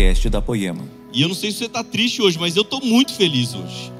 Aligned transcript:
podcast 0.00 0.30
da 0.30 0.40
Poema. 0.40 0.82
E 1.12 1.20
eu 1.20 1.28
não 1.28 1.34
sei 1.34 1.52
se 1.52 1.58
você 1.58 1.66
está 1.66 1.84
triste 1.84 2.22
hoje, 2.22 2.38
mas 2.38 2.56
eu 2.56 2.62
estou 2.62 2.80
muito 2.82 3.12
feliz 3.12 3.54
hoje. 3.54 3.92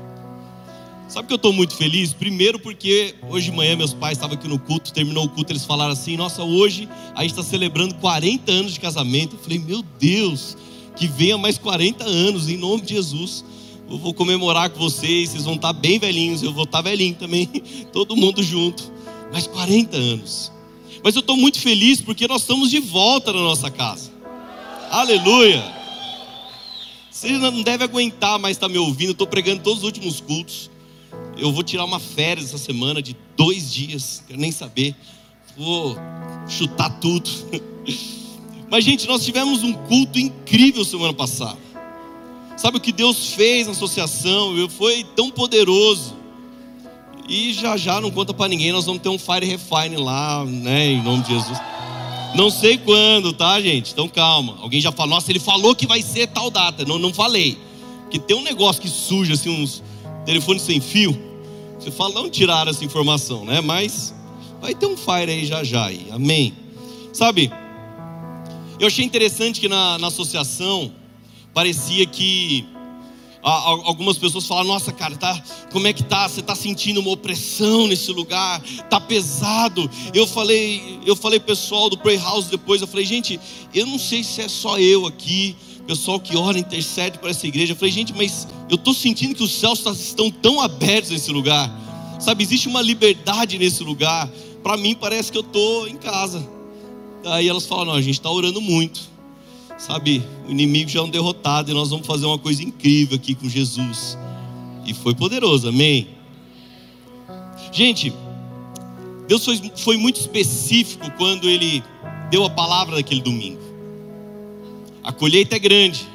Sabe 1.07 1.29
que 1.29 1.35
eu 1.35 1.37
estou 1.37 1.53
muito 1.53 1.77
feliz? 1.77 2.15
Primeiro 2.15 2.59
porque 2.59 3.15
hoje 3.29 3.51
de 3.51 3.57
manhã 3.57 3.77
meus 3.77 3.93
pais 3.93 4.17
estavam 4.17 4.35
aqui 4.35 4.49
no 4.49 4.59
culto, 4.59 4.95
terminou 4.95 5.27
o 5.27 5.29
culto, 5.29 5.53
eles 5.53 5.65
falaram 5.65 5.93
assim: 5.93 6.17
Nossa, 6.17 6.43
hoje 6.43 6.89
a 7.15 7.21
gente 7.21 7.33
está 7.33 7.43
celebrando 7.43 7.95
40 7.97 8.51
anos 8.51 8.73
de 8.73 8.81
casamento. 8.81 9.37
Eu 9.37 9.41
falei: 9.41 9.59
Meu 9.59 9.83
Deus, 9.99 10.57
que 10.97 11.07
venha 11.07 11.37
mais 11.37 11.59
40 11.59 12.03
anos, 12.05 12.49
em 12.49 12.57
nome 12.57 12.83
de 12.83 12.95
Jesus. 12.95 13.45
Eu 13.91 13.99
vou 13.99 14.15
comemorar 14.15 14.71
com 14.71 14.79
vocês, 14.79 15.31
vocês 15.31 15.45
vão 15.45 15.57
estar 15.57 15.75
bem 15.75 15.99
velhinhos, 15.99 16.43
eu 16.43 16.53
vou 16.53 16.65
estar 16.65 16.81
velhinho 16.81 17.17
também, 17.17 17.47
todo 17.93 18.17
mundo 18.17 18.43
junto. 18.43 18.91
Mais 19.31 19.47
40 19.47 19.97
anos. 19.99 20.51
Mas 21.05 21.15
eu 21.15 21.21
estou 21.21 21.37
muito 21.37 21.59
feliz 21.59 22.01
porque 22.01 22.27
nós 22.27 22.41
estamos 22.41 22.71
de 22.71 22.79
volta 22.79 23.33
na 23.33 23.41
nossa 23.41 23.71
casa. 23.71 24.11
Aleluia! 24.91 25.80
Você 27.21 27.37
não 27.37 27.61
deve 27.61 27.85
aguentar 27.85 28.39
mais 28.39 28.57
estar 28.57 28.67
me 28.67 28.79
ouvindo, 28.79 29.13
estou 29.13 29.27
pregando 29.27 29.63
todos 29.63 29.81
os 29.81 29.85
últimos 29.85 30.23
cultos. 30.23 30.71
Eu 31.37 31.53
vou 31.53 31.63
tirar 31.63 31.85
uma 31.85 32.01
férias 32.01 32.47
essa 32.47 32.57
semana 32.57 33.03
de 33.03 33.15
dois 33.37 33.71
dias, 33.71 34.25
quero 34.27 34.41
nem 34.41 34.51
saber. 34.51 34.95
Vou 35.55 35.99
chutar 36.49 36.89
tudo. 36.99 37.29
Mas, 38.71 38.87
gente, 38.87 39.07
nós 39.07 39.23
tivemos 39.23 39.63
um 39.63 39.75
culto 39.75 40.19
incrível 40.19 40.83
semana 40.83 41.13
passada. 41.13 41.59
Sabe 42.57 42.79
o 42.79 42.81
que 42.81 42.91
Deus 42.91 43.35
fez 43.35 43.67
na 43.67 43.73
associação? 43.73 44.55
Foi 44.71 45.05
tão 45.15 45.31
poderoso. 45.31 46.17
E 47.29 47.53
já 47.53 47.77
já 47.77 48.01
não 48.01 48.11
conta 48.11 48.33
para 48.33 48.49
ninguém, 48.49 48.73
nós 48.73 48.87
vamos 48.87 49.03
ter 49.03 49.11
um 49.11 49.19
Fire 49.19 49.45
Refine 49.45 49.99
lá, 49.99 50.43
né, 50.47 50.87
em 50.87 51.03
nome 51.03 51.23
de 51.25 51.35
Jesus. 51.35 51.59
Não 52.35 52.51
sei 52.51 52.79
quando, 52.79 53.33
tá, 53.33 53.61
gente? 53.61 53.93
Então 53.93 54.09
calma. 54.09 54.57
Alguém 54.61 54.81
já 54.81 54.93
falou, 54.93 55.15
nossa, 55.15 55.31
ele 55.31 55.41
falou 55.41 55.75
que 55.75 55.87
vai 55.87 56.03
ser 56.03 56.29
tal 56.29 56.51
data. 56.51 56.85
Não, 56.85 56.99
não 56.99 57.13
falei. 57.13 57.59
Que 58.11 58.19
tem 58.19 58.37
um 58.37 58.43
negócio 58.43 58.81
que 58.81 58.89
suja, 58.89 59.35
assim, 59.35 59.51
uns 59.51 59.83
telefones 60.25 60.63
sem 60.63 60.81
fio. 60.81 61.19
Você 61.79 61.91
fala, 61.91 62.15
não 62.15 62.29
tiraram 62.29 62.71
essa 62.71 62.85
informação, 62.85 63.45
né? 63.45 63.61
Mas 63.61 64.15
vai 64.61 64.75
ter 64.75 64.87
um 64.87 64.97
Fire 64.97 65.31
aí 65.31 65.45
já 65.45 65.65
já. 65.65 65.87
Aí. 65.87 66.07
Amém. 66.11 66.55
Sabe, 67.13 67.51
eu 68.79 68.87
achei 68.87 69.05
interessante 69.05 69.61
que 69.61 69.69
na, 69.69 69.99
na 69.99 70.07
associação 70.07 70.93
parecia 71.53 72.07
que 72.07 72.67
algumas 73.43 74.19
pessoas 74.19 74.47
falam: 74.47 74.65
Nossa, 74.65 74.93
cara, 74.93 75.17
tá, 75.17 75.41
como 75.73 75.87
é 75.87 75.93
que 75.93 76.05
tá? 76.05 76.29
Você 76.29 76.41
está 76.41 76.55
sentindo 76.55 77.01
uma 77.01 77.11
opressão 77.11 77.87
nesse 77.87 78.13
lugar? 78.13 78.61
Tá 78.89 79.01
pesado? 79.01 79.91
Eu 80.13 80.27
falei, 80.27 81.01
eu 81.07 81.17
falei 81.17 81.41
pessoal 81.41 81.89
do 81.89 81.99
Pray 81.99 82.19
House 82.19 82.47
depois, 82.47 82.81
eu 82.81 82.87
falei, 82.87 83.05
gente, 83.05 83.41
eu 83.75 83.87
não 83.87 83.99
sei 83.99 84.23
se 84.23 84.43
é 84.43 84.49
só 84.49 84.79
eu 84.79 85.07
aqui, 85.07 85.57
pessoal 85.87 86.21
que 86.21 86.37
ora, 86.37 86.59
intercede 86.59 87.19
para 87.19 87.31
essa 87.31 87.47
igreja. 87.47 87.73
Eu 87.73 87.77
falei, 87.77 87.93
gente, 87.93 88.13
mas 88.15 88.47
eu 88.69 88.77
estou 88.77 88.95
sentindo 88.95 89.35
que 89.35 89.43
os 89.43 89.53
céus 89.53 89.81
tá, 89.81 89.93
estão 89.93 90.31
tão 90.31 90.61
abertos 90.61 91.11
nesse 91.11 91.31
lugar. 91.31 91.71
Sabe, 92.21 92.45
existe 92.45 92.69
uma 92.69 92.83
liberdade 92.83 93.59
nesse 93.59 93.83
lugar. 93.83 94.31
Para 94.63 94.77
mim 94.77 94.95
parece 94.95 95.33
que 95.33 95.39
eu 95.39 95.43
estou 95.43 95.89
em 95.89 95.97
casa. 95.97 96.47
Aí 97.25 97.49
elas 97.49 97.67
falam: 97.67 97.87
Não, 97.87 97.95
a 97.95 98.03
gente 98.03 98.15
está 98.15 98.31
orando 98.31 98.61
muito. 98.61 99.01
Sabe, 99.81 100.23
o 100.47 100.51
inimigo 100.51 100.91
já 100.91 101.01
é 101.01 101.03
um 101.03 101.09
derrotado 101.09 101.71
e 101.71 101.75
nós 101.75 101.89
vamos 101.89 102.07
fazer 102.07 102.27
uma 102.27 102.39
coisa 102.39 102.63
incrível 102.63 103.17
aqui 103.17 103.35
com 103.35 103.49
Jesus. 103.49 104.17
E 104.85 104.93
foi 104.93 105.15
poderoso, 105.15 105.71
amém? 105.71 106.09
Gente, 107.73 108.13
Deus 109.27 109.43
foi, 109.43 109.73
foi 109.79 109.97
muito 109.97 110.21
específico 110.21 111.11
quando 111.13 111.49
Ele 111.49 111.83
deu 112.31 112.45
a 112.45 112.51
palavra 112.51 112.97
daquele 112.97 113.23
domingo. 113.23 113.63
A 115.03 115.13
colheita 115.13 115.57
é 115.57 115.59
grande, 115.59 116.07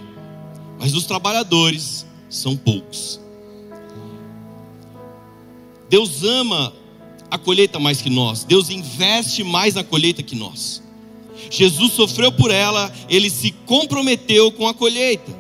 mas 0.80 0.94
os 0.94 1.06
trabalhadores 1.06 2.06
são 2.30 2.56
poucos. 2.56 3.20
Deus 5.90 6.24
ama 6.24 6.72
a 7.32 7.38
colheita 7.40 7.80
mais 7.80 8.00
que 8.00 8.12
nós, 8.12 8.44
Deus 8.44 8.70
investe 8.70 9.44
mais 9.44 9.74
na 9.74 9.84
colheita 9.84 10.22
que 10.22 10.36
nós. 10.36 10.85
Jesus 11.50 11.94
sofreu 11.94 12.32
por 12.32 12.52
ela, 12.52 12.92
ele 13.10 13.30
se 13.30 13.52
comprometeu 13.66 14.52
com 14.52 14.68
a 14.68 14.74
colheita. 14.74 15.34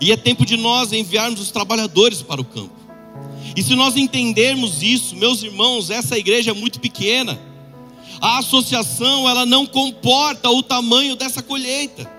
E 0.00 0.12
é 0.12 0.16
tempo 0.16 0.46
de 0.46 0.56
nós 0.56 0.92
enviarmos 0.92 1.40
os 1.40 1.50
trabalhadores 1.50 2.22
para 2.22 2.40
o 2.40 2.44
campo. 2.44 2.74
E 3.56 3.62
se 3.62 3.74
nós 3.74 3.96
entendermos 3.96 4.82
isso, 4.82 5.16
meus 5.16 5.42
irmãos, 5.42 5.90
essa 5.90 6.16
igreja 6.16 6.52
é 6.52 6.54
muito 6.54 6.80
pequena. 6.80 7.38
A 8.20 8.38
associação, 8.38 9.28
ela 9.28 9.44
não 9.44 9.66
comporta 9.66 10.48
o 10.50 10.62
tamanho 10.62 11.16
dessa 11.16 11.42
colheita. 11.42 12.10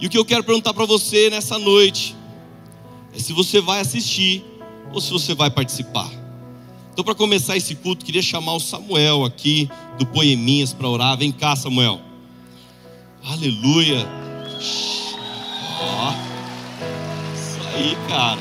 E 0.00 0.06
o 0.06 0.10
que 0.10 0.18
eu 0.18 0.24
quero 0.24 0.42
perguntar 0.42 0.74
para 0.74 0.86
você 0.86 1.30
nessa 1.30 1.58
noite 1.58 2.16
é 3.14 3.18
se 3.18 3.32
você 3.32 3.60
vai 3.60 3.80
assistir 3.80 4.44
ou 4.92 5.00
se 5.00 5.10
você 5.10 5.34
vai 5.34 5.50
participar. 5.50 6.19
Então, 6.92 7.04
para 7.04 7.14
começar 7.14 7.56
esse 7.56 7.74
culto, 7.74 8.04
queria 8.04 8.22
chamar 8.22 8.54
o 8.54 8.60
Samuel 8.60 9.24
aqui 9.24 9.70
do 9.98 10.06
Poeminhas 10.06 10.72
para 10.72 10.88
orar. 10.88 11.16
Vem 11.16 11.32
cá, 11.32 11.54
Samuel. 11.54 12.00
Aleluia. 13.24 14.06
Ó. 15.80 16.12
Isso 17.34 17.60
aí, 17.74 17.96
cara. 18.08 18.40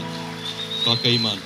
Toca 0.84 1.08
aí, 1.08 1.20
mano. 1.20 1.42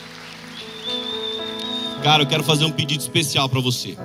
Cara, 2.04 2.24
eu 2.24 2.28
quero 2.28 2.44
fazer 2.44 2.66
um 2.66 2.72
pedido 2.72 3.02
especial 3.02 3.48
para 3.48 3.60
você. 3.60 3.98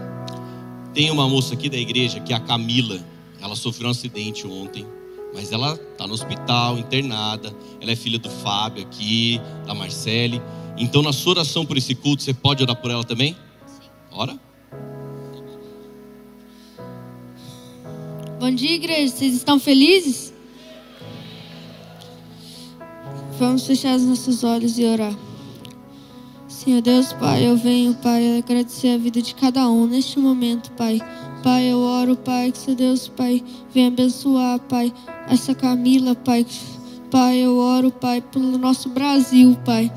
Tem 0.94 1.10
uma 1.10 1.28
moça 1.28 1.54
aqui 1.54 1.68
da 1.68 1.76
igreja 1.76 2.20
que 2.20 2.32
é 2.32 2.36
a 2.36 2.40
Camila. 2.40 3.00
Ela 3.40 3.54
sofreu 3.54 3.88
um 3.88 3.90
acidente 3.90 4.46
ontem, 4.46 4.86
mas 5.34 5.52
ela 5.52 5.74
está 5.74 6.06
no 6.06 6.14
hospital, 6.14 6.78
internada. 6.78 7.54
Ela 7.80 7.92
é 7.92 7.96
filha 7.96 8.18
do 8.18 8.30
Fábio 8.30 8.82
aqui, 8.82 9.40
da 9.66 9.74
Marcele. 9.74 10.42
Então, 10.78 11.02
na 11.02 11.12
sua 11.12 11.32
oração 11.32 11.66
por 11.66 11.76
esse 11.76 11.94
culto, 11.94 12.22
você 12.22 12.32
pode 12.32 12.62
orar 12.62 12.76
por 12.76 12.90
ela 12.90 13.04
também? 13.04 13.36
Ora. 14.12 14.38
Bom 18.38 18.50
dia, 18.54 18.76
igreja. 18.76 19.12
Vocês 19.12 19.34
estão 19.34 19.58
felizes? 19.58 20.32
Vamos 23.38 23.66
fechar 23.66 23.96
os 23.96 24.04
nossos 24.04 24.44
olhos 24.44 24.78
e 24.78 24.84
orar. 24.84 25.14
Senhor 26.46 26.80
Deus, 26.80 27.12
Pai, 27.12 27.46
eu 27.46 27.56
venho, 27.56 27.94
Pai, 27.94 28.38
agradecer 28.38 28.90
a 28.90 28.98
vida 28.98 29.20
de 29.20 29.34
cada 29.34 29.68
um 29.68 29.86
neste 29.86 30.18
momento, 30.18 30.70
Pai. 30.72 31.00
Pai, 31.42 31.64
eu 31.64 31.78
oro, 31.78 32.16
Pai, 32.16 32.50
que, 32.52 32.58
Senhor 32.58 32.76
Deus, 32.76 33.08
Pai, 33.08 33.44
venha 33.72 33.88
abençoar, 33.88 34.58
Pai, 34.60 34.92
essa 35.28 35.54
Camila, 35.54 36.14
Pai. 36.14 36.46
Pai, 37.10 37.38
eu 37.38 37.56
oro, 37.56 37.90
Pai, 37.90 38.20
pelo 38.20 38.58
nosso 38.58 38.88
Brasil, 38.88 39.56
Pai. 39.64 39.90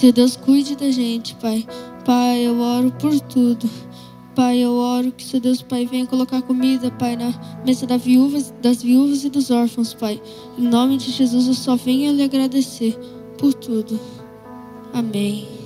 Seu 0.00 0.12
Deus 0.12 0.34
cuide 0.34 0.76
da 0.76 0.90
gente, 0.90 1.34
Pai. 1.34 1.66
Pai, 2.06 2.46
eu 2.46 2.58
oro 2.58 2.90
por 2.92 3.20
tudo. 3.20 3.68
Pai, 4.34 4.56
eu 4.56 4.72
oro 4.72 5.12
que 5.12 5.22
seu 5.22 5.38
Deus, 5.38 5.60
Pai, 5.60 5.84
venha 5.84 6.06
colocar 6.06 6.40
comida, 6.40 6.90
Pai, 6.92 7.16
na 7.16 7.34
mesa 7.66 7.86
das 7.86 8.00
viúvas, 8.00 8.50
das 8.62 8.82
viúvas 8.82 9.24
e 9.24 9.28
dos 9.28 9.50
órfãos, 9.50 9.92
Pai. 9.92 10.18
Em 10.56 10.62
nome 10.62 10.96
de 10.96 11.10
Jesus, 11.10 11.48
eu 11.48 11.52
só 11.52 11.76
venho 11.76 12.14
lhe 12.14 12.22
agradecer 12.22 12.98
por 13.36 13.52
tudo. 13.52 14.00
Amém. 14.94 15.59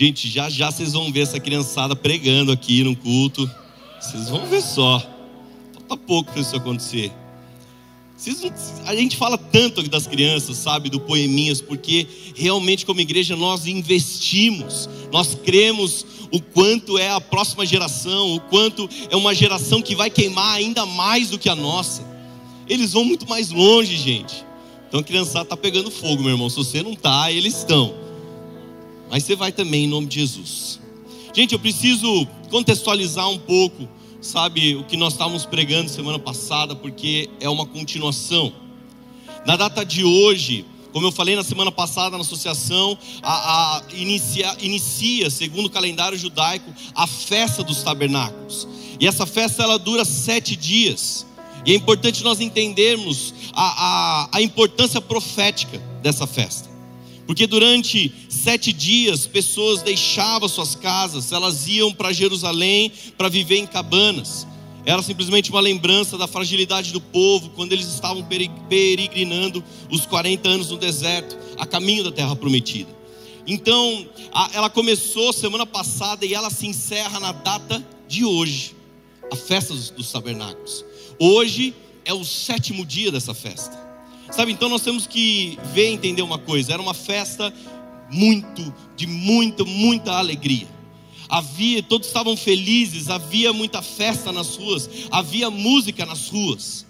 Gente, 0.00 0.30
já 0.30 0.48
já 0.48 0.70
vocês 0.70 0.94
vão 0.94 1.12
ver 1.12 1.20
essa 1.20 1.38
criançada 1.38 1.94
pregando 1.94 2.50
aqui 2.50 2.82
no 2.82 2.96
culto. 2.96 3.48
Vocês 4.00 4.30
vão 4.30 4.46
ver 4.46 4.62
só. 4.62 4.98
Falta 5.74 5.94
pouco 5.94 6.32
para 6.32 6.40
isso 6.40 6.56
acontecer. 6.56 7.12
a 8.86 8.94
gente 8.94 9.14
fala 9.14 9.36
tanto 9.36 9.82
das 9.90 10.06
crianças, 10.06 10.56
sabe, 10.56 10.88
do 10.88 11.00
Poeminhas, 11.00 11.60
porque 11.60 12.06
realmente, 12.34 12.86
como 12.86 12.98
igreja, 12.98 13.36
nós 13.36 13.66
investimos, 13.66 14.88
nós 15.12 15.34
cremos 15.34 16.06
o 16.32 16.40
quanto 16.40 16.96
é 16.96 17.10
a 17.10 17.20
próxima 17.20 17.66
geração, 17.66 18.36
o 18.36 18.40
quanto 18.40 18.88
é 19.10 19.16
uma 19.16 19.34
geração 19.34 19.82
que 19.82 19.94
vai 19.94 20.08
queimar 20.08 20.54
ainda 20.54 20.86
mais 20.86 21.28
do 21.28 21.38
que 21.38 21.50
a 21.50 21.54
nossa. 21.54 22.02
Eles 22.66 22.94
vão 22.94 23.04
muito 23.04 23.28
mais 23.28 23.50
longe, 23.50 23.98
gente. 23.98 24.46
Então 24.88 25.00
a 25.00 25.04
criançada 25.04 25.42
está 25.42 25.58
pegando 25.58 25.90
fogo, 25.90 26.22
meu 26.22 26.32
irmão. 26.32 26.48
Se 26.48 26.56
você 26.56 26.82
não 26.82 26.94
está, 26.94 27.30
eles 27.30 27.58
estão. 27.58 28.08
Mas 29.10 29.24
você 29.24 29.34
vai 29.34 29.50
também 29.50 29.84
em 29.84 29.88
nome 29.88 30.06
de 30.06 30.20
Jesus. 30.20 30.80
Gente, 31.34 31.52
eu 31.52 31.58
preciso 31.58 32.26
contextualizar 32.48 33.28
um 33.28 33.38
pouco, 33.38 33.88
sabe, 34.20 34.76
o 34.76 34.84
que 34.84 34.96
nós 34.96 35.14
estávamos 35.14 35.44
pregando 35.44 35.90
semana 35.90 36.18
passada, 36.18 36.76
porque 36.76 37.28
é 37.40 37.48
uma 37.48 37.66
continuação. 37.66 38.52
Na 39.44 39.56
data 39.56 39.84
de 39.84 40.04
hoje, 40.04 40.64
como 40.92 41.06
eu 41.06 41.12
falei 41.12 41.34
na 41.34 41.42
semana 41.42 41.72
passada 41.72 42.16
na 42.16 42.22
associação, 42.22 42.96
a, 43.22 43.78
a 43.78 43.82
inicia, 43.94 44.56
inicia, 44.60 45.30
segundo 45.30 45.66
o 45.66 45.70
calendário 45.70 46.16
judaico, 46.16 46.72
a 46.94 47.06
festa 47.06 47.62
dos 47.64 47.82
tabernáculos. 47.82 48.68
E 48.98 49.06
essa 49.06 49.26
festa 49.26 49.62
ela 49.62 49.78
dura 49.78 50.04
sete 50.04 50.54
dias. 50.54 51.26
E 51.64 51.72
é 51.72 51.74
importante 51.74 52.22
nós 52.22 52.40
entendermos 52.40 53.34
a, 53.52 53.64
a, 53.64 54.38
a 54.38 54.42
importância 54.42 55.00
profética 55.00 55.78
dessa 56.02 56.26
festa. 56.26 56.69
Porque 57.30 57.46
durante 57.46 58.12
sete 58.28 58.72
dias, 58.72 59.24
pessoas 59.24 59.82
deixavam 59.82 60.48
suas 60.48 60.74
casas, 60.74 61.30
elas 61.30 61.68
iam 61.68 61.94
para 61.94 62.12
Jerusalém 62.12 62.90
para 63.16 63.28
viver 63.28 63.58
em 63.58 63.68
cabanas. 63.68 64.48
Era 64.84 65.00
simplesmente 65.00 65.48
uma 65.48 65.60
lembrança 65.60 66.18
da 66.18 66.26
fragilidade 66.26 66.92
do 66.92 67.00
povo 67.00 67.50
quando 67.50 67.72
eles 67.72 67.86
estavam 67.86 68.26
peregrinando 68.68 69.62
os 69.88 70.04
40 70.06 70.48
anos 70.48 70.70
no 70.70 70.76
deserto, 70.76 71.38
a 71.56 71.64
caminho 71.64 72.02
da 72.02 72.10
terra 72.10 72.34
prometida. 72.34 72.90
Então, 73.46 74.08
ela 74.52 74.68
começou 74.68 75.32
semana 75.32 75.64
passada 75.64 76.26
e 76.26 76.34
ela 76.34 76.50
se 76.50 76.66
encerra 76.66 77.20
na 77.20 77.30
data 77.30 77.80
de 78.08 78.24
hoje, 78.24 78.74
a 79.30 79.36
festa 79.36 79.72
dos 79.72 80.10
tabernáculos. 80.10 80.84
Hoje 81.16 81.72
é 82.04 82.12
o 82.12 82.24
sétimo 82.24 82.84
dia 82.84 83.12
dessa 83.12 83.32
festa. 83.32 83.79
Sabe, 84.30 84.52
então 84.52 84.68
nós 84.68 84.82
temos 84.82 85.06
que 85.06 85.58
ver 85.72 85.90
e 85.90 85.94
entender 85.94 86.22
uma 86.22 86.38
coisa: 86.38 86.72
era 86.72 86.82
uma 86.82 86.94
festa 86.94 87.52
muito, 88.10 88.74
de 88.96 89.06
muita, 89.06 89.64
muita 89.64 90.12
alegria. 90.12 90.68
Havia, 91.28 91.82
todos 91.82 92.08
estavam 92.08 92.36
felizes, 92.36 93.08
havia 93.08 93.52
muita 93.52 93.80
festa 93.82 94.32
nas 94.32 94.56
ruas, 94.56 94.88
havia 95.10 95.50
música 95.50 96.04
nas 96.04 96.28
ruas. 96.28 96.86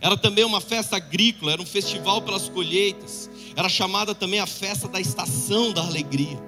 Era 0.00 0.16
também 0.16 0.44
uma 0.44 0.60
festa 0.60 0.96
agrícola, 0.96 1.52
era 1.52 1.62
um 1.62 1.66
festival 1.66 2.22
pelas 2.22 2.48
colheitas. 2.48 3.30
Era 3.56 3.68
chamada 3.68 4.14
também 4.14 4.38
a 4.38 4.46
festa 4.46 4.86
da 4.86 5.00
estação 5.00 5.72
da 5.72 5.82
alegria. 5.82 6.40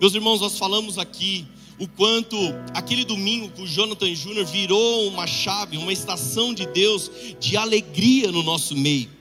Meus 0.00 0.14
irmãos, 0.14 0.40
nós 0.40 0.58
falamos 0.58 0.98
aqui 0.98 1.46
o 1.78 1.88
quanto 1.88 2.36
aquele 2.74 3.04
domingo 3.04 3.48
com 3.50 3.62
o 3.62 3.66
Jonathan 3.66 4.14
Júnior 4.14 4.44
virou 4.44 5.08
uma 5.08 5.26
chave, 5.26 5.78
uma 5.78 5.92
estação 5.92 6.52
de 6.52 6.66
Deus 6.66 7.10
de 7.40 7.56
alegria 7.56 8.30
no 8.30 8.42
nosso 8.42 8.76
meio. 8.76 9.19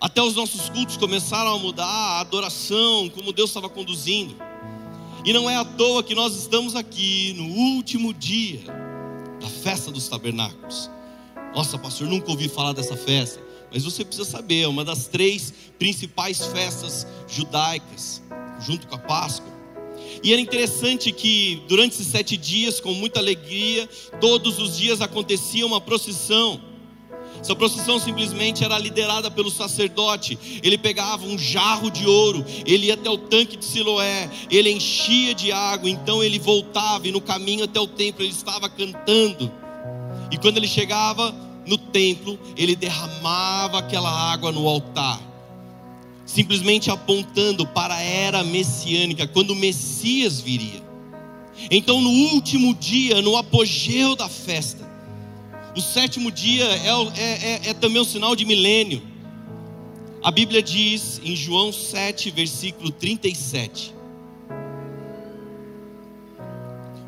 Até 0.00 0.22
os 0.22 0.34
nossos 0.34 0.68
cultos 0.68 0.96
começaram 0.96 1.54
a 1.54 1.58
mudar, 1.58 1.86
a 1.86 2.20
adoração, 2.20 3.08
como 3.10 3.32
Deus 3.32 3.50
estava 3.50 3.68
conduzindo. 3.68 4.36
E 5.24 5.32
não 5.32 5.48
é 5.48 5.56
à 5.56 5.64
toa 5.64 6.02
que 6.02 6.14
nós 6.14 6.36
estamos 6.36 6.76
aqui 6.76 7.32
no 7.36 7.44
último 7.44 8.12
dia 8.12 8.60
da 9.40 9.48
festa 9.48 9.90
dos 9.90 10.06
tabernáculos. 10.08 10.90
Nossa, 11.54 11.78
pastor, 11.78 12.06
nunca 12.06 12.30
ouvi 12.30 12.48
falar 12.48 12.72
dessa 12.72 12.96
festa. 12.96 13.40
Mas 13.72 13.84
você 13.84 14.04
precisa 14.04 14.28
saber, 14.28 14.62
é 14.62 14.68
uma 14.68 14.84
das 14.84 15.08
três 15.08 15.52
principais 15.78 16.44
festas 16.46 17.06
judaicas, 17.26 18.22
junto 18.60 18.86
com 18.86 18.94
a 18.94 18.98
Páscoa. 18.98 19.52
E 20.22 20.32
era 20.32 20.40
interessante 20.40 21.10
que 21.10 21.62
durante 21.66 21.94
esses 21.94 22.06
sete 22.06 22.36
dias, 22.36 22.80
com 22.80 22.92
muita 22.94 23.18
alegria, 23.18 23.88
todos 24.20 24.58
os 24.58 24.76
dias 24.76 25.00
acontecia 25.00 25.66
uma 25.66 25.80
procissão 25.80 26.60
essa 27.46 27.54
procissão 27.54 27.96
simplesmente 28.00 28.64
era 28.64 28.76
liderada 28.76 29.30
pelo 29.30 29.52
sacerdote. 29.52 30.36
Ele 30.64 30.76
pegava 30.76 31.24
um 31.24 31.38
jarro 31.38 31.92
de 31.92 32.04
ouro, 32.04 32.44
ele 32.66 32.86
ia 32.86 32.94
até 32.94 33.08
o 33.08 33.16
tanque 33.16 33.56
de 33.56 33.64
Siloé, 33.64 34.28
ele 34.50 34.68
enchia 34.72 35.32
de 35.32 35.52
água, 35.52 35.88
então 35.88 36.24
ele 36.24 36.40
voltava 36.40 37.06
e 37.06 37.12
no 37.12 37.20
caminho 37.20 37.62
até 37.62 37.78
o 37.78 37.86
templo 37.86 38.24
ele 38.24 38.32
estava 38.32 38.68
cantando. 38.68 39.52
E 40.28 40.36
quando 40.36 40.56
ele 40.56 40.66
chegava 40.66 41.32
no 41.64 41.78
templo, 41.78 42.36
ele 42.56 42.74
derramava 42.74 43.78
aquela 43.78 44.10
água 44.10 44.50
no 44.50 44.66
altar, 44.66 45.20
simplesmente 46.24 46.90
apontando 46.90 47.64
para 47.64 47.94
a 47.94 48.02
era 48.02 48.42
messiânica, 48.42 49.24
quando 49.28 49.50
o 49.50 49.56
Messias 49.56 50.40
viria. 50.40 50.84
Então, 51.70 52.00
no 52.00 52.10
último 52.10 52.74
dia, 52.74 53.22
no 53.22 53.36
apogeu 53.36 54.16
da 54.16 54.28
festa, 54.28 54.85
o 55.76 55.80
sétimo 55.80 56.32
dia 56.32 56.64
é, 56.64 56.88
é, 56.88 57.22
é, 57.22 57.60
é 57.70 57.74
também 57.74 58.00
um 58.00 58.04
sinal 58.04 58.34
de 58.34 58.46
milênio. 58.46 59.02
A 60.22 60.30
Bíblia 60.30 60.62
diz 60.62 61.20
em 61.22 61.36
João 61.36 61.70
7, 61.70 62.30
versículo 62.30 62.90
37. 62.90 63.94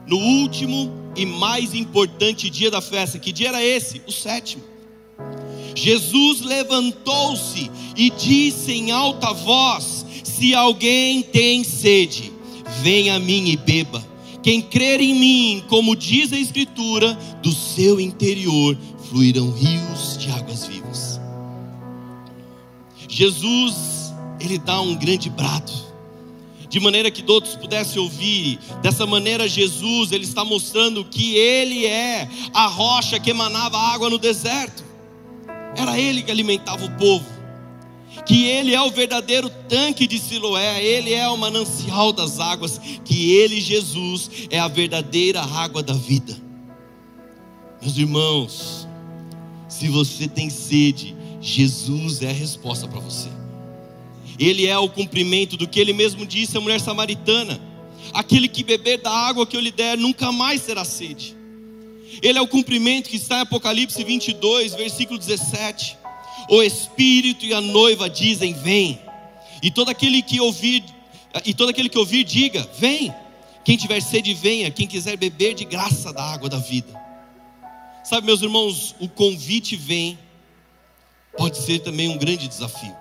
No 0.07 0.19
último 0.19 0.93
e 1.17 1.25
mais 1.25 1.75
importante 1.75 2.51
dia 2.51 2.71
da 2.71 2.83
festa, 2.83 3.19
que 3.19 3.33
dia 3.33 3.49
era 3.49 3.65
esse? 3.65 4.03
O 4.07 4.13
sétimo. 4.13 4.63
Jesus 5.75 6.43
levantou-se 6.43 7.71
e 7.97 8.11
disse 8.11 8.73
em 8.73 8.91
alta 8.91 9.33
voz: 9.33 10.05
Se 10.23 10.55
alguém 10.55 11.23
tem 11.23 11.65
sede, 11.65 12.33
venha 12.83 13.17
a 13.17 13.19
mim 13.19 13.49
e 13.49 13.57
beba. 13.57 14.08
Quem 14.43 14.63
crer 14.63 15.01
em 15.01 15.15
mim, 15.15 15.65
como 15.69 15.97
diz 15.97 16.33
a 16.33 16.39
Escritura, 16.39 17.15
do 17.43 17.53
seu 17.53 18.01
interior 18.01 18.77
fluirão 19.09 19.51
rios 19.51 20.19
de 20.19 20.31
águas 20.31 20.67
vivas. 20.67 21.21
Jesus, 23.09 24.13
ele 24.39 24.59
dá 24.59 24.81
um 24.81 24.95
grande 24.95 25.31
brado, 25.31 25.73
de 26.69 26.79
maneira 26.79 27.11
que 27.11 27.23
todos 27.23 27.55
pudessem 27.57 28.01
ouvir. 28.01 28.59
Dessa 28.83 29.07
maneira, 29.07 29.49
Jesus, 29.49 30.13
ele 30.13 30.25
está 30.25 30.45
mostrando 30.45 31.05
que 31.05 31.35
ele 31.35 31.87
é 31.87 32.29
a 32.53 32.67
rocha 32.67 33.19
que 33.19 33.31
emanava 33.31 33.79
água 33.79 34.11
no 34.11 34.19
deserto. 34.19 34.85
Era 35.75 35.99
ele 35.99 36.23
que 36.23 36.31
alimentava 36.31 36.85
o 36.85 36.91
povo 36.93 37.38
que 38.25 38.47
Ele 38.47 38.75
é 38.75 38.81
o 38.81 38.91
verdadeiro 38.91 39.51
tanque 39.69 40.07
de 40.07 40.19
Siloé, 40.19 40.83
Ele 40.83 41.13
é 41.13 41.29
o 41.29 41.37
manancial 41.37 42.13
das 42.13 42.39
águas, 42.41 42.81
que 43.05 43.33
Ele, 43.33 43.61
Jesus, 43.61 44.31
é 44.51 44.59
a 44.59 44.69
verdadeira 44.69 45.43
água 45.43 45.83
da 45.83 45.95
vida. 45.95 46.37
Meus 47.81 47.97
irmãos, 47.97 48.89
se 49.69 49.89
você 49.89 50.27
tem 50.27 50.51
sede, 50.51 51.17
Jesus 51.41 52.23
é 52.23 52.31
a 52.31 52.33
resposta 52.33 52.89
para 52.89 53.01
você. 53.01 53.29
Ele 54.39 54.67
é 54.67 54.79
o 54.79 54.89
cumprimento 54.89 55.57
do 55.57 55.67
que 55.67 55.81
ele 55.81 55.93
mesmo 55.93 56.25
disse 56.27 56.57
à 56.57 56.61
mulher 56.61 56.81
samaritana: 56.81 57.61
aquele 58.13 58.49
que 58.49 58.63
beber 58.63 58.99
da 58.99 59.11
água 59.11 59.47
que 59.47 59.57
eu 59.57 59.61
lhe 59.61 59.71
der 59.71 59.97
nunca 59.97 60.31
mais 60.33 60.63
terá 60.63 60.85
sede. 60.85 61.37
Ele 62.23 62.39
é 62.39 62.43
o 62.43 62.49
cumprimento 62.49 63.09
que 63.09 63.17
está 63.17 63.39
em 63.39 63.43
Apocalipse 63.43 64.03
22, 64.03 64.75
versículo 64.75 65.19
17 65.19 65.97
o 66.49 66.63
Espírito 66.63 67.45
e 67.45 67.53
a 67.53 67.61
noiva 67.61 68.09
dizem: 68.09 68.55
Vem. 68.55 69.01
E 69.63 69.71
todo 69.71 69.91
aquele 69.91 70.23
que 70.23 70.41
ouvir, 70.41 70.85
e 71.45 71.53
todo 71.53 71.69
aquele 71.69 71.89
que 71.89 71.99
ouvir, 71.99 72.25
diga: 72.25 72.69
Vem. 72.79 73.15
Quem 73.65 73.77
tiver 73.77 74.01
sede, 74.01 74.33
venha. 74.33 74.71
Quem 74.71 74.87
quiser 74.87 75.17
beber 75.19 75.55
de 75.55 75.65
graça 75.65 76.11
da 76.11 76.25
água 76.25 76.49
da 76.49 76.57
vida. 76.57 76.89
Sabe, 78.03 78.27
meus 78.27 78.41
irmãos, 78.41 78.95
o 78.99 79.07
convite 79.07 79.77
vem, 79.77 80.19
pode 81.37 81.59
ser 81.59 81.81
também 81.81 82.09
um 82.09 82.17
grande 82.17 82.49
desafio. 82.49 82.97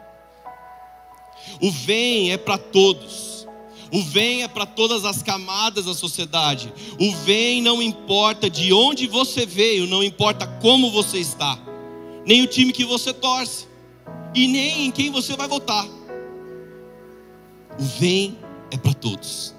O 1.62 1.72
vem 1.72 2.34
é 2.34 2.38
para 2.38 2.58
todos. 2.58 3.48
O 3.90 4.04
vem 4.04 4.44
é 4.44 4.50
para 4.50 4.66
todas 4.66 5.06
as 5.06 5.24
camadas 5.24 5.86
da 5.86 5.94
sociedade. 5.94 6.74
O 7.00 7.16
vem 7.24 7.62
não 7.62 7.82
importa 7.82 8.50
de 8.50 8.74
onde 8.74 9.08
você 9.08 9.46
veio, 9.46 9.88
não 9.88 10.04
importa 10.04 10.46
como 10.46 10.92
você 10.92 11.20
está 11.20 11.58
nem 12.28 12.44
o 12.44 12.48
time 12.48 12.74
que 12.74 12.84
você 12.84 13.14
torce, 13.14 13.68
e 14.36 14.50
nem 14.50 14.88
em 14.88 14.92
quem 14.92 15.10
você 15.10 15.34
vai 15.38 15.48
votar. 15.48 15.88
O 17.80 17.84
vem 17.84 18.38
é 18.70 18.76
para 18.76 18.94
todos. 18.94 19.56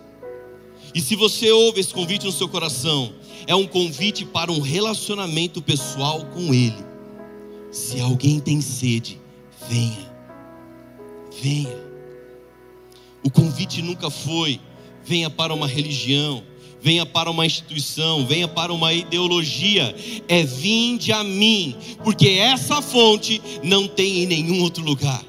E 0.94 1.00
se 1.00 1.16
você 1.16 1.50
ouve 1.50 1.80
esse 1.80 1.94
convite 1.94 2.26
no 2.26 2.32
seu 2.32 2.46
coração, 2.46 3.14
é 3.46 3.54
um 3.54 3.66
convite 3.66 4.26
para 4.26 4.52
um 4.52 4.60
relacionamento 4.60 5.62
pessoal 5.62 6.26
com 6.26 6.52
Ele. 6.52 6.84
Se 7.70 8.00
alguém 8.00 8.38
tem 8.38 8.60
sede, 8.60 9.18
venha, 9.66 10.12
venha. 11.40 11.88
O 13.22 13.30
convite 13.30 13.80
nunca 13.80 14.10
foi, 14.10 14.60
venha 15.02 15.30
para 15.30 15.54
uma 15.54 15.66
religião, 15.66 16.44
venha 16.80 17.04
para 17.04 17.30
uma 17.30 17.44
instituição, 17.44 18.26
venha 18.26 18.48
para 18.48 18.72
uma 18.72 18.92
ideologia, 18.92 19.94
é 20.28 20.42
vinde 20.44 21.12
a 21.12 21.24
mim, 21.24 21.76
porque 22.04 22.28
essa 22.28 22.80
fonte 22.80 23.42
não 23.62 23.88
tem 23.88 24.22
em 24.22 24.26
nenhum 24.26 24.62
outro 24.62 24.82
lugar. 24.84 25.22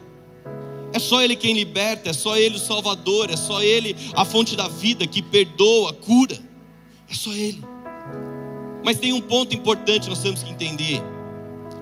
É 0.92 1.00
só 1.00 1.22
Ele 1.22 1.36
quem 1.36 1.54
liberta, 1.54 2.10
é 2.10 2.14
só 2.14 2.36
Ele 2.38 2.56
o 2.56 2.60
Salvador, 2.60 3.30
é 3.30 3.38
só 3.38 3.62
Ele 3.62 3.96
a 4.16 4.26
fonte 4.26 4.56
da 4.56 4.68
vida 4.68 5.06
que 5.06 5.22
perdoa, 5.22 5.94
cura. 5.94 6.38
É 7.10 7.14
só 7.14 7.32
Ele. 7.32 7.64
Mas 8.84 8.98
tem 8.98 9.14
um 9.14 9.22
ponto 9.22 9.56
importante 9.56 10.10
nós 10.10 10.20
temos 10.20 10.42
que 10.42 10.50
entender: 10.52 11.02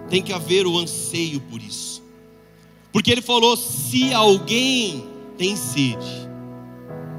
tem 0.10 0.22
que 0.22 0.34
haver 0.34 0.68
o 0.68 0.78
anseio 0.78 1.40
por 1.40 1.62
isso. 1.62 2.04
Porque 2.92 3.12
Ele 3.12 3.22
falou: 3.22 3.56
se 3.56 4.14
alguém 4.14 5.06
tem 5.38 5.56
sede, 5.56 6.28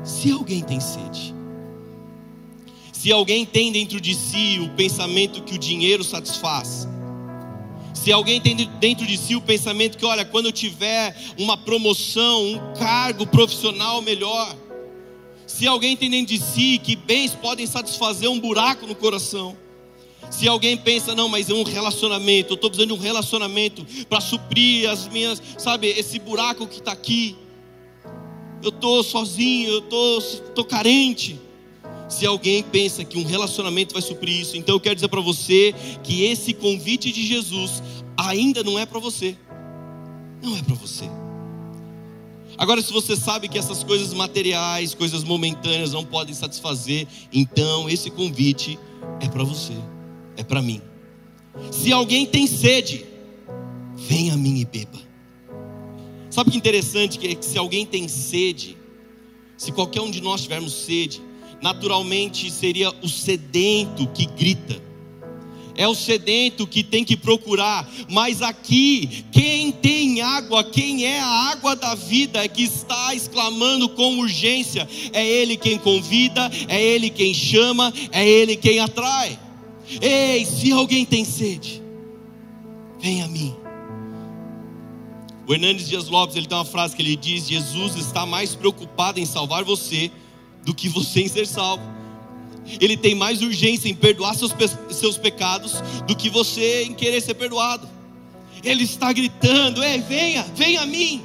se 0.04 0.30
alguém 0.30 0.62
tem 0.62 0.80
sede, 0.80 1.34
se 2.98 3.12
alguém 3.12 3.46
tem 3.46 3.70
dentro 3.70 4.00
de 4.00 4.12
si 4.12 4.58
o 4.60 4.70
pensamento 4.70 5.40
que 5.44 5.54
o 5.54 5.58
dinheiro 5.58 6.02
satisfaz, 6.02 6.88
se 7.94 8.10
alguém 8.10 8.40
tem 8.40 8.56
dentro 8.80 9.06
de 9.06 9.16
si 9.16 9.36
o 9.36 9.40
pensamento 9.40 9.96
que, 9.96 10.04
olha, 10.04 10.24
quando 10.24 10.46
eu 10.46 10.52
tiver 10.52 11.16
uma 11.38 11.56
promoção, 11.56 12.54
um 12.54 12.74
cargo 12.74 13.24
profissional 13.24 14.02
melhor, 14.02 14.52
se 15.46 15.64
alguém 15.64 15.96
tem 15.96 16.10
dentro 16.10 16.34
de 16.34 16.42
si 16.42 16.76
que 16.82 16.96
bens 16.96 17.36
podem 17.36 17.68
satisfazer 17.68 18.28
um 18.28 18.40
buraco 18.40 18.84
no 18.84 18.96
coração, 18.96 19.56
se 20.28 20.48
alguém 20.48 20.76
pensa, 20.76 21.14
não, 21.14 21.28
mas 21.28 21.48
é 21.48 21.54
um 21.54 21.62
relacionamento, 21.62 22.54
eu 22.54 22.56
estou 22.56 22.68
precisando 22.68 22.96
de 22.96 23.00
um 23.00 23.02
relacionamento 23.04 23.86
para 24.08 24.20
suprir 24.20 24.90
as 24.90 25.06
minhas, 25.06 25.40
sabe, 25.56 25.86
esse 25.86 26.18
buraco 26.18 26.66
que 26.66 26.80
está 26.80 26.90
aqui. 26.90 27.36
eu 28.60 28.70
estou 28.70 29.04
sozinho, 29.04 29.70
eu 29.70 30.18
estou 30.18 30.64
carente. 30.64 31.46
Se 32.08 32.24
alguém 32.24 32.62
pensa 32.62 33.04
que 33.04 33.18
um 33.18 33.24
relacionamento 33.24 33.92
vai 33.92 34.02
suprir 34.02 34.40
isso, 34.40 34.56
então 34.56 34.74
eu 34.74 34.80
quero 34.80 34.94
dizer 34.94 35.08
para 35.08 35.20
você 35.20 35.74
que 36.02 36.24
esse 36.24 36.54
convite 36.54 37.12
de 37.12 37.26
Jesus 37.26 37.82
ainda 38.16 38.64
não 38.64 38.78
é 38.78 38.86
para 38.86 38.98
você. 38.98 39.36
Não 40.42 40.56
é 40.56 40.62
para 40.62 40.74
você. 40.74 41.04
Agora, 42.56 42.82
se 42.82 42.92
você 42.92 43.14
sabe 43.14 43.48
que 43.48 43.56
essas 43.56 43.84
coisas 43.84 44.12
materiais, 44.12 44.94
coisas 44.94 45.22
momentâneas 45.22 45.92
não 45.92 46.04
podem 46.04 46.34
satisfazer, 46.34 47.06
então 47.32 47.88
esse 47.88 48.10
convite 48.10 48.78
é 49.20 49.28
para 49.28 49.44
você, 49.44 49.74
é 50.36 50.42
para 50.42 50.60
mim. 50.60 50.82
Se 51.70 51.92
alguém 51.92 52.26
tem 52.26 52.46
sede, 52.46 53.06
venha 53.96 54.34
a 54.34 54.36
mim 54.36 54.58
e 54.58 54.64
beba. 54.64 54.98
Sabe 56.30 56.50
que 56.50 56.56
interessante 56.56 57.18
que, 57.18 57.28
é 57.28 57.34
que 57.34 57.44
se 57.44 57.56
alguém 57.56 57.86
tem 57.86 58.08
sede, 58.08 58.76
se 59.56 59.70
qualquer 59.70 60.00
um 60.00 60.10
de 60.10 60.20
nós 60.20 60.42
tivermos 60.42 60.72
sede, 60.72 61.22
naturalmente 61.60 62.50
seria 62.50 62.90
o 63.02 63.08
sedento 63.08 64.06
que 64.08 64.26
grita. 64.26 64.88
É 65.74 65.86
o 65.86 65.94
sedento 65.94 66.66
que 66.66 66.82
tem 66.82 67.04
que 67.04 67.16
procurar, 67.16 67.88
mas 68.10 68.42
aqui, 68.42 69.24
quem 69.30 69.70
tem 69.70 70.20
água, 70.20 70.64
quem 70.64 71.06
é 71.06 71.20
a 71.20 71.50
água 71.52 71.76
da 71.76 71.94
vida, 71.94 72.42
é 72.42 72.48
que 72.48 72.64
está 72.64 73.14
exclamando 73.14 73.88
com 73.90 74.18
urgência. 74.18 74.88
É 75.12 75.24
Ele 75.24 75.56
quem 75.56 75.78
convida, 75.78 76.50
é 76.66 76.82
Ele 76.82 77.08
quem 77.08 77.32
chama, 77.32 77.92
é 78.10 78.28
Ele 78.28 78.56
quem 78.56 78.80
atrai. 78.80 79.38
Ei, 80.00 80.44
se 80.44 80.72
alguém 80.72 81.04
tem 81.04 81.24
sede, 81.24 81.80
venha 83.00 83.26
a 83.26 83.28
mim. 83.28 83.54
O 85.46 85.54
Hernandes 85.54 85.88
Dias 85.88 86.08
Lopes 86.08 86.36
ele 86.36 86.46
tem 86.46 86.58
uma 86.58 86.64
frase 86.64 86.94
que 86.94 87.00
ele 87.00 87.16
diz: 87.16 87.46
Jesus 87.46 87.94
está 87.94 88.26
mais 88.26 88.54
preocupado 88.54 89.18
em 89.20 89.24
salvar 89.24 89.64
você 89.64 90.10
do 90.64 90.74
que 90.74 90.88
você 90.88 91.20
em 91.22 91.28
ser 91.28 91.46
salvo. 91.46 91.82
Ele 92.80 92.96
tem 92.96 93.14
mais 93.14 93.40
urgência 93.40 93.88
em 93.88 93.94
perdoar 93.94 94.34
seus, 94.34 94.54
seus 94.90 95.16
pecados 95.16 95.82
do 96.06 96.14
que 96.14 96.28
você 96.28 96.84
em 96.84 96.94
querer 96.94 97.20
ser 97.20 97.34
perdoado. 97.34 97.88
Ele 98.62 98.84
está 98.84 99.12
gritando: 99.12 99.82
Ei, 99.82 100.00
venha, 100.00 100.42
venha 100.54 100.82
a 100.82 100.86
mim. 100.86 101.22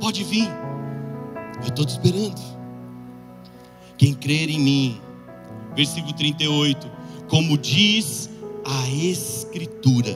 Pode 0.00 0.22
vir, 0.24 0.48
eu 1.62 1.68
estou 1.68 1.86
te 1.86 1.90
esperando. 1.90 2.40
Quem 3.96 4.12
crer 4.12 4.50
em 4.50 4.60
mim, 4.60 5.00
versículo 5.74 6.12
38, 6.12 6.90
como 7.28 7.56
diz 7.56 8.28
a 8.64 8.88
Escritura, 8.90 10.14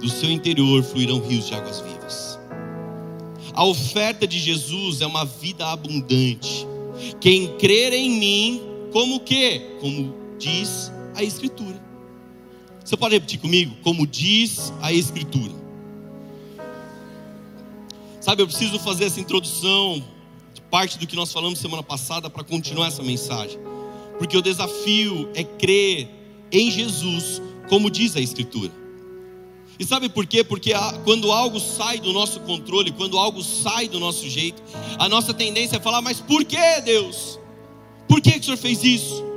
do 0.00 0.08
seu 0.08 0.30
interior 0.30 0.82
fluirão 0.82 1.20
rios 1.20 1.46
de 1.46 1.54
águas 1.54 1.80
vivas. 1.80 2.38
A 3.54 3.64
oferta 3.64 4.26
de 4.26 4.38
Jesus 4.38 5.00
é 5.00 5.06
uma 5.06 5.24
vida 5.24 5.66
abundante 5.66 6.66
quem 7.20 7.56
crer 7.58 7.92
em 7.92 8.10
mim, 8.10 8.62
como 8.92 9.20
que? 9.20 9.60
Como 9.80 10.14
diz 10.38 10.92
a 11.14 11.22
Escritura. 11.22 11.80
Você 12.84 12.96
pode 12.96 13.14
repetir 13.14 13.38
comigo? 13.38 13.76
Como 13.82 14.06
diz 14.06 14.72
a 14.80 14.92
Escritura. 14.92 15.52
Sabe, 18.20 18.42
eu 18.42 18.46
preciso 18.46 18.78
fazer 18.78 19.04
essa 19.04 19.20
introdução 19.20 20.02
de 20.52 20.60
parte 20.62 20.98
do 20.98 21.06
que 21.06 21.16
nós 21.16 21.32
falamos 21.32 21.58
semana 21.58 21.82
passada 21.82 22.28
para 22.28 22.44
continuar 22.44 22.88
essa 22.88 23.02
mensagem. 23.02 23.58
Porque 24.18 24.36
o 24.36 24.42
desafio 24.42 25.30
é 25.34 25.44
crer 25.44 26.08
em 26.50 26.70
Jesus, 26.70 27.40
como 27.68 27.90
diz 27.90 28.16
a 28.16 28.20
Escritura. 28.20 28.72
E 29.78 29.84
sabe 29.84 30.08
por 30.08 30.26
quê? 30.26 30.42
Porque 30.42 30.72
quando 31.04 31.30
algo 31.30 31.60
sai 31.60 32.00
do 32.00 32.12
nosso 32.12 32.40
controle, 32.40 32.90
quando 32.90 33.16
algo 33.16 33.42
sai 33.42 33.88
do 33.88 34.00
nosso 34.00 34.28
jeito, 34.28 34.60
a 34.98 35.08
nossa 35.08 35.32
tendência 35.32 35.76
é 35.76 35.80
falar: 35.80 36.02
Mas 36.02 36.20
por 36.20 36.44
que, 36.44 36.80
Deus? 36.80 37.38
Por 38.08 38.20
que, 38.20 38.32
que 38.32 38.40
o 38.40 38.44
Senhor 38.44 38.56
fez 38.56 38.82
isso? 38.82 39.28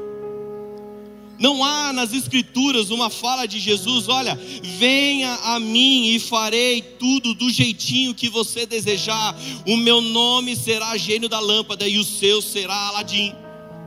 Não 1.37 1.63
há 1.63 1.91
nas 1.91 2.13
Escrituras 2.13 2.89
uma 2.89 3.09
fala 3.09 3.47
de 3.47 3.59
Jesus: 3.59 4.07
Olha, 4.07 4.35
venha 4.63 5.33
a 5.43 5.59
mim 5.59 6.07
e 6.07 6.19
farei 6.19 6.81
tudo 6.81 7.35
do 7.35 7.49
jeitinho 7.49 8.15
que 8.15 8.27
você 8.27 8.65
desejar. 8.65 9.35
O 9.67 9.77
meu 9.77 10.01
nome 10.01 10.55
será 10.55 10.97
gênio 10.97 11.29
da 11.29 11.39
lâmpada 11.39 11.87
e 11.87 11.99
o 11.99 12.03
seu 12.03 12.41
será 12.41 12.75
Aladim. 12.87 13.33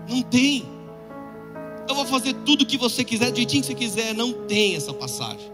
Não 0.08 0.22
tem. 0.22 0.64
Eu 1.88 1.94
vou 1.94 2.06
fazer 2.06 2.34
tudo 2.44 2.62
o 2.62 2.66
que 2.66 2.76
você 2.76 3.04
quiser, 3.04 3.30
do 3.30 3.36
jeitinho 3.36 3.62
que 3.62 3.68
você 3.68 3.74
quiser. 3.74 4.14
Não 4.14 4.32
tem 4.32 4.76
essa 4.76 4.92
passagem. 4.92 5.53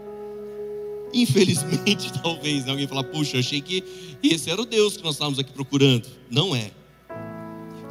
Infelizmente, 1.13 2.11
talvez, 2.21 2.65
né? 2.65 2.71
alguém 2.71 2.87
falar, 2.87 3.03
puxa, 3.03 3.39
achei 3.39 3.61
que 3.61 3.83
esse 4.23 4.49
era 4.49 4.61
o 4.61 4.65
Deus 4.65 4.97
que 4.97 5.03
nós 5.03 5.15
estávamos 5.15 5.39
aqui 5.39 5.51
procurando. 5.51 6.07
Não 6.29 6.55
é. 6.55 6.71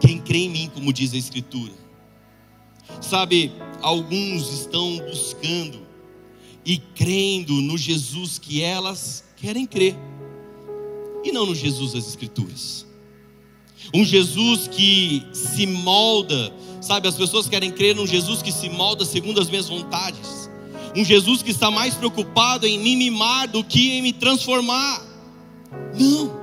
Quem 0.00 0.18
crê 0.18 0.38
em 0.38 0.48
mim, 0.48 0.70
como 0.72 0.92
diz 0.92 1.12
a 1.12 1.16
Escritura. 1.16 1.72
Sabe, 3.00 3.52
alguns 3.82 4.52
estão 4.52 4.98
buscando 4.98 5.80
e 6.64 6.78
crendo 6.78 7.54
no 7.54 7.76
Jesus 7.78 8.38
que 8.38 8.62
elas 8.62 9.24
querem 9.36 9.66
crer, 9.66 9.96
e 11.24 11.32
não 11.32 11.46
no 11.46 11.54
Jesus 11.54 11.92
das 11.92 12.08
Escrituras. 12.08 12.86
Um 13.94 14.04
Jesus 14.04 14.68
que 14.68 15.26
se 15.32 15.66
molda, 15.66 16.52
sabe, 16.80 17.08
as 17.08 17.16
pessoas 17.16 17.48
querem 17.48 17.70
crer 17.70 17.94
num 17.94 18.06
Jesus 18.06 18.42
que 18.42 18.52
se 18.52 18.68
molda 18.68 19.04
segundo 19.04 19.40
as 19.40 19.48
minhas 19.48 19.68
vontades 19.68 20.39
um 20.96 21.04
Jesus 21.04 21.42
que 21.42 21.50
está 21.50 21.70
mais 21.70 21.94
preocupado 21.94 22.66
em 22.66 22.78
me 22.78 22.96
mimar 22.96 23.48
do 23.48 23.62
que 23.62 23.92
em 23.92 24.02
me 24.02 24.12
transformar. 24.12 25.02
Não. 25.98 26.40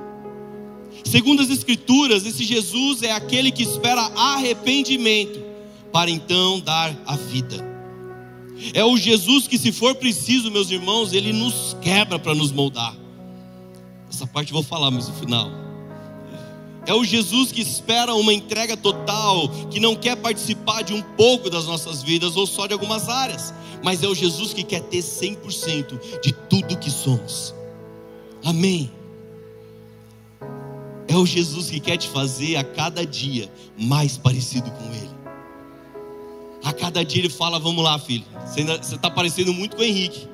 Segundo 1.04 1.42
as 1.42 1.50
Escrituras, 1.50 2.26
esse 2.26 2.44
Jesus 2.44 3.02
é 3.02 3.12
aquele 3.12 3.50
que 3.50 3.62
espera 3.62 4.00
arrependimento 4.14 5.42
para 5.92 6.10
então 6.10 6.60
dar 6.60 6.94
a 7.06 7.16
vida. 7.16 7.66
É 8.74 8.84
o 8.84 8.96
Jesus 8.96 9.46
que, 9.46 9.56
se 9.56 9.70
for 9.70 9.94
preciso, 9.94 10.50
meus 10.50 10.70
irmãos, 10.70 11.12
ele 11.12 11.32
nos 11.32 11.76
quebra 11.80 12.18
para 12.18 12.34
nos 12.34 12.50
moldar. 12.50 12.94
Essa 14.10 14.26
parte 14.26 14.50
eu 14.50 14.54
vou 14.54 14.62
falar, 14.62 14.90
mas 14.90 15.08
no 15.08 15.14
final. 15.14 15.48
É 16.86 16.94
o 16.94 17.04
Jesus 17.04 17.52
que 17.52 17.60
espera 17.60 18.14
uma 18.14 18.32
entrega 18.32 18.76
total, 18.76 19.48
que 19.70 19.78
não 19.78 19.94
quer 19.94 20.16
participar 20.16 20.82
de 20.82 20.94
um 20.94 21.02
pouco 21.02 21.50
das 21.50 21.66
nossas 21.66 22.02
vidas 22.02 22.34
ou 22.34 22.46
só 22.46 22.66
de 22.66 22.72
algumas 22.72 23.08
áreas, 23.08 23.52
mas 23.82 24.02
é 24.02 24.08
o 24.08 24.14
Jesus 24.14 24.52
que 24.52 24.62
quer 24.62 24.82
ter 24.82 24.98
100% 24.98 26.20
de 26.20 26.32
tudo 26.32 26.78
que 26.78 26.90
somos. 26.90 27.54
Amém. 28.44 28.90
É 31.06 31.16
o 31.16 31.24
Jesus 31.24 31.70
que 31.70 31.80
quer 31.80 31.96
te 31.96 32.08
fazer 32.08 32.56
a 32.56 32.64
cada 32.64 33.04
dia 33.04 33.50
mais 33.78 34.18
parecido 34.18 34.70
com 34.70 34.84
Ele. 34.92 35.10
A 36.62 36.72
cada 36.72 37.04
dia 37.04 37.22
Ele 37.22 37.30
fala: 37.30 37.58
Vamos 37.58 37.82
lá, 37.82 37.98
filho, 37.98 38.24
você 38.46 38.60
está 38.94 39.10
parecendo 39.10 39.52
muito 39.54 39.76
com 39.76 39.82
o 39.82 39.84
Henrique, 39.84 40.28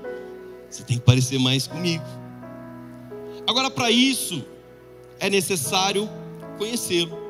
você 0.69 0.83
tem 0.83 0.99
que 0.99 1.05
parecer 1.05 1.39
mais 1.39 1.67
comigo. 1.67 2.05
Agora, 3.47 3.71
para 3.71 3.91
isso, 3.91 4.45
é 5.21 5.31
necessário 5.31 6.09
conhecê-lo. 6.59 7.25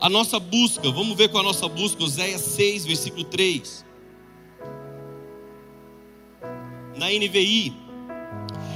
A 0.00 0.08
nossa 0.08 0.38
busca, 0.38 0.90
vamos 0.90 1.16
ver 1.16 1.28
com 1.28 1.38
a 1.38 1.42
nossa 1.42 1.68
busca, 1.68 2.02
Oséias 2.04 2.40
6, 2.40 2.86
versículo 2.86 3.24
3. 3.24 3.84
NVI, 7.08 7.72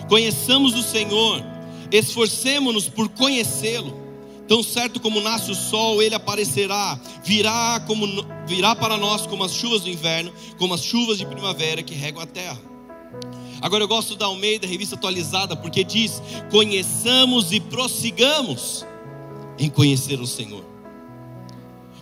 conheçamos 0.08 0.74
o 0.74 0.82
Senhor, 0.82 1.42
esforcemos-nos 1.90 2.88
por 2.88 3.08
conhecê-lo. 3.08 4.00
Tão 4.48 4.62
certo 4.62 5.00
como 5.00 5.20
nasce 5.20 5.50
o 5.50 5.54
sol, 5.54 6.02
ele 6.02 6.14
aparecerá, 6.14 7.00
virá, 7.24 7.82
como, 7.86 8.06
virá 8.46 8.74
para 8.74 8.98
nós 8.98 9.26
como 9.26 9.44
as 9.44 9.54
chuvas 9.54 9.82
do 9.82 9.88
inverno, 9.88 10.32
como 10.58 10.74
as 10.74 10.82
chuvas 10.82 11.16
de 11.16 11.24
primavera 11.24 11.82
que 11.82 11.94
regam 11.94 12.20
a 12.20 12.26
terra. 12.26 12.60
Agora 13.62 13.84
eu 13.84 13.88
gosto 13.88 14.16
da 14.16 14.26
Almeida, 14.26 14.66
revista 14.66 14.96
atualizada, 14.96 15.54
porque 15.54 15.84
diz: 15.84 16.20
conheçamos 16.50 17.52
e 17.52 17.60
prossigamos 17.60 18.84
em 19.58 19.70
conhecer 19.70 20.20
o 20.20 20.26
Senhor. 20.26 20.64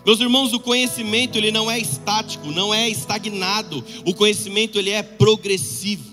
Meus 0.04 0.18
irmãos, 0.18 0.54
o 0.54 0.60
conhecimento 0.60 1.36
ele 1.36 1.52
não 1.52 1.70
é 1.70 1.78
estático, 1.78 2.50
não 2.50 2.72
é 2.72 2.88
estagnado. 2.88 3.84
O 4.06 4.14
conhecimento 4.14 4.78
ele 4.78 4.90
é 4.90 5.02
progressivo. 5.02 6.09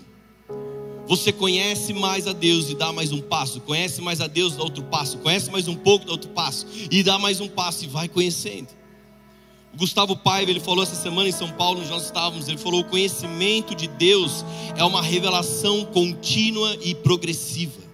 Você 1.08 1.32
conhece 1.32 1.94
mais 1.94 2.28
a 2.28 2.34
Deus 2.34 2.70
e 2.70 2.76
dá 2.76 2.92
mais 2.92 3.14
um 3.14 3.22
passo, 3.22 3.62
conhece 3.62 4.02
mais 4.02 4.20
a 4.20 4.28
Deus, 4.28 4.58
dá 4.58 4.64
outro 4.64 4.84
passo, 4.84 5.18
conhece 5.20 5.50
mais 5.50 5.68
um 5.68 5.76
pouco, 5.76 6.06
dá 6.06 6.12
outro 6.12 6.30
passo, 6.32 6.68
e 6.92 7.02
dá 7.02 7.18
mais 7.18 7.40
um 7.40 7.48
passo 7.48 7.86
e 7.86 7.88
vai 7.88 8.10
conhecendo. 8.10 8.68
O 9.74 9.78
Gustavo 9.78 10.18
Paiva, 10.18 10.52
ele 10.52 10.60
falou 10.60 10.84
essa 10.84 10.96
semana 10.96 11.30
em 11.30 11.32
São 11.32 11.50
Paulo, 11.52 11.80
onde 11.80 11.90
nós 11.90 12.06
estávamos, 12.06 12.48
ele 12.50 12.58
falou: 12.58 12.82
o 12.82 12.86
conhecimento 12.86 13.74
de 13.74 13.88
Deus 13.88 14.44
é 14.76 14.84
uma 14.84 15.02
revelação 15.02 15.86
contínua 15.86 16.76
e 16.82 16.94
progressiva. 16.94 17.88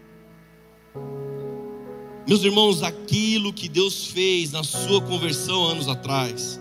Meus 2.25 2.43
irmãos, 2.43 2.81
aquilo 2.81 3.51
que 3.51 3.67
Deus 3.67 4.07
fez 4.07 4.51
na 4.53 4.63
sua 4.63 5.01
conversão 5.01 5.65
anos 5.65 5.89
atrás, 5.89 6.59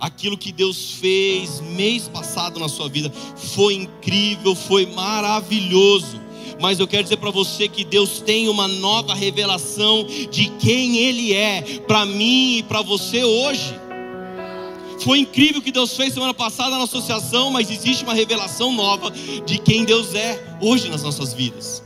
aquilo 0.00 0.38
que 0.38 0.52
Deus 0.52 0.92
fez 0.92 1.60
mês 1.60 2.08
passado 2.08 2.60
na 2.60 2.68
sua 2.68 2.88
vida, 2.88 3.12
foi 3.36 3.74
incrível, 3.74 4.54
foi 4.54 4.86
maravilhoso, 4.86 6.20
mas 6.60 6.80
eu 6.80 6.88
quero 6.88 7.04
dizer 7.04 7.18
para 7.18 7.30
você 7.30 7.68
que 7.68 7.84
Deus 7.84 8.20
tem 8.20 8.48
uma 8.48 8.66
nova 8.66 9.14
revelação 9.14 10.06
de 10.30 10.48
quem 10.58 10.98
Ele 10.98 11.32
é, 11.32 11.62
para 11.86 12.04
mim 12.04 12.58
e 12.58 12.62
para 12.62 12.82
você 12.82 13.22
hoje. 13.24 13.74
Foi 15.00 15.20
incrível 15.20 15.60
o 15.60 15.62
que 15.62 15.70
Deus 15.70 15.96
fez 15.96 16.12
semana 16.12 16.34
passada 16.34 16.76
na 16.76 16.82
associação, 16.82 17.50
mas 17.50 17.70
existe 17.70 18.02
uma 18.02 18.14
revelação 18.14 18.72
nova 18.72 19.12
de 19.46 19.58
quem 19.58 19.84
Deus 19.84 20.14
é 20.14 20.58
hoje 20.60 20.88
nas 20.88 21.04
nossas 21.04 21.32
vidas. 21.32 21.82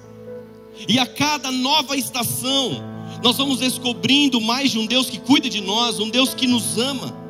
E 0.89 0.99
a 0.99 1.07
cada 1.07 1.51
nova 1.51 1.95
estação, 1.95 2.83
nós 3.23 3.37
vamos 3.37 3.59
descobrindo 3.59 4.41
mais 4.41 4.71
de 4.71 4.79
um 4.79 4.87
Deus 4.87 5.11
que 5.11 5.19
cuida 5.19 5.49
de 5.49 5.61
nós, 5.61 6.01
um 6.01 6.09
Deus 6.09 6.33
que 6.33 6.47
nos 6.47 6.79
ama, 6.79 7.22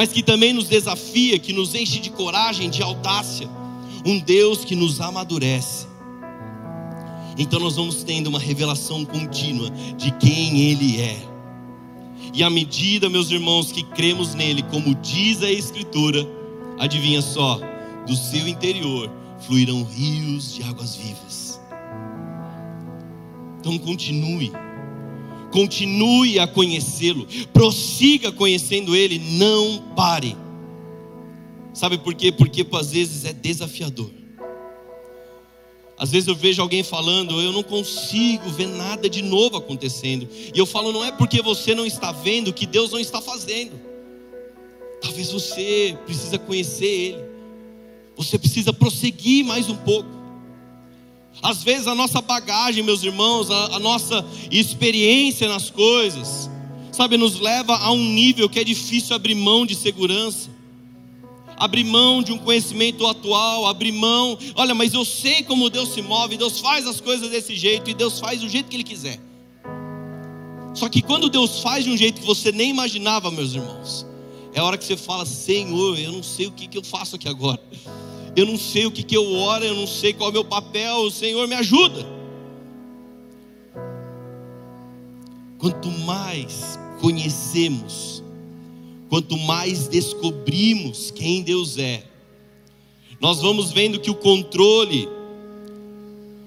mas 0.00 0.14
que 0.14 0.22
também 0.22 0.54
nos 0.54 0.66
desafia, 0.66 1.38
que 1.38 1.52
nos 1.52 1.74
enche 1.74 2.00
de 2.00 2.08
coragem, 2.08 2.70
de 2.70 2.82
audácia, 2.82 3.46
um 4.02 4.18
Deus 4.18 4.64
que 4.64 4.74
nos 4.74 4.98
amadurece. 4.98 5.86
Então 7.36 7.60
nós 7.60 7.76
vamos 7.76 8.02
tendo 8.02 8.28
uma 8.28 8.38
revelação 8.38 9.04
contínua 9.04 9.68
de 9.98 10.10
quem 10.12 10.58
Ele 10.58 11.02
é. 11.02 11.22
E 12.32 12.42
à 12.42 12.48
medida, 12.48 13.10
meus 13.10 13.30
irmãos, 13.30 13.70
que 13.70 13.82
cremos 13.82 14.34
nele, 14.34 14.62
como 14.62 14.94
diz 14.94 15.42
a 15.42 15.52
Escritura, 15.52 16.26
adivinha 16.78 17.20
só, 17.20 17.60
do 18.06 18.16
seu 18.16 18.48
interior 18.48 19.12
fluirão 19.40 19.84
rios 19.84 20.54
de 20.54 20.62
águas 20.62 20.96
vivas. 20.96 21.60
Então 23.58 23.76
continue, 23.76 24.50
continue 25.50 26.38
a 26.38 26.46
conhecê-lo, 26.46 27.26
prossiga 27.52 28.30
conhecendo 28.32 28.94
ele, 28.94 29.18
não 29.18 29.94
pare. 29.94 30.36
Sabe 31.72 31.98
por 31.98 32.14
quê? 32.14 32.32
Porque 32.32 32.66
às 32.72 32.92
vezes 32.92 33.24
é 33.24 33.32
desafiador. 33.32 34.10
Às 35.96 36.10
vezes 36.10 36.28
eu 36.28 36.34
vejo 36.34 36.62
alguém 36.62 36.82
falando, 36.82 37.40
eu 37.42 37.52
não 37.52 37.62
consigo 37.62 38.48
ver 38.48 38.66
nada 38.68 39.08
de 39.08 39.20
novo 39.20 39.58
acontecendo. 39.58 40.26
E 40.32 40.58
eu 40.58 40.64
falo, 40.64 40.92
não 40.92 41.04
é 41.04 41.12
porque 41.12 41.42
você 41.42 41.74
não 41.74 41.84
está 41.84 42.10
vendo 42.10 42.54
que 42.54 42.64
Deus 42.64 42.90
não 42.90 42.98
está 42.98 43.20
fazendo. 43.20 43.78
Talvez 45.02 45.30
você 45.30 45.96
precisa 46.06 46.38
conhecer 46.38 46.86
Ele. 46.86 47.24
Você 48.16 48.38
precisa 48.38 48.72
prosseguir 48.72 49.44
mais 49.44 49.68
um 49.68 49.76
pouco. 49.76 50.19
Às 51.42 51.62
vezes 51.62 51.86
a 51.86 51.94
nossa 51.94 52.20
bagagem, 52.20 52.82
meus 52.82 53.02
irmãos, 53.02 53.50
a, 53.50 53.76
a 53.76 53.78
nossa 53.78 54.24
experiência 54.50 55.48
nas 55.48 55.70
coisas, 55.70 56.50
sabe, 56.92 57.16
nos 57.16 57.40
leva 57.40 57.76
a 57.76 57.90
um 57.92 58.04
nível 58.04 58.48
que 58.48 58.58
é 58.58 58.64
difícil 58.64 59.16
abrir 59.16 59.34
mão 59.34 59.64
de 59.64 59.74
segurança 59.74 60.50
abrir 61.60 61.84
mão 61.84 62.22
de 62.22 62.32
um 62.32 62.38
conhecimento 62.38 63.06
atual, 63.06 63.66
abrir 63.66 63.92
mão. 63.92 64.36
Olha, 64.54 64.74
mas 64.74 64.94
eu 64.94 65.04
sei 65.04 65.42
como 65.42 65.68
Deus 65.68 65.90
se 65.90 66.00
move, 66.00 66.38
Deus 66.38 66.58
faz 66.58 66.86
as 66.86 67.02
coisas 67.02 67.30
desse 67.30 67.54
jeito 67.54 67.90
e 67.90 67.94
Deus 67.94 68.18
faz 68.18 68.40
do 68.40 68.48
jeito 68.48 68.70
que 68.70 68.76
Ele 68.76 68.82
quiser. 68.82 69.20
Só 70.74 70.88
que 70.88 71.02
quando 71.02 71.28
Deus 71.28 71.60
faz 71.60 71.84
de 71.84 71.90
um 71.90 71.96
jeito 71.96 72.22
que 72.22 72.26
você 72.26 72.50
nem 72.50 72.70
imaginava, 72.70 73.30
meus 73.30 73.52
irmãos, 73.52 74.06
é 74.54 74.60
a 74.60 74.64
hora 74.64 74.78
que 74.78 74.84
você 74.84 74.96
fala: 74.96 75.26
Senhor, 75.26 75.98
eu 75.98 76.12
não 76.12 76.22
sei 76.22 76.46
o 76.46 76.52
que, 76.52 76.66
que 76.66 76.78
eu 76.78 76.82
faço 76.82 77.16
aqui 77.16 77.28
agora, 77.28 77.60
eu 78.40 78.46
não 78.46 78.58
sei 78.58 78.86
o 78.86 78.90
que, 78.90 79.02
que 79.02 79.16
eu 79.16 79.32
oro, 79.32 79.64
eu 79.64 79.74
não 79.74 79.86
sei 79.86 80.12
qual 80.12 80.28
é 80.28 80.30
o 80.30 80.32
meu 80.32 80.44
papel, 80.44 81.10
Senhor, 81.10 81.46
me 81.46 81.54
ajuda. 81.54 82.06
Quanto 85.58 85.90
mais 85.90 86.78
conhecemos 87.00 88.20
quanto 89.10 89.36
mais 89.36 89.88
descobrimos 89.88 91.10
quem 91.10 91.42
Deus 91.42 91.76
é, 91.76 92.04
nós 93.20 93.42
vamos 93.42 93.72
vendo 93.72 93.98
que 93.98 94.08
o 94.08 94.14
controle, 94.14 95.08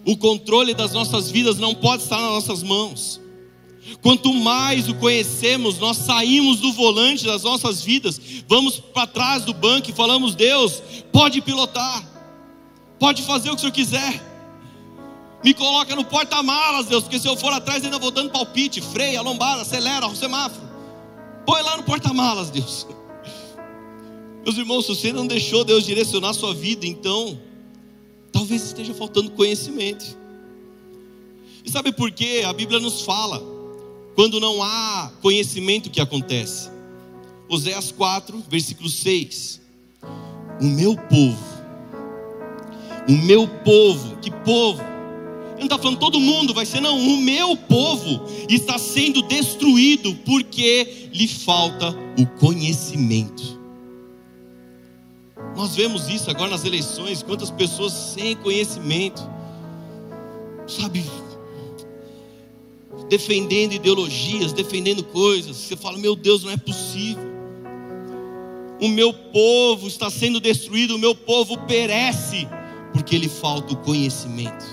o 0.06 0.16
controle 0.16 0.74
das 0.74 0.94
nossas 0.94 1.30
vidas 1.30 1.60
não 1.60 1.76
pode 1.76 2.04
estar 2.04 2.20
nas 2.20 2.32
nossas 2.32 2.64
mãos. 2.64 3.22
Quanto 4.02 4.34
mais 4.34 4.90
o 4.90 4.96
conhecemos, 4.96 5.78
nós 5.80 5.98
saímos 5.98 6.60
do 6.60 6.72
volante 6.74 7.26
das 7.26 7.44
nossas 7.44 7.82
vidas, 7.82 8.20
vamos 8.48 8.80
para 8.80 9.08
trás 9.08 9.44
do 9.44 9.54
banco 9.54 9.90
e 9.90 9.94
falamos: 9.94 10.36
Deus, 10.36 10.82
pode 11.12 11.42
pilotar, 11.42 12.04
pode 13.00 13.22
fazer 13.24 13.50
o 13.50 13.54
que 13.54 13.58
o 13.58 13.60
Senhor 13.62 13.72
quiser. 13.72 14.34
Me 15.44 15.54
coloca 15.54 15.96
no 15.96 16.06
porta-malas, 16.06 16.86
Deus, 16.86 17.04
porque 17.04 17.20
se 17.20 17.28
eu 17.28 17.36
for 17.36 17.52
atrás 17.52 17.84
ainda 17.84 18.00
vou 18.00 18.12
dando 18.12 18.30
palpite, 18.30 18.80
freia, 18.80 19.22
lombada, 19.22 19.62
acelera, 19.62 20.08
o 20.08 20.16
semáforo. 20.16 20.66
Põe 21.46 21.62
lá 21.62 21.76
no 21.76 21.84
porta-malas, 21.84 22.50
Deus. 22.50 22.88
Meus 24.46 24.58
irmãos, 24.58 24.86
se 24.86 24.96
você 24.96 25.12
não 25.12 25.28
deixou 25.28 25.66
Deus 25.66 25.86
direcionar 25.86 26.30
a 26.30 26.34
sua 26.34 26.54
vida, 26.54 26.86
então 26.86 27.38
talvez 28.32 28.64
esteja 28.64 28.94
faltando 28.94 29.32
conhecimento. 29.32 30.18
E 31.66 31.70
sabe 31.70 31.92
por 31.92 32.12
quê? 32.12 32.44
A 32.46 32.54
Bíblia 32.54 32.80
nos 32.80 33.02
fala 33.02 33.53
quando 34.16 34.40
não 34.40 34.62
há 34.62 35.12
conhecimento 35.22 35.90
que 35.90 36.02
acontece. 36.02 36.70
Oséias 37.50 37.92
4, 37.92 38.44
versículo 38.50 38.90
6. 38.90 39.62
O 40.62 40.66
meu 40.66 40.96
povo, 40.96 41.44
o 43.08 43.12
meu 43.12 43.48
povo, 43.48 44.18
que 44.18 44.32
povo? 44.32 44.94
não 45.64 45.68
está 45.68 45.78
falando 45.78 45.98
todo 45.98 46.20
mundo 46.20 46.54
vai 46.54 46.66
ser, 46.66 46.82
não. 46.82 46.98
O 46.98 47.18
meu 47.18 47.56
povo 47.56 48.26
está 48.50 48.78
sendo 48.78 49.22
destruído 49.22 50.14
porque 50.26 51.10
lhe 51.14 51.28
falta 51.28 51.96
o 52.20 52.26
conhecimento. 52.40 53.62
Nós 55.56 55.76
vemos 55.76 56.10
isso 56.10 56.30
agora 56.30 56.50
nas 56.50 56.66
eleições, 56.66 57.24
quantas 57.24 57.50
pessoas 57.52 57.94
sem 57.94 58.36
conhecimento, 58.36 59.22
sabe, 60.68 61.06
defendendo 63.10 63.74
ideologias, 63.74 64.54
defendendo 64.54 65.04
coisas. 65.04 65.56
Você 65.56 65.76
fala, 65.76 65.98
meu 65.98 66.16
Deus, 66.16 66.44
não 66.44 66.52
é 66.52 66.58
possível. 66.58 67.34
O 68.82 68.88
meu 68.88 69.14
povo 69.14 69.88
está 69.88 70.10
sendo 70.10 70.40
destruído, 70.40 70.96
o 70.96 71.00
meu 71.00 71.16
povo 71.16 71.58
perece, 71.60 72.48
porque 72.92 73.18
lhe 73.18 73.30
falta 73.30 73.74
o 73.74 73.78
conhecimento. 73.78 74.66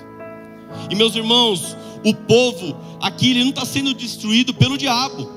E 0.91 0.95
meus 0.95 1.15
irmãos, 1.15 1.77
o 2.05 2.15
povo 2.15 2.77
aqui 3.01 3.31
ele 3.31 3.45
não 3.45 3.51
está 3.51 3.65
sendo 3.65 3.95
destruído 3.95 4.55
pelo 4.55 4.79
diabo, 4.79 5.31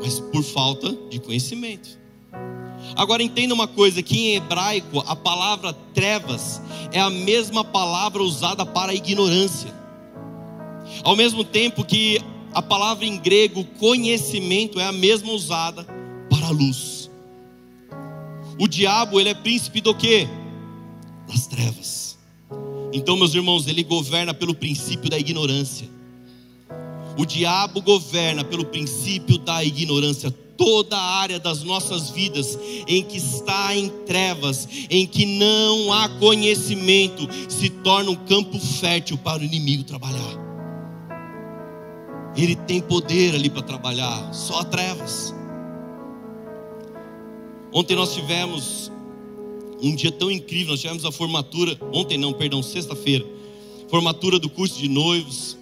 mas 0.00 0.20
por 0.20 0.42
falta 0.42 0.94
de 1.08 1.18
conhecimento. 1.18 1.98
Agora 2.96 3.22
entenda 3.22 3.54
uma 3.54 3.66
coisa: 3.66 4.02
que 4.02 4.18
em 4.18 4.36
hebraico 4.36 5.02
a 5.06 5.16
palavra 5.16 5.72
trevas 5.94 6.60
é 6.92 7.00
a 7.00 7.10
mesma 7.10 7.64
palavra 7.64 8.22
usada 8.22 8.66
para 8.66 8.94
ignorância. 8.94 9.83
Ao 11.02 11.16
mesmo 11.16 11.44
tempo 11.44 11.84
que 11.84 12.20
a 12.52 12.62
palavra 12.62 13.04
em 13.04 13.18
grego 13.18 13.64
conhecimento 13.78 14.78
é 14.78 14.84
a 14.84 14.92
mesma 14.92 15.32
usada 15.32 15.84
para 16.30 16.50
luz. 16.50 17.10
O 18.58 18.68
diabo 18.68 19.18
ele 19.18 19.30
é 19.30 19.34
príncipe 19.34 19.80
do 19.80 19.94
que? 19.94 20.28
Das 21.26 21.46
trevas. 21.46 22.16
Então, 22.92 23.16
meus 23.16 23.34
irmãos, 23.34 23.66
ele 23.66 23.82
governa 23.82 24.32
pelo 24.32 24.54
princípio 24.54 25.10
da 25.10 25.18
ignorância. 25.18 25.88
O 27.18 27.24
diabo 27.24 27.80
governa 27.80 28.44
pelo 28.44 28.64
princípio 28.64 29.38
da 29.38 29.64
ignorância. 29.64 30.30
Toda 30.56 30.96
a 30.96 31.16
área 31.16 31.40
das 31.40 31.64
nossas 31.64 32.10
vidas 32.10 32.56
em 32.86 33.02
que 33.02 33.18
está 33.18 33.74
em 33.74 33.88
trevas, 34.06 34.68
em 34.88 35.04
que 35.04 35.26
não 35.26 35.92
há 35.92 36.08
conhecimento, 36.08 37.28
se 37.48 37.68
torna 37.68 38.12
um 38.12 38.16
campo 38.16 38.60
fértil 38.60 39.18
para 39.18 39.42
o 39.42 39.44
inimigo 39.44 39.82
trabalhar. 39.82 40.43
Ele 42.36 42.56
tem 42.56 42.80
poder 42.80 43.34
ali 43.34 43.48
para 43.48 43.62
trabalhar, 43.62 44.32
só 44.32 44.64
trevas. 44.64 45.34
Ontem 47.72 47.96
nós 47.96 48.14
tivemos 48.14 48.90
um 49.82 49.94
dia 49.94 50.10
tão 50.10 50.30
incrível. 50.30 50.72
Nós 50.72 50.80
tivemos 50.80 51.04
a 51.04 51.12
formatura, 51.12 51.78
ontem 51.92 52.16
não, 52.16 52.32
perdão, 52.32 52.62
sexta-feira, 52.62 53.24
formatura 53.88 54.38
do 54.38 54.48
curso 54.48 54.78
de 54.78 54.88
noivos. 54.88 55.58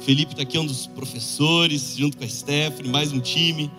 Felipe 0.00 0.32
está 0.32 0.42
aqui, 0.42 0.58
um 0.58 0.66
dos 0.66 0.86
professores, 0.86 1.94
junto 1.96 2.16
com 2.18 2.24
a 2.24 2.28
Stephanie, 2.28 2.90
mais 2.90 3.12
um 3.12 3.20
time. 3.20 3.70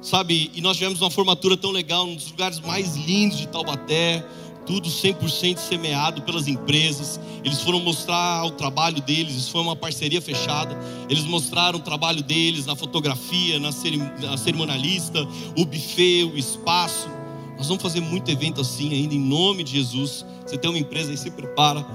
Sabe, 0.00 0.50
e 0.54 0.60
nós 0.60 0.78
tivemos 0.78 1.00
uma 1.00 1.10
formatura 1.10 1.56
tão 1.56 1.70
legal, 1.70 2.06
um 2.06 2.14
dos 2.14 2.30
lugares 2.30 2.58
mais 2.60 2.96
lindos 2.96 3.38
de 3.38 3.46
Taubaté, 3.46 4.24
tudo 4.66 4.88
100% 4.88 5.58
semeado 5.58 6.22
pelas 6.22 6.46
empresas. 6.48 7.18
Eles 7.44 7.60
foram 7.60 7.80
mostrar 7.80 8.44
o 8.44 8.50
trabalho 8.52 9.00
deles, 9.02 9.34
isso 9.34 9.50
foi 9.50 9.60
uma 9.60 9.76
parceria 9.76 10.20
fechada. 10.20 10.78
Eles 11.08 11.24
mostraram 11.24 11.78
o 11.78 11.82
trabalho 11.82 12.22
deles 12.22 12.66
na 12.66 12.76
fotografia, 12.76 13.58
na 13.58 13.72
cerimonialista, 13.72 15.26
o 15.56 15.64
buffet, 15.64 16.24
o 16.24 16.36
espaço. 16.38 17.08
Nós 17.56 17.68
vamos 17.68 17.82
fazer 17.82 18.00
muito 18.00 18.30
evento 18.30 18.60
assim 18.60 18.92
ainda, 18.92 19.14
em 19.14 19.20
nome 19.20 19.62
de 19.64 19.72
Jesus. 19.72 20.24
Você 20.46 20.56
tem 20.56 20.70
uma 20.70 20.78
empresa 20.78 21.10
aí, 21.10 21.16
se 21.16 21.30
prepara. 21.30 21.86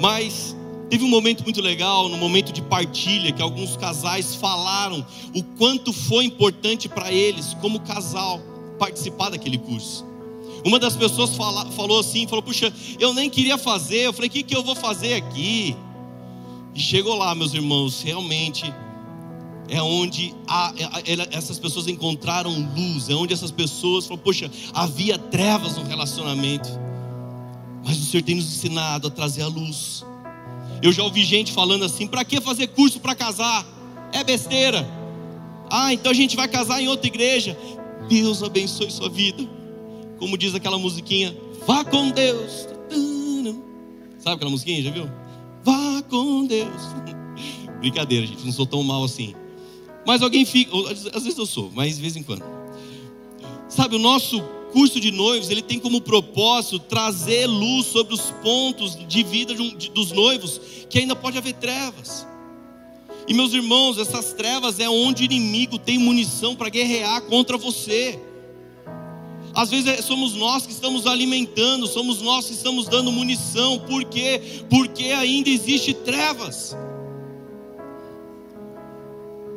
Mas 0.00 0.56
teve 0.88 1.04
um 1.04 1.08
momento 1.08 1.42
muito 1.42 1.60
legal, 1.60 2.08
no 2.08 2.16
momento 2.16 2.52
de 2.52 2.62
partilha, 2.62 3.32
que 3.32 3.42
alguns 3.42 3.76
casais 3.76 4.34
falaram 4.34 5.04
o 5.34 5.42
quanto 5.42 5.92
foi 5.92 6.24
importante 6.24 6.88
para 6.88 7.12
eles, 7.12 7.54
como 7.60 7.80
casal, 7.80 8.40
participar 8.78 9.30
daquele 9.30 9.58
curso. 9.58 10.07
Uma 10.64 10.78
das 10.78 10.96
pessoas 10.96 11.34
fala, 11.36 11.66
falou 11.72 12.00
assim, 12.00 12.26
falou, 12.26 12.42
puxa, 12.42 12.72
eu 12.98 13.14
nem 13.14 13.30
queria 13.30 13.56
fazer. 13.56 14.06
Eu 14.06 14.12
falei, 14.12 14.28
o 14.28 14.32
que, 14.32 14.42
que 14.42 14.56
eu 14.56 14.62
vou 14.62 14.74
fazer 14.74 15.14
aqui? 15.14 15.76
E 16.74 16.80
chegou 16.80 17.16
lá, 17.16 17.34
meus 17.34 17.54
irmãos, 17.54 18.02
realmente 18.02 18.72
é 19.68 19.82
onde 19.82 20.34
a, 20.46 20.72
é, 20.76 21.36
essas 21.36 21.58
pessoas 21.58 21.86
encontraram 21.86 22.50
luz, 22.74 23.08
é 23.08 23.14
onde 23.14 23.34
essas 23.34 23.50
pessoas 23.50 24.06
falaram, 24.06 24.24
poxa, 24.24 24.50
havia 24.72 25.18
trevas 25.18 25.76
no 25.76 25.84
relacionamento, 25.84 26.68
mas 27.84 27.98
o 27.98 28.04
Senhor 28.04 28.22
tem 28.22 28.34
nos 28.34 28.46
ensinado 28.46 29.08
a 29.08 29.10
trazer 29.10 29.42
a 29.42 29.48
luz. 29.48 30.04
Eu 30.82 30.92
já 30.92 31.02
ouvi 31.02 31.24
gente 31.24 31.52
falando 31.52 31.84
assim: 31.84 32.06
para 32.06 32.24
que 32.24 32.40
fazer 32.40 32.68
curso 32.68 33.00
para 33.00 33.14
casar? 33.14 33.66
É 34.12 34.22
besteira. 34.24 34.88
Ah, 35.70 35.92
então 35.92 36.10
a 36.10 36.14
gente 36.14 36.36
vai 36.36 36.48
casar 36.48 36.80
em 36.80 36.88
outra 36.88 37.06
igreja. 37.06 37.58
Deus 38.08 38.42
abençoe 38.42 38.90
sua 38.90 39.08
vida. 39.08 39.57
Como 40.18 40.36
diz 40.36 40.54
aquela 40.54 40.78
musiquinha, 40.78 41.36
vá 41.66 41.84
com 41.84 42.10
Deus. 42.10 42.68
Sabe 44.18 44.36
aquela 44.36 44.50
musiquinha, 44.50 44.82
já 44.82 44.90
viu? 44.90 45.08
Vá 45.62 46.02
com 46.08 46.44
Deus. 46.46 46.82
Brincadeira, 47.80 48.26
gente, 48.26 48.44
não 48.44 48.52
sou 48.52 48.66
tão 48.66 48.82
mal 48.82 49.04
assim. 49.04 49.34
Mas 50.04 50.22
alguém 50.22 50.44
fica, 50.44 50.70
às 50.90 51.24
vezes 51.24 51.38
eu 51.38 51.46
sou, 51.46 51.70
mas 51.74 51.96
de 51.96 52.02
vez 52.02 52.16
em 52.16 52.22
quando. 52.22 52.44
Sabe, 53.68 53.96
o 53.96 53.98
nosso 53.98 54.42
curso 54.72 55.00
de 55.00 55.10
noivos, 55.10 55.50
ele 55.50 55.62
tem 55.62 55.78
como 55.78 56.00
propósito 56.00 56.78
trazer 56.78 57.46
luz 57.46 57.86
sobre 57.86 58.14
os 58.14 58.30
pontos 58.42 58.96
de 59.06 59.22
vida 59.22 59.54
de 59.54 59.62
um, 59.62 59.76
de, 59.76 59.90
dos 59.90 60.10
noivos, 60.10 60.60
que 60.88 60.98
ainda 60.98 61.14
pode 61.14 61.38
haver 61.38 61.54
trevas. 61.54 62.26
E 63.26 63.34
meus 63.34 63.52
irmãos, 63.52 63.98
essas 63.98 64.32
trevas 64.32 64.80
é 64.80 64.88
onde 64.88 65.22
o 65.22 65.26
inimigo 65.26 65.78
tem 65.78 65.98
munição 65.98 66.56
para 66.56 66.70
guerrear 66.70 67.22
contra 67.22 67.58
você. 67.58 68.18
Às 69.58 69.70
vezes 69.70 69.88
é, 69.88 70.00
somos 70.00 70.34
nós 70.34 70.64
que 70.64 70.72
estamos 70.72 71.04
alimentando, 71.04 71.88
somos 71.88 72.22
nós 72.22 72.46
que 72.46 72.52
estamos 72.52 72.86
dando 72.86 73.10
munição. 73.10 73.76
Por 73.80 74.04
quê? 74.04 74.62
Porque 74.70 75.06
ainda 75.06 75.50
existe 75.50 75.92
trevas. 75.92 76.76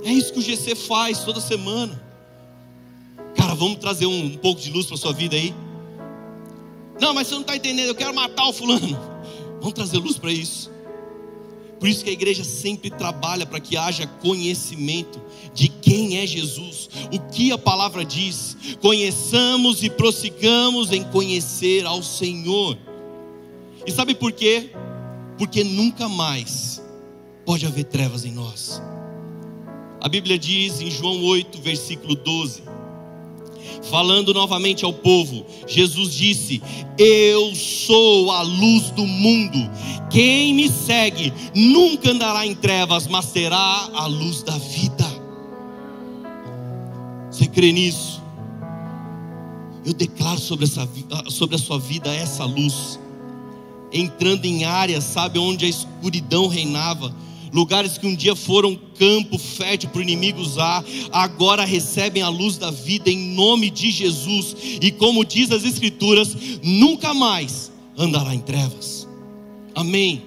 É 0.03 0.11
isso 0.11 0.33
que 0.33 0.39
o 0.39 0.41
GC 0.41 0.73
faz 0.73 1.23
toda 1.23 1.39
semana. 1.39 2.01
Cara, 3.35 3.53
vamos 3.53 3.77
trazer 3.77 4.07
um, 4.07 4.25
um 4.25 4.37
pouco 4.37 4.59
de 4.59 4.71
luz 4.71 4.87
para 4.87 4.97
sua 4.97 5.13
vida 5.13 5.35
aí. 5.35 5.53
Não, 6.99 7.13
mas 7.13 7.27
você 7.27 7.35
não 7.35 7.41
está 7.41 7.55
entendendo, 7.55 7.89
eu 7.89 7.95
quero 7.95 8.15
matar 8.15 8.47
o 8.47 8.53
fulano. 8.53 8.99
Vamos 9.59 9.73
trazer 9.73 9.99
luz 9.99 10.17
para 10.17 10.31
isso. 10.31 10.70
Por 11.81 11.89
isso 11.89 12.03
que 12.03 12.11
a 12.11 12.13
igreja 12.13 12.43
sempre 12.43 12.91
trabalha 12.91 13.43
para 13.43 13.59
que 13.59 13.75
haja 13.75 14.05
conhecimento 14.05 15.19
de 15.51 15.67
quem 15.67 16.19
é 16.19 16.27
Jesus, 16.27 16.87
o 17.11 17.19
que 17.31 17.51
a 17.51 17.57
palavra 17.57 18.05
diz. 18.05 18.55
Conheçamos 18.79 19.81
e 19.81 19.89
prossigamos 19.89 20.91
em 20.91 21.03
conhecer 21.05 21.83
ao 21.87 22.03
Senhor. 22.03 22.77
E 23.83 23.91
sabe 23.91 24.13
por 24.13 24.31
quê? 24.31 24.69
Porque 25.39 25.63
nunca 25.63 26.07
mais 26.07 26.83
pode 27.43 27.65
haver 27.65 27.85
trevas 27.85 28.25
em 28.25 28.31
nós. 28.31 28.79
A 29.99 30.07
Bíblia 30.07 30.37
diz 30.37 30.81
em 30.81 30.91
João 30.91 31.23
8, 31.23 31.59
versículo 31.61 32.13
12: 32.13 32.61
falando 33.89 34.33
novamente 34.33 34.85
ao 34.85 34.93
povo, 34.93 35.45
Jesus 35.67 36.13
disse: 36.13 36.61
Eu 36.97 37.55
sou 37.55 38.31
a 38.31 38.41
luz 38.41 38.91
do 38.91 39.05
mundo. 39.05 39.57
Quem 40.09 40.53
me 40.53 40.69
segue 40.69 41.33
nunca 41.55 42.11
andará 42.11 42.45
em 42.45 42.53
trevas, 42.53 43.07
mas 43.07 43.31
terá 43.31 43.89
a 43.93 44.05
luz 44.05 44.43
da 44.43 44.57
vida. 44.57 45.05
Você 47.29 47.47
crê 47.47 47.71
nisso? 47.71 48.21
Eu 49.85 49.93
declaro 49.93 50.39
sobre, 50.39 50.65
essa, 50.65 50.87
sobre 51.29 51.55
a 51.55 51.59
sua 51.59 51.79
vida 51.79 52.13
essa 52.13 52.45
luz, 52.45 52.99
entrando 53.91 54.45
em 54.45 54.63
áreas, 54.63 55.03
sabe, 55.03 55.39
onde 55.39 55.65
a 55.65 55.69
escuridão 55.69 56.47
reinava 56.47 57.11
lugares 57.51 57.97
que 57.97 58.07
um 58.07 58.15
dia 58.15 58.35
foram 58.35 58.75
campo 58.97 59.37
fértil 59.37 59.89
para 59.89 59.99
o 59.99 60.03
inimigo 60.03 60.39
usar, 60.39 60.83
agora 61.11 61.65
recebem 61.65 62.23
a 62.23 62.29
luz 62.29 62.57
da 62.57 62.71
vida 62.71 63.09
em 63.09 63.33
nome 63.33 63.69
de 63.69 63.91
Jesus, 63.91 64.55
e 64.81 64.91
como 64.91 65.25
diz 65.25 65.51
as 65.51 65.63
Escrituras, 65.63 66.35
nunca 66.63 67.13
mais 67.13 67.71
andará 67.97 68.33
em 68.33 68.39
trevas. 68.39 69.07
Amém. 69.75 70.23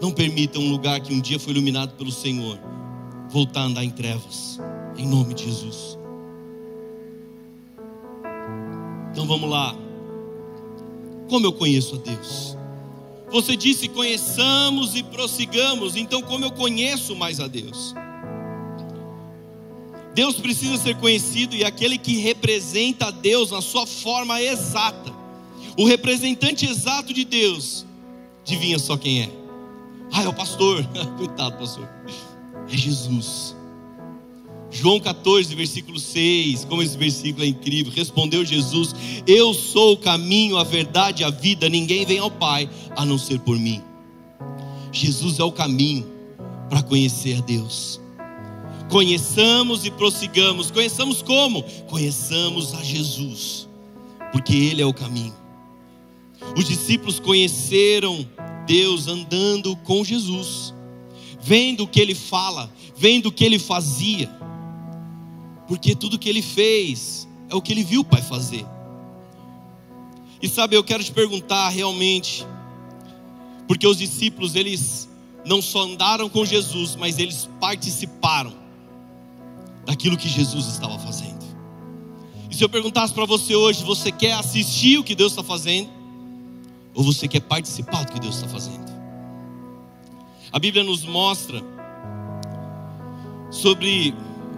Não 0.00 0.10
permita 0.10 0.58
um 0.58 0.70
lugar 0.70 1.00
que 1.00 1.12
um 1.12 1.20
dia 1.20 1.38
foi 1.38 1.52
iluminado 1.52 1.94
pelo 1.96 2.10
Senhor 2.10 2.58
voltar 3.30 3.60
a 3.60 3.64
andar 3.64 3.84
em 3.84 3.90
trevas, 3.90 4.60
em 4.96 5.06
nome 5.06 5.32
de 5.32 5.44
Jesus. 5.44 5.98
Então 9.10 9.26
vamos 9.26 9.48
lá. 9.48 9.74
Como 11.28 11.46
eu 11.46 11.52
conheço 11.52 11.94
a 11.94 11.98
Deus? 11.98 12.56
Você 13.32 13.56
disse: 13.56 13.88
conheçamos 13.88 14.94
e 14.94 15.02
prossigamos. 15.02 15.96
Então, 15.96 16.22
como 16.22 16.44
eu 16.44 16.52
conheço 16.52 17.16
mais 17.16 17.40
a 17.40 17.48
Deus? 17.48 17.94
Deus 20.14 20.36
precisa 20.36 20.76
ser 20.76 20.96
conhecido 20.96 21.56
e 21.56 21.64
aquele 21.64 21.96
que 21.96 22.18
representa 22.18 23.06
a 23.06 23.10
Deus 23.10 23.50
na 23.50 23.62
sua 23.62 23.86
forma 23.86 24.42
exata, 24.42 25.10
o 25.78 25.86
representante 25.86 26.66
exato 26.66 27.14
de 27.14 27.24
Deus, 27.24 27.86
adivinha 28.42 28.78
só 28.78 28.96
quem 28.98 29.22
é? 29.22 29.30
Ah, 30.12 30.22
é 30.24 30.28
o 30.28 30.34
pastor. 30.34 30.86
Coitado, 31.16 31.56
pastor. 31.56 31.88
É 32.68 32.76
Jesus. 32.76 33.56
João 34.72 34.98
14, 34.98 35.54
versículo 35.54 36.00
6, 36.00 36.64
como 36.64 36.82
esse 36.82 36.96
versículo 36.96 37.44
é 37.44 37.48
incrível. 37.48 37.92
Respondeu 37.94 38.42
Jesus: 38.42 38.94
Eu 39.26 39.52
sou 39.52 39.92
o 39.92 39.96
caminho, 39.98 40.56
a 40.56 40.64
verdade 40.64 41.22
e 41.22 41.24
a 41.24 41.30
vida, 41.30 41.68
ninguém 41.68 42.06
vem 42.06 42.18
ao 42.18 42.30
Pai 42.30 42.68
a 42.96 43.04
não 43.04 43.18
ser 43.18 43.38
por 43.40 43.58
mim. 43.58 43.82
Jesus 44.90 45.38
é 45.38 45.44
o 45.44 45.52
caminho 45.52 46.06
para 46.70 46.82
conhecer 46.82 47.36
a 47.36 47.40
Deus. 47.42 48.00
Conheçamos 48.88 49.84
e 49.84 49.90
prossigamos. 49.90 50.70
Conheçamos 50.70 51.20
como? 51.20 51.62
Conheçamos 51.88 52.72
a 52.74 52.82
Jesus, 52.82 53.68
porque 54.32 54.54
Ele 54.54 54.80
é 54.80 54.86
o 54.86 54.94
caminho. 54.94 55.34
Os 56.56 56.64
discípulos 56.64 57.20
conheceram 57.20 58.26
Deus 58.66 59.06
andando 59.06 59.76
com 59.76 60.02
Jesus, 60.02 60.72
vendo 61.42 61.84
o 61.84 61.86
que 61.86 62.00
Ele 62.00 62.14
fala, 62.14 62.72
vendo 62.96 63.26
o 63.26 63.32
que 63.32 63.44
Ele 63.44 63.58
fazia 63.58 64.41
porque 65.72 65.94
tudo 65.96 66.18
que 66.18 66.28
ele 66.28 66.42
fez 66.42 67.26
é 67.48 67.54
o 67.54 67.62
que 67.62 67.72
ele 67.72 67.82
viu 67.82 68.02
o 68.02 68.04
Pai 68.04 68.20
fazer. 68.20 68.66
E 70.42 70.46
sabe, 70.46 70.76
eu 70.76 70.84
quero 70.84 71.02
te 71.02 71.10
perguntar 71.10 71.70
realmente, 71.70 72.46
porque 73.66 73.86
os 73.86 73.96
discípulos 73.96 74.54
eles 74.54 75.08
não 75.46 75.62
só 75.62 75.84
andaram 75.84 76.28
com 76.28 76.44
Jesus, 76.44 76.94
mas 76.94 77.18
eles 77.18 77.48
participaram 77.58 78.52
daquilo 79.86 80.18
que 80.18 80.28
Jesus 80.28 80.66
estava 80.66 80.98
fazendo. 80.98 81.42
E 82.50 82.54
se 82.54 82.62
eu 82.62 82.68
perguntasse 82.68 83.14
para 83.14 83.24
você 83.24 83.56
hoje, 83.56 83.82
você 83.82 84.12
quer 84.12 84.34
assistir 84.34 84.98
o 84.98 85.02
que 85.02 85.14
Deus 85.14 85.32
está 85.32 85.42
fazendo? 85.42 85.88
Ou 86.94 87.02
você 87.02 87.26
quer 87.26 87.40
participar 87.40 88.04
do 88.04 88.12
que 88.12 88.20
Deus 88.20 88.34
está 88.34 88.46
fazendo? 88.46 88.92
A 90.52 90.58
Bíblia 90.58 90.84
nos 90.84 91.02
mostra 91.02 91.62
sobre 93.50 94.14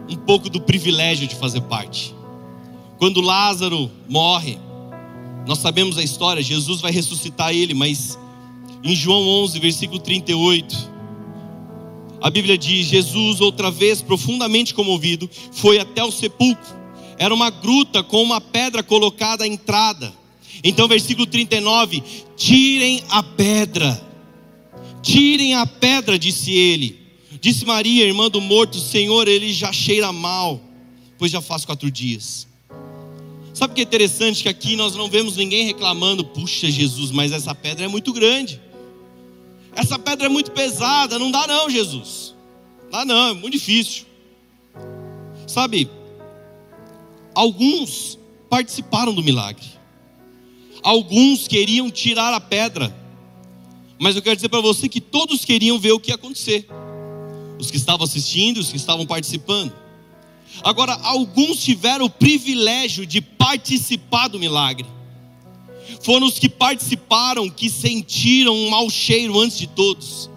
um 0.08 0.16
pouco 0.16 0.48
do 0.48 0.60
privilégio 0.60 1.26
de 1.26 1.34
fazer 1.34 1.60
parte. 1.62 2.14
Quando 2.98 3.20
Lázaro 3.20 3.90
morre, 4.08 4.58
nós 5.46 5.58
sabemos 5.58 5.98
a 5.98 6.02
história, 6.02 6.42
Jesus 6.42 6.80
vai 6.80 6.92
ressuscitar 6.92 7.52
ele, 7.52 7.74
mas 7.74 8.18
em 8.82 8.94
João 8.94 9.26
11, 9.42 9.58
versículo 9.58 9.98
38, 9.98 10.94
a 12.24 12.30
Bíblia 12.30 12.56
diz: 12.56 12.86
Jesus, 12.86 13.40
outra 13.42 13.70
vez 13.70 14.00
profundamente 14.00 14.72
comovido, 14.72 15.28
foi 15.52 15.78
até 15.78 16.02
o 16.02 16.10
sepulcro. 16.10 16.74
Era 17.18 17.34
uma 17.34 17.50
gruta 17.50 18.02
com 18.02 18.22
uma 18.22 18.40
pedra 18.40 18.82
colocada 18.82 19.44
à 19.44 19.46
entrada. 19.46 20.10
Então, 20.62 20.88
versículo 20.88 21.26
39: 21.26 22.02
Tirem 22.34 23.04
a 23.10 23.22
pedra, 23.22 24.02
tirem 25.02 25.54
a 25.54 25.66
pedra, 25.66 26.18
disse 26.18 26.52
ele. 26.52 27.03
Disse 27.40 27.64
Maria, 27.64 28.04
irmã 28.04 28.30
do 28.30 28.40
morto: 28.40 28.78
Senhor, 28.78 29.28
ele 29.28 29.52
já 29.52 29.72
cheira 29.72 30.12
mal, 30.12 30.60
pois 31.18 31.30
já 31.30 31.40
faz 31.40 31.64
quatro 31.64 31.90
dias. 31.90 32.46
Sabe 33.52 33.72
o 33.72 33.74
que 33.74 33.82
é 33.82 33.84
interessante? 33.84 34.42
Que 34.42 34.48
aqui 34.48 34.76
nós 34.76 34.96
não 34.96 35.08
vemos 35.08 35.36
ninguém 35.36 35.64
reclamando, 35.64 36.24
puxa 36.24 36.70
Jesus, 36.70 37.10
mas 37.10 37.32
essa 37.32 37.54
pedra 37.54 37.84
é 37.84 37.88
muito 37.88 38.12
grande. 38.12 38.60
Essa 39.76 39.98
pedra 39.98 40.26
é 40.26 40.28
muito 40.28 40.50
pesada, 40.50 41.18
não 41.18 41.30
dá 41.30 41.46
não, 41.46 41.70
Jesus. 41.70 42.34
Dá 42.90 43.04
não, 43.04 43.30
é 43.30 43.34
muito 43.34 43.52
difícil. 43.52 44.06
Sabe, 45.46 45.88
alguns 47.34 48.18
participaram 48.48 49.14
do 49.14 49.22
milagre. 49.22 49.66
Alguns 50.82 51.48
queriam 51.48 51.90
tirar 51.90 52.34
a 52.34 52.40
pedra. 52.40 52.94
Mas 53.98 54.16
eu 54.16 54.22
quero 54.22 54.36
dizer 54.36 54.48
para 54.48 54.60
você 54.60 54.88
que 54.88 55.00
todos 55.00 55.44
queriam 55.44 55.78
ver 55.78 55.92
o 55.92 56.00
que 56.00 56.10
ia 56.10 56.16
acontecer 56.16 56.66
os 57.64 57.70
que 57.70 57.76
estavam 57.76 58.04
assistindo, 58.04 58.58
os 58.58 58.70
que 58.70 58.76
estavam 58.76 59.06
participando. 59.06 59.72
Agora, 60.62 60.92
alguns 61.02 61.62
tiveram 61.62 62.06
o 62.06 62.10
privilégio 62.10 63.06
de 63.06 63.20
participar 63.20 64.28
do 64.28 64.38
milagre. 64.38 64.86
Foram 66.02 66.26
os 66.26 66.38
que 66.38 66.48
participaram, 66.48 67.50
que 67.50 67.68
sentiram 67.68 68.54
um 68.54 68.70
mau 68.70 68.88
cheiro 68.88 69.38
antes 69.40 69.58
de 69.58 69.66
todos. 69.66 70.30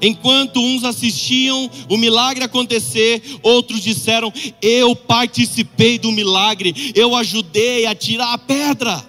Enquanto 0.00 0.60
uns 0.60 0.84
assistiam 0.84 1.68
o 1.88 1.96
milagre 1.96 2.44
acontecer, 2.44 3.22
outros 3.42 3.82
disseram: 3.82 4.32
Eu 4.62 4.94
participei 4.94 5.98
do 5.98 6.12
milagre, 6.12 6.92
eu 6.94 7.14
ajudei 7.16 7.86
a 7.86 7.94
tirar 7.94 8.32
a 8.32 8.38
pedra. 8.38 9.04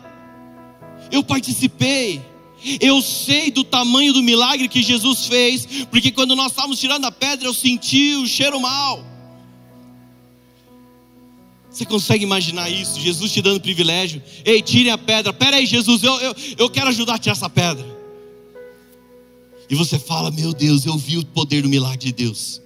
Eu 1.11 1.23
participei. 1.23 2.30
Eu 2.79 3.01
sei 3.01 3.49
do 3.49 3.63
tamanho 3.63 4.13
do 4.13 4.21
milagre 4.21 4.67
que 4.67 4.83
Jesus 4.83 5.25
fez, 5.25 5.65
porque 5.89 6.11
quando 6.11 6.35
nós 6.35 6.51
estávamos 6.51 6.79
tirando 6.79 7.05
a 7.05 7.11
pedra, 7.11 7.47
eu 7.47 7.53
senti 7.53 8.15
o 8.15 8.27
cheiro 8.27 8.59
mal. 8.59 9.03
Você 11.71 11.85
consegue 11.85 12.23
imaginar 12.23 12.69
isso? 12.69 12.99
Jesus 12.99 13.31
te 13.31 13.41
dando 13.41 13.61
privilégio. 13.61 14.21
Ei, 14.43 14.61
tire 14.61 14.89
a 14.89 14.97
pedra. 14.97 15.31
Pera 15.31 15.57
aí, 15.57 15.65
Jesus, 15.65 16.03
eu, 16.03 16.13
eu, 16.19 16.35
eu 16.57 16.69
quero 16.69 16.89
ajudar 16.89 17.15
a 17.15 17.17
tirar 17.17 17.31
essa 17.31 17.49
pedra. 17.49 17.85
E 19.69 19.75
você 19.75 19.97
fala: 19.97 20.29
Meu 20.29 20.53
Deus, 20.53 20.85
eu 20.85 20.97
vi 20.97 21.17
o 21.17 21.25
poder 21.25 21.61
do 21.61 21.69
milagre 21.69 21.97
de 21.97 22.11
Deus. 22.11 22.61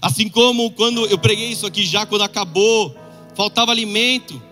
Assim 0.00 0.30
como 0.30 0.70
quando 0.70 1.04
eu 1.06 1.18
preguei 1.18 1.50
isso 1.50 1.66
aqui 1.66 1.84
já, 1.84 2.06
quando 2.06 2.22
acabou, 2.22 2.96
faltava 3.36 3.70
alimento. 3.70 4.42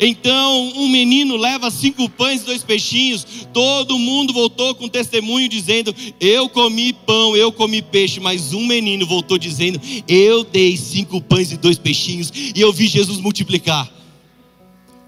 Então 0.00 0.72
um 0.76 0.88
menino 0.88 1.36
leva 1.36 1.70
cinco 1.70 2.08
pães 2.08 2.42
e 2.42 2.44
dois 2.44 2.62
peixinhos. 2.62 3.26
Todo 3.52 3.98
mundo 3.98 4.32
voltou 4.32 4.74
com 4.74 4.88
testemunho 4.88 5.48
dizendo: 5.48 5.94
Eu 6.20 6.48
comi 6.48 6.92
pão, 6.92 7.36
eu 7.36 7.50
comi 7.50 7.82
peixe. 7.82 8.20
Mas 8.20 8.52
um 8.52 8.66
menino 8.66 9.06
voltou 9.06 9.38
dizendo: 9.38 9.80
Eu 10.06 10.44
dei 10.44 10.76
cinco 10.76 11.20
pães 11.20 11.50
e 11.50 11.56
dois 11.56 11.78
peixinhos 11.78 12.32
e 12.34 12.60
eu 12.60 12.72
vi 12.72 12.86
Jesus 12.86 13.20
multiplicar. 13.20 13.90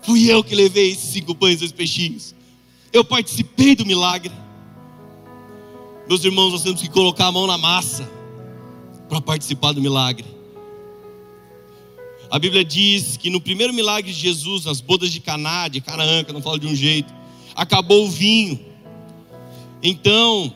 Fui 0.02 0.30
eu 0.30 0.42
que 0.42 0.54
levei 0.54 0.90
esses 0.90 1.10
cinco 1.10 1.34
pães 1.34 1.56
e 1.56 1.58
dois 1.58 1.72
peixinhos. 1.72 2.34
Eu 2.92 3.04
participei 3.04 3.74
do 3.74 3.86
milagre. 3.86 4.32
Meus 6.08 6.24
irmãos, 6.24 6.50
nós 6.50 6.62
temos 6.62 6.80
que 6.80 6.88
colocar 6.88 7.26
a 7.26 7.32
mão 7.32 7.46
na 7.46 7.56
massa 7.56 8.10
para 9.08 9.20
participar 9.20 9.72
do 9.72 9.80
milagre. 9.80 10.24
A 12.30 12.38
Bíblia 12.38 12.64
diz 12.64 13.16
que 13.16 13.28
no 13.28 13.40
primeiro 13.40 13.74
milagre 13.74 14.12
de 14.12 14.18
Jesus, 14.18 14.64
nas 14.64 14.80
bodas 14.80 15.10
de 15.10 15.18
Caná, 15.18 15.66
de 15.66 15.80
Canaã, 15.80 16.22
que 16.22 16.30
eu 16.30 16.34
não 16.34 16.40
falo 16.40 16.58
de 16.58 16.66
um 16.66 16.74
jeito, 16.76 17.12
acabou 17.56 18.06
o 18.06 18.10
vinho. 18.10 18.60
Então, 19.82 20.54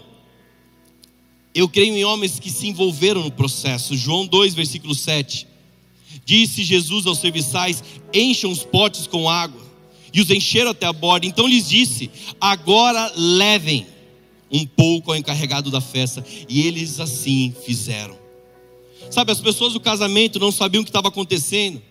eu 1.53 1.69
creio 1.69 1.97
em 1.97 2.05
homens 2.05 2.39
que 2.39 2.49
se 2.49 2.69
envolveram 2.69 3.25
no 3.25 3.31
processo. 3.31 3.97
João 3.97 4.25
2, 4.25 4.55
versículo 4.55 4.95
7. 4.95 5.49
Disse 6.25 6.63
Jesus 6.63 7.07
aos 7.07 7.19
serviçais: 7.19 7.83
Encham 8.13 8.53
os 8.53 8.63
potes 8.63 9.09
com 9.09 9.29
água. 9.29 9.65
E 10.13 10.21
os 10.21 10.31
encheram 10.31 10.71
até 10.71 10.87
a 10.87 10.93
borda. 10.93 11.27
Então 11.27 11.49
lhes 11.49 11.69
disse: 11.69 12.09
Agora 12.41 13.13
levem 13.17 13.85
um 14.49 14.65
pouco 14.65 15.11
ao 15.11 15.17
encarregado 15.17 15.73
da 15.73 15.81
festa. 15.81 16.25
E 16.49 16.67
eles 16.67 17.01
assim 17.01 17.53
fizeram. 17.67 18.24
Sabe, 19.11 19.33
as 19.33 19.41
pessoas 19.41 19.73
do 19.73 19.81
casamento 19.81 20.39
não 20.39 20.51
sabiam 20.53 20.83
o 20.83 20.85
que 20.85 20.91
estava 20.91 21.09
acontecendo. 21.09 21.83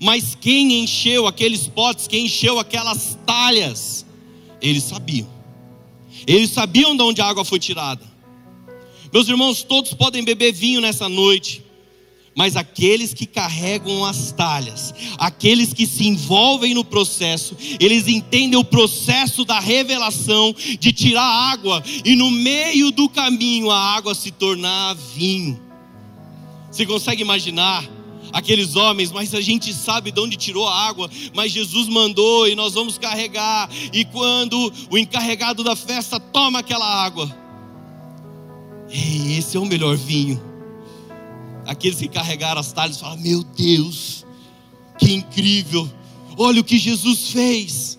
Mas 0.00 0.36
quem 0.40 0.82
encheu 0.82 1.26
aqueles 1.26 1.68
potes, 1.68 2.08
quem 2.08 2.26
encheu 2.26 2.58
aquelas 2.58 3.18
talhas, 3.24 4.04
eles 4.60 4.82
sabiam. 4.84 5.28
Eles 6.26 6.50
sabiam 6.50 6.96
de 6.96 7.02
onde 7.02 7.20
a 7.20 7.26
água 7.26 7.44
foi 7.44 7.58
tirada. 7.58 8.04
Meus 9.12 9.28
irmãos, 9.28 9.62
todos 9.62 9.94
podem 9.94 10.24
beber 10.24 10.52
vinho 10.52 10.80
nessa 10.80 11.08
noite 11.08 11.66
mas 12.36 12.54
aqueles 12.54 13.14
que 13.14 13.24
carregam 13.24 14.04
as 14.04 14.30
talhas, 14.30 14.92
aqueles 15.16 15.72
que 15.72 15.86
se 15.86 16.06
envolvem 16.06 16.74
no 16.74 16.84
processo, 16.84 17.56
eles 17.80 18.06
entendem 18.06 18.58
o 18.58 18.64
processo 18.64 19.42
da 19.42 19.58
revelação 19.58 20.54
de 20.78 20.92
tirar 20.92 21.24
água 21.24 21.82
e 22.04 22.14
no 22.14 22.30
meio 22.30 22.90
do 22.90 23.08
caminho 23.08 23.70
a 23.70 23.80
água 23.96 24.14
se 24.14 24.30
tornar 24.30 24.94
vinho. 25.14 25.65
Você 26.76 26.86
consegue 26.86 27.22
imaginar? 27.22 27.84
aqueles 28.32 28.74
homens, 28.74 29.12
mas 29.12 29.32
a 29.34 29.40
gente 29.40 29.72
sabe 29.72 30.10
de 30.10 30.20
onde 30.20 30.36
tirou 30.36 30.68
a 30.68 30.88
água, 30.88 31.08
mas 31.32 31.52
Jesus 31.52 31.88
mandou 31.88 32.46
e 32.46 32.56
nós 32.56 32.74
vamos 32.74 32.98
carregar. 32.98 33.70
E 33.92 34.04
quando 34.04 34.70
o 34.90 34.98
encarregado 34.98 35.62
da 35.62 35.76
festa 35.76 36.18
toma 36.18 36.58
aquela 36.58 36.84
água, 36.84 37.34
esse 38.90 39.56
é 39.56 39.60
o 39.60 39.64
melhor 39.64 39.96
vinho 39.96 40.42
aqueles 41.66 41.98
que 41.98 42.08
carregaram 42.08 42.60
as 42.60 42.72
talhas 42.72 42.98
falam: 42.98 43.18
Meu 43.18 43.42
Deus, 43.42 44.24
que 44.98 45.12
incrível, 45.12 45.90
olha 46.36 46.60
o 46.60 46.64
que 46.64 46.78
Jesus 46.78 47.30
fez. 47.30 47.98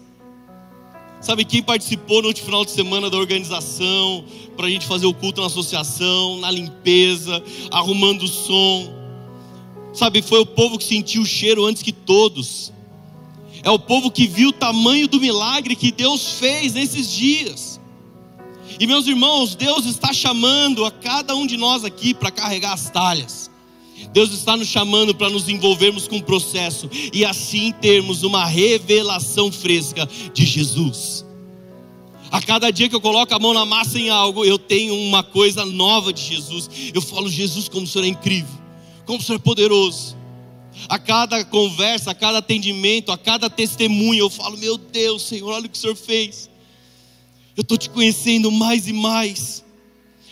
Sabe 1.20 1.44
quem 1.44 1.64
participou 1.64 2.22
no 2.22 2.28
último 2.28 2.46
final 2.46 2.64
de 2.64 2.72
semana 2.72 3.10
da 3.10 3.18
organização, 3.18 4.24
para 4.56 4.68
a 4.68 4.70
gente 4.70 4.86
fazer 4.86 5.08
o 5.08 5.14
culto 5.14 5.42
na 5.42 5.48
associação, 5.48 6.40
na 6.40 6.52
limpeza, 6.52 7.44
arrumando 7.72 8.24
o 8.24 8.28
som? 8.28 8.94
Sabe, 9.94 10.22
foi 10.22 10.40
o 10.40 10.46
povo 10.46 10.78
que 10.78 10.84
sentiu 10.84 11.24
o 11.24 11.26
cheiro 11.26 11.66
antes 11.66 11.82
que 11.82 11.92
todos. 11.92 12.72
É 13.64 13.72
o 13.72 13.80
povo 13.80 14.12
que 14.12 14.28
viu 14.28 14.50
o 14.50 14.54
tamanho 14.54 15.08
do 15.08 15.20
milagre 15.20 15.76
que 15.76 15.92
Deus 15.92 16.34
fez 16.34 16.74
nesses 16.74 17.12
dias. 17.12 17.82
E 18.80 18.86
meus 18.86 19.08
irmãos, 19.08 19.56
Deus 19.56 19.86
está 19.86 20.14
chamando 20.14 20.86
a 20.86 20.92
cada 20.92 21.36
um 21.36 21.48
de 21.48 21.58
nós 21.58 21.84
aqui 21.84 22.14
para 22.14 22.30
carregar 22.30 22.74
as 22.74 22.92
talhas. 22.92 23.50
Deus 24.18 24.34
está 24.34 24.58
nos 24.58 24.68
chamando 24.68 25.14
para 25.14 25.30
nos 25.30 25.48
envolvermos 25.48 26.08
com 26.08 26.18
o 26.18 26.24
processo 26.24 26.90
e 27.14 27.24
assim 27.24 27.72
termos 27.72 28.24
uma 28.24 28.46
revelação 28.46 29.52
fresca 29.52 30.10
de 30.34 30.44
Jesus. 30.44 31.24
A 32.32 32.42
cada 32.42 32.72
dia 32.72 32.90
que 32.90 32.96
eu 32.96 33.00
coloco 33.00 33.32
a 33.36 33.38
mão 33.38 33.54
na 33.54 33.64
massa 33.64 34.00
em 34.00 34.10
algo, 34.10 34.44
eu 34.44 34.58
tenho 34.58 34.96
uma 34.96 35.22
coisa 35.22 35.68
nova 35.68 36.12
de 36.12 36.24
Jesus. 36.24 36.68
Eu 36.96 37.00
falo, 37.00 37.30
Jesus, 37.30 37.70
como 37.70 37.86
o 37.86 37.88
Senhor 37.88 38.06
é 38.06 38.08
incrível, 38.08 38.60
como 39.06 39.20
o 39.20 39.22
Senhor 39.22 39.38
é 39.38 39.40
poderoso. 39.40 40.18
A 40.90 40.98
cada 40.98 41.46
conversa, 41.46 42.10
a 42.10 42.16
cada 42.16 42.40
atendimento, 42.40 43.12
a 43.12 43.20
cada 43.20 43.52
testemunho, 43.52 44.22
eu 44.22 44.32
falo, 44.32 44.58
meu 44.58 44.80
Deus, 44.80 45.28
Senhor, 45.28 45.52
olha 45.52 45.68
o 45.68 45.70
que 45.70 45.78
o 45.78 45.80
Senhor 45.80 45.96
fez. 45.96 46.50
Eu 47.56 47.62
estou 47.62 47.78
te 47.78 47.88
conhecendo 47.88 48.52
mais 48.52 48.88
e 48.88 48.94
mais. 48.94 49.64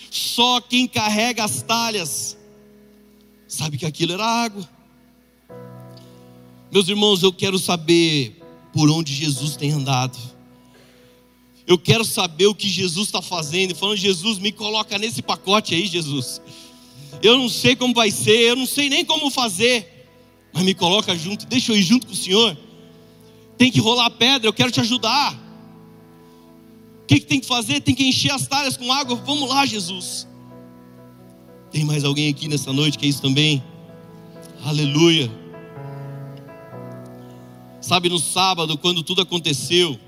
Só 0.09 0.59
quem 0.59 0.87
carrega 0.87 1.43
as 1.43 1.61
talhas 1.61 2.35
sabe 3.47 3.77
que 3.77 3.85
aquilo 3.85 4.13
era 4.13 4.25
água. 4.25 4.67
Meus 6.71 6.87
irmãos, 6.87 7.23
eu 7.23 7.31
quero 7.31 7.57
saber 7.57 8.41
por 8.73 8.89
onde 8.89 9.13
Jesus 9.13 9.55
tem 9.55 9.71
andado. 9.71 10.17
Eu 11.67 11.77
quero 11.77 12.05
saber 12.05 12.47
o 12.47 12.55
que 12.55 12.67
Jesus 12.69 13.07
está 13.07 13.21
fazendo. 13.21 13.73
Falando, 13.73 13.97
Jesus, 13.97 14.37
me 14.37 14.51
coloca 14.51 14.97
nesse 14.97 15.21
pacote 15.21 15.73
aí, 15.73 15.87
Jesus. 15.87 16.41
Eu 17.23 17.37
não 17.37 17.49
sei 17.49 17.75
como 17.75 17.93
vai 17.93 18.11
ser, 18.11 18.49
eu 18.49 18.55
não 18.55 18.65
sei 18.65 18.89
nem 18.89 19.05
como 19.05 19.31
fazer, 19.31 20.09
mas 20.53 20.63
me 20.63 20.73
coloca 20.73 21.15
junto, 21.17 21.45
deixa 21.45 21.71
eu 21.71 21.77
ir 21.77 21.81
junto 21.81 22.07
com 22.07 22.13
o 22.13 22.15
Senhor. 22.15 22.57
Tem 23.57 23.71
que 23.71 23.79
rolar 23.79 24.09
pedra, 24.09 24.47
eu 24.47 24.53
quero 24.53 24.71
te 24.71 24.81
ajudar. 24.81 25.33
O 27.03 27.07
que, 27.07 27.19
que 27.19 27.25
tem 27.25 27.39
que 27.39 27.47
fazer? 27.47 27.81
Tem 27.81 27.95
que 27.95 28.03
encher 28.03 28.31
as 28.31 28.47
talhas 28.47 28.75
com 28.75 28.91
água. 28.91 29.15
Vamos 29.15 29.47
lá, 29.49 29.65
Jesus. 29.65 30.27
Tem 31.75 31.83
mais 31.83 32.05
alguém 32.05 32.29
aqui 32.29 32.47
nessa 32.47 32.71
noite 32.71 32.97
que 32.97 33.05
é 33.05 33.09
isso 33.09 33.21
também? 33.21 33.61
Aleluia. 34.63 35.29
Sabe, 37.81 38.07
no 38.07 38.17
sábado, 38.17 38.77
quando 38.77 39.03
tudo 39.03 39.21
aconteceu, 39.21 39.99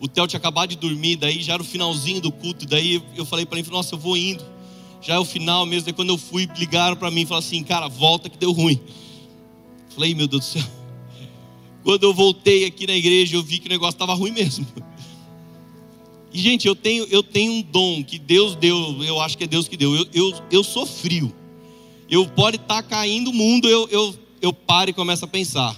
o 0.00 0.08
Theo 0.08 0.26
tinha 0.26 0.38
acabado 0.38 0.70
de 0.70 0.76
dormir, 0.76 1.16
daí 1.16 1.42
já 1.42 1.52
era 1.52 1.62
o 1.62 1.64
finalzinho 1.64 2.22
do 2.22 2.32
culto, 2.32 2.64
daí 2.64 3.02
eu 3.14 3.26
falei 3.26 3.44
para 3.44 3.58
ele, 3.58 3.70
nossa, 3.70 3.96
eu 3.96 3.98
vou 3.98 4.16
indo. 4.16 4.42
Já 5.02 5.16
é 5.16 5.18
o 5.18 5.26
final 5.26 5.66
mesmo, 5.66 5.84
daí 5.84 5.92
quando 5.92 6.08
eu 6.08 6.16
fui, 6.16 6.48
ligaram 6.56 6.96
para 6.96 7.10
mim 7.10 7.20
e 7.20 7.26
falaram 7.26 7.46
assim, 7.46 7.62
cara, 7.62 7.86
volta 7.86 8.30
que 8.30 8.38
deu 8.38 8.50
ruim. 8.50 8.80
Falei, 9.90 10.14
meu 10.14 10.26
Deus 10.26 10.42
do 10.42 10.46
céu. 10.52 10.64
Quando 11.84 12.04
eu 12.04 12.14
voltei 12.14 12.64
aqui 12.64 12.86
na 12.86 12.94
igreja, 12.94 13.36
eu 13.36 13.42
vi 13.42 13.58
que 13.58 13.66
o 13.66 13.70
negócio 13.70 13.96
estava 13.96 14.14
ruim 14.14 14.30
mesmo. 14.30 14.66
E, 16.32 16.38
gente, 16.38 16.66
eu 16.66 16.76
tenho, 16.76 17.04
eu 17.10 17.22
tenho 17.22 17.52
um 17.52 17.62
dom 17.62 18.04
que 18.04 18.18
Deus 18.18 18.54
deu, 18.54 19.02
eu 19.02 19.20
acho 19.20 19.36
que 19.36 19.44
é 19.44 19.46
Deus 19.46 19.66
que 19.66 19.76
deu. 19.76 19.94
Eu, 19.94 20.06
eu, 20.12 20.42
eu 20.50 20.64
sou 20.64 20.86
frio. 20.86 21.34
Eu 22.08 22.26
pode 22.26 22.56
estar 22.56 22.82
tá 22.82 22.82
caindo 22.82 23.30
o 23.30 23.34
mundo, 23.34 23.68
eu, 23.68 23.88
eu, 23.88 24.14
eu 24.40 24.52
paro 24.52 24.90
e 24.90 24.92
começo 24.92 25.24
a 25.24 25.28
pensar. 25.28 25.76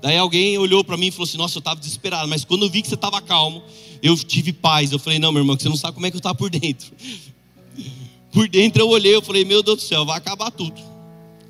Daí 0.00 0.16
alguém 0.16 0.56
olhou 0.58 0.84
para 0.84 0.96
mim 0.96 1.08
e 1.08 1.10
falou 1.10 1.24
assim: 1.24 1.36
Nossa, 1.36 1.58
eu 1.58 1.60
estava 1.60 1.80
desesperado, 1.80 2.28
mas 2.28 2.44
quando 2.44 2.64
eu 2.64 2.70
vi 2.70 2.82
que 2.82 2.88
você 2.88 2.94
estava 2.94 3.20
calmo, 3.20 3.62
eu 4.02 4.16
tive 4.16 4.52
paz. 4.52 4.92
Eu 4.92 4.98
falei: 4.98 5.18
Não, 5.18 5.32
meu 5.32 5.42
irmão, 5.42 5.58
você 5.58 5.68
não 5.68 5.76
sabe 5.76 5.94
como 5.94 6.06
é 6.06 6.10
que 6.10 6.16
eu 6.16 6.20
estava 6.20 6.34
por 6.34 6.50
dentro. 6.50 6.92
Por 8.30 8.46
dentro 8.46 8.82
eu 8.82 8.88
olhei, 8.88 9.14
eu 9.14 9.22
falei: 9.22 9.44
Meu 9.44 9.62
Deus 9.62 9.78
do 9.78 9.82
céu, 9.82 10.04
vai 10.04 10.18
acabar 10.18 10.50
tudo. 10.50 10.80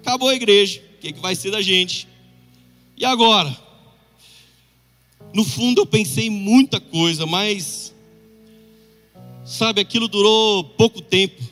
Acabou 0.01 0.29
a 0.29 0.35
igreja, 0.35 0.81
o 0.97 1.01
que, 1.01 1.13
que 1.13 1.21
vai 1.21 1.35
ser 1.35 1.51
da 1.51 1.61
gente? 1.61 2.07
E 2.97 3.05
agora? 3.05 3.55
No 5.35 5.45
fundo 5.45 5.83
eu 5.83 5.87
pensei 5.87 6.31
muita 6.31 6.81
coisa, 6.81 7.27
mas 7.27 7.93
Sabe, 9.49 9.81
aquilo 9.81 10.09
durou 10.09 10.63
pouco 10.63 11.01
tempo, 11.01 11.43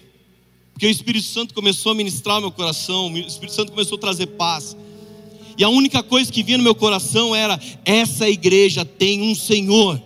porque 0.74 0.86
o 0.86 0.90
Espírito 0.90 1.24
Santo 1.24 1.54
começou 1.54 1.92
a 1.92 1.94
ministrar 1.94 2.42
meu 2.42 2.50
coração, 2.50 3.10
o 3.10 3.16
Espírito 3.16 3.54
Santo 3.54 3.72
começou 3.72 3.96
a 3.96 4.00
trazer 4.00 4.26
paz. 4.26 4.76
E 5.56 5.64
a 5.64 5.70
única 5.70 6.02
coisa 6.02 6.30
que 6.30 6.42
vinha 6.42 6.58
no 6.58 6.62
meu 6.62 6.74
coração 6.74 7.34
era: 7.34 7.58
essa 7.86 8.28
igreja 8.28 8.84
tem 8.84 9.22
um 9.22 9.34
Senhor. 9.34 9.98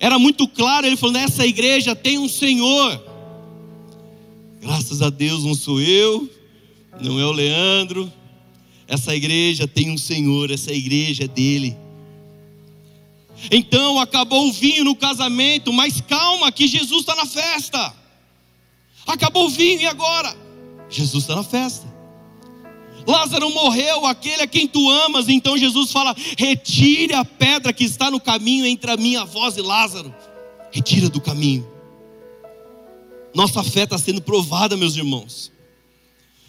Era 0.00 0.18
muito 0.18 0.48
claro, 0.48 0.84
ele 0.84 0.96
falou: 0.96 1.12
nessa 1.12 1.46
igreja 1.46 1.94
tem 1.94 2.18
um 2.18 2.28
Senhor. 2.28 3.00
Graças 4.60 5.00
a 5.02 5.10
Deus 5.10 5.44
não 5.44 5.54
sou 5.54 5.80
eu, 5.80 6.28
não 7.00 7.20
é 7.20 7.24
o 7.24 7.30
Leandro. 7.30 8.12
Essa 8.88 9.14
igreja 9.14 9.68
tem 9.68 9.92
um 9.92 9.98
Senhor, 9.98 10.50
essa 10.50 10.72
igreja 10.72 11.22
é 11.22 11.28
dele. 11.28 11.76
Então 13.50 13.98
acabou 14.00 14.48
o 14.48 14.52
vinho 14.52 14.84
no 14.84 14.96
casamento, 14.96 15.72
mas 15.72 16.00
calma, 16.00 16.50
que 16.50 16.66
Jesus 16.66 17.00
está 17.00 17.14
na 17.14 17.26
festa. 17.26 17.94
Acabou 19.06 19.46
o 19.46 19.50
vinho 19.50 19.80
e 19.82 19.86
agora? 19.86 20.36
Jesus 20.88 21.24
está 21.24 21.36
na 21.36 21.44
festa. 21.44 21.94
Lázaro 23.06 23.48
morreu, 23.50 24.04
aquele 24.04 24.42
a 24.42 24.46
quem 24.46 24.66
tu 24.66 24.90
amas. 24.90 25.28
Então 25.28 25.56
Jesus 25.56 25.92
fala: 25.92 26.14
retire 26.36 27.14
a 27.14 27.24
pedra 27.24 27.72
que 27.72 27.84
está 27.84 28.10
no 28.10 28.18
caminho 28.18 28.66
entre 28.66 28.90
a 28.90 28.96
minha 28.96 29.24
voz 29.24 29.56
e 29.56 29.62
Lázaro. 29.62 30.12
Retira 30.72 31.08
do 31.08 31.20
caminho. 31.20 31.66
Nossa 33.34 33.62
fé 33.62 33.84
está 33.84 33.96
sendo 33.98 34.20
provada, 34.20 34.76
meus 34.76 34.96
irmãos. 34.96 35.52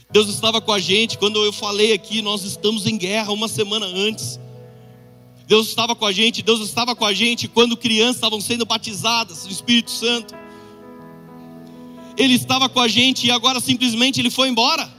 Deus 0.10 0.30
estava 0.30 0.62
com 0.62 0.72
a 0.72 0.80
gente 0.80 1.18
quando 1.18 1.44
eu 1.44 1.52
falei 1.52 1.92
aqui, 1.92 2.22
nós 2.22 2.44
estamos 2.44 2.88
em 2.88 2.98
guerra 2.98 3.32
uma 3.32 3.48
semana 3.48 3.86
antes. 3.86 4.40
Deus 5.48 5.70
estava 5.70 5.96
com 5.96 6.06
a 6.06 6.12
gente, 6.12 6.44
Deus 6.44 6.60
estava 6.60 6.94
com 6.94 7.06
a 7.06 7.14
gente 7.14 7.48
quando 7.48 7.78
crianças 7.78 8.18
estavam 8.18 8.42
sendo 8.42 8.66
batizadas 8.66 9.46
no 9.46 9.52
Espírito 9.52 9.90
Santo. 9.90 10.36
Ele 12.18 12.34
estava 12.34 12.68
com 12.68 12.82
a 12.82 12.88
gente 12.88 13.28
e 13.28 13.32
agora 13.32 13.62
simplesmente 13.62 14.20
ele 14.20 14.30
foi 14.30 14.50
embora. 14.50 14.92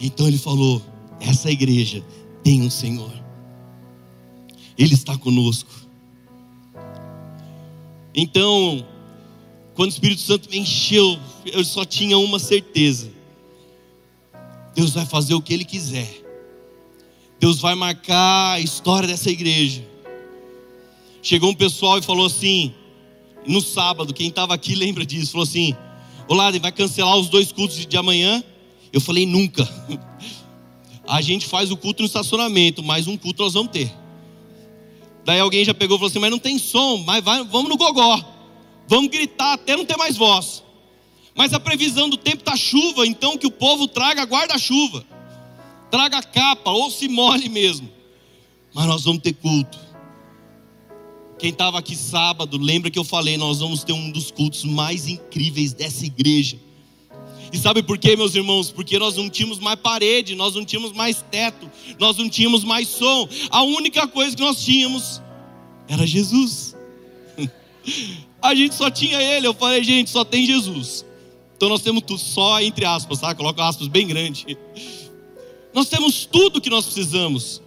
Então 0.00 0.26
ele 0.26 0.38
falou: 0.38 0.82
essa 1.20 1.50
igreja 1.50 2.02
tem 2.42 2.62
um 2.62 2.70
Senhor, 2.70 3.12
Ele 4.78 4.94
está 4.94 5.16
conosco. 5.16 5.70
Então, 8.14 8.86
quando 9.74 9.90
o 9.90 9.92
Espírito 9.92 10.20
Santo 10.20 10.50
me 10.50 10.58
encheu, 10.58 11.18
eu 11.46 11.64
só 11.64 11.84
tinha 11.84 12.16
uma 12.16 12.38
certeza: 12.38 13.12
Deus 14.74 14.92
vai 14.92 15.04
fazer 15.04 15.34
o 15.34 15.42
que 15.42 15.52
Ele 15.52 15.64
quiser, 15.64 16.21
Deus 17.42 17.58
vai 17.58 17.74
marcar 17.74 18.52
a 18.52 18.60
história 18.60 19.08
dessa 19.08 19.28
igreja. 19.28 19.84
Chegou 21.20 21.50
um 21.50 21.54
pessoal 21.54 21.98
e 21.98 22.02
falou 22.02 22.26
assim, 22.26 22.72
no 23.44 23.60
sábado, 23.60 24.14
quem 24.14 24.28
estava 24.28 24.54
aqui 24.54 24.76
lembra 24.76 25.04
disso, 25.04 25.32
falou 25.32 25.42
assim: 25.42 25.76
Olá, 26.28 26.52
vai 26.52 26.70
cancelar 26.70 27.16
os 27.16 27.28
dois 27.28 27.50
cultos 27.50 27.84
de 27.84 27.96
amanhã 27.96 28.44
eu 28.92 29.00
falei, 29.00 29.26
nunca. 29.26 29.68
A 31.04 31.20
gente 31.20 31.48
faz 31.48 31.72
o 31.72 31.76
culto 31.76 32.04
no 32.04 32.06
estacionamento, 32.06 32.80
mas 32.80 33.08
um 33.08 33.16
culto 33.16 33.42
nós 33.42 33.54
vamos 33.54 33.72
ter. 33.72 33.92
Daí 35.24 35.40
alguém 35.40 35.64
já 35.64 35.74
pegou 35.74 35.96
e 35.96 35.98
falou 35.98 36.10
assim: 36.10 36.20
Mas 36.20 36.30
não 36.30 36.38
tem 36.38 36.58
som, 36.58 36.98
mas 36.98 37.24
vai, 37.24 37.42
vamos 37.42 37.68
no 37.68 37.76
gogó. 37.76 38.24
Vamos 38.86 39.10
gritar 39.10 39.54
até 39.54 39.76
não 39.76 39.84
ter 39.84 39.96
mais 39.96 40.16
voz. 40.16 40.62
Mas 41.34 41.52
a 41.52 41.58
previsão 41.58 42.08
do 42.08 42.16
tempo 42.16 42.38
está 42.38 42.54
chuva, 42.54 43.04
então 43.04 43.36
que 43.36 43.48
o 43.48 43.50
povo 43.50 43.88
traga 43.88 44.22
guarda-chuva, 44.22 45.04
traga 45.92 46.22
capa, 46.22 46.70
ou 46.70 46.90
se 46.90 47.06
molhe 47.06 47.50
mesmo. 47.50 47.86
Mas 48.74 48.86
nós 48.86 49.04
vamos 49.04 49.20
ter 49.20 49.34
culto. 49.34 49.78
Quem 51.38 51.50
estava 51.50 51.78
aqui 51.78 51.94
sábado, 51.94 52.56
lembra 52.56 52.90
que 52.90 52.98
eu 52.98 53.04
falei: 53.04 53.36
Nós 53.36 53.60
vamos 53.60 53.84
ter 53.84 53.92
um 53.92 54.10
dos 54.10 54.30
cultos 54.30 54.64
mais 54.64 55.06
incríveis 55.06 55.74
dessa 55.74 56.06
igreja. 56.06 56.56
E 57.52 57.58
sabe 57.58 57.82
por 57.82 57.98
quê, 57.98 58.16
meus 58.16 58.34
irmãos? 58.34 58.70
Porque 58.70 58.98
nós 58.98 59.16
não 59.16 59.28
tínhamos 59.28 59.58
mais 59.58 59.78
parede, 59.78 60.34
nós 60.34 60.54
não 60.54 60.64
tínhamos 60.64 60.92
mais 60.92 61.22
teto, 61.30 61.70
nós 61.98 62.16
não 62.16 62.30
tínhamos 62.30 62.64
mais 62.64 62.88
som. 62.88 63.28
A 63.50 63.62
única 63.62 64.08
coisa 64.08 64.34
que 64.34 64.42
nós 64.42 64.64
tínhamos 64.64 65.20
era 65.86 66.06
Jesus. 66.06 66.74
A 68.40 68.54
gente 68.54 68.74
só 68.74 68.90
tinha 68.90 69.20
ele. 69.20 69.46
Eu 69.46 69.52
falei, 69.52 69.84
gente, 69.84 70.08
só 70.08 70.24
tem 70.24 70.46
Jesus. 70.46 71.04
Então 71.54 71.68
nós 71.68 71.82
temos 71.82 72.02
tudo, 72.02 72.18
só 72.18 72.60
entre 72.62 72.86
aspas, 72.86 73.20
tá? 73.20 73.34
Coloca 73.34 73.62
aspas 73.62 73.86
bem 73.88 74.06
grande. 74.06 74.56
Nós 75.74 75.88
temos 75.88 76.26
tudo 76.26 76.60
que 76.60 76.70
nós 76.70 76.84
precisamos. 76.84 77.62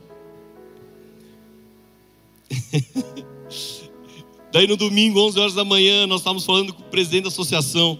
Daí 4.51 4.67
no 4.67 4.77
domingo, 4.77 5.19
11 5.19 5.39
horas 5.39 5.53
da 5.53 5.65
manhã, 5.65 6.07
nós 6.07 6.21
estávamos 6.21 6.45
falando 6.45 6.73
com 6.73 6.81
o 6.81 6.85
presidente 6.85 7.23
da 7.23 7.29
associação. 7.29 7.99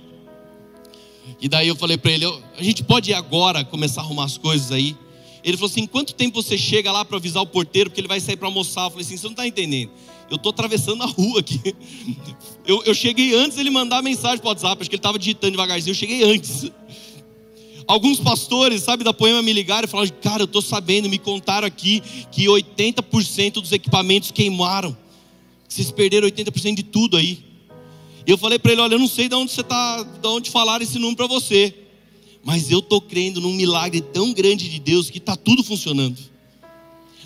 E 1.41 1.50
daí 1.50 1.68
eu 1.68 1.76
falei 1.76 1.98
para 1.98 2.12
ele: 2.12 2.26
a 2.58 2.63
gente 2.63 2.84
pode 2.84 3.12
ir 3.12 3.13
agora 3.13 3.65
começar 3.65 4.02
a 4.02 4.04
arrumar 4.04 4.24
as 4.26 4.38
coisas 4.38 4.72
aí? 4.72 4.96
Ele 5.44 5.58
falou 5.58 5.70
assim: 5.70 5.86
quanto 5.86 6.13
tempo 6.13 6.41
você 6.41 6.58
chega 6.58 6.91
lá 6.91 7.04
para 7.04 7.18
avisar 7.18 7.44
o 7.44 7.48
porteiro, 7.48 7.89
porque 7.89 8.00
ele 8.00 8.08
vai 8.08 8.20
sair 8.20 8.38
para 8.38 8.48
almoçar? 8.48 8.86
Eu 8.86 8.91
falei 8.91 9.06
assim: 9.06 9.18
você 9.18 9.26
não 9.26 9.32
está 9.32 9.46
entendendo. 9.46 9.91
Eu 10.30 10.38
estou 10.38 10.50
atravessando 10.50 11.04
a 11.04 11.06
rua 11.06 11.39
aqui. 11.39 11.60
Eu, 12.65 12.82
eu 12.84 12.96
cheguei 12.96 13.36
antes 13.36 13.58
dele 13.58 13.70
mandar 13.70 14.02
mensagem 14.02 14.39
para 14.39 14.48
o 14.48 14.50
WhatsApp, 14.50 14.82
acho 14.82 14.89
que 14.89 14.96
ele 14.96 15.00
estava 15.00 15.20
digitando 15.20 15.52
devagarzinho. 15.52 15.91
Eu 15.91 15.96
cheguei 15.96 16.24
antes. 16.24 16.72
Alguns 17.88 18.19
pastores, 18.19 18.82
sabe, 18.82 19.04
da 19.04 19.13
poema 19.13 19.41
me 19.41 19.54
ligaram 19.54 19.86
e 19.86 19.89
falaram: 19.89 20.12
Cara, 20.21 20.41
eu 20.41 20.45
estou 20.45 20.62
sabendo, 20.62 21.08
me 21.08 21.19
contaram 21.19 21.67
aqui 21.67 22.02
que 22.32 22.45
80% 22.45 23.54
dos 23.54 23.71
equipamentos 23.71 24.32
queimaram. 24.32 24.98
Vocês 25.67 25.91
perderam 25.91 26.28
80% 26.28 26.76
de 26.76 26.84
tudo 26.84 27.17
aí. 27.17 27.43
E 28.26 28.32
eu 28.32 28.38
falei 28.38 28.58
para 28.58 28.71
ele: 28.71 28.82
Olha, 28.82 28.95
eu 28.95 29.00
não 29.00 29.08
sei 29.08 29.30
de 29.30 29.36
onde 29.36 29.52
você 29.52 29.62
está, 29.62 30.02
de 30.04 30.28
onde 30.28 30.50
falaram 30.50 30.84
esse 30.84 30.98
número 30.98 31.17
para 31.17 31.28
você, 31.28 31.74
mas 32.43 32.71
eu 32.71 32.80
estou 32.80 33.00
crendo 33.00 33.39
num 33.39 33.54
milagre 33.54 34.02
tão 34.02 34.34
grande 34.34 34.67
de 34.67 34.80
Deus 34.80 35.10
que 35.10 35.19
está 35.19 35.36
tudo 35.36 35.63
funcionando. 35.63 36.17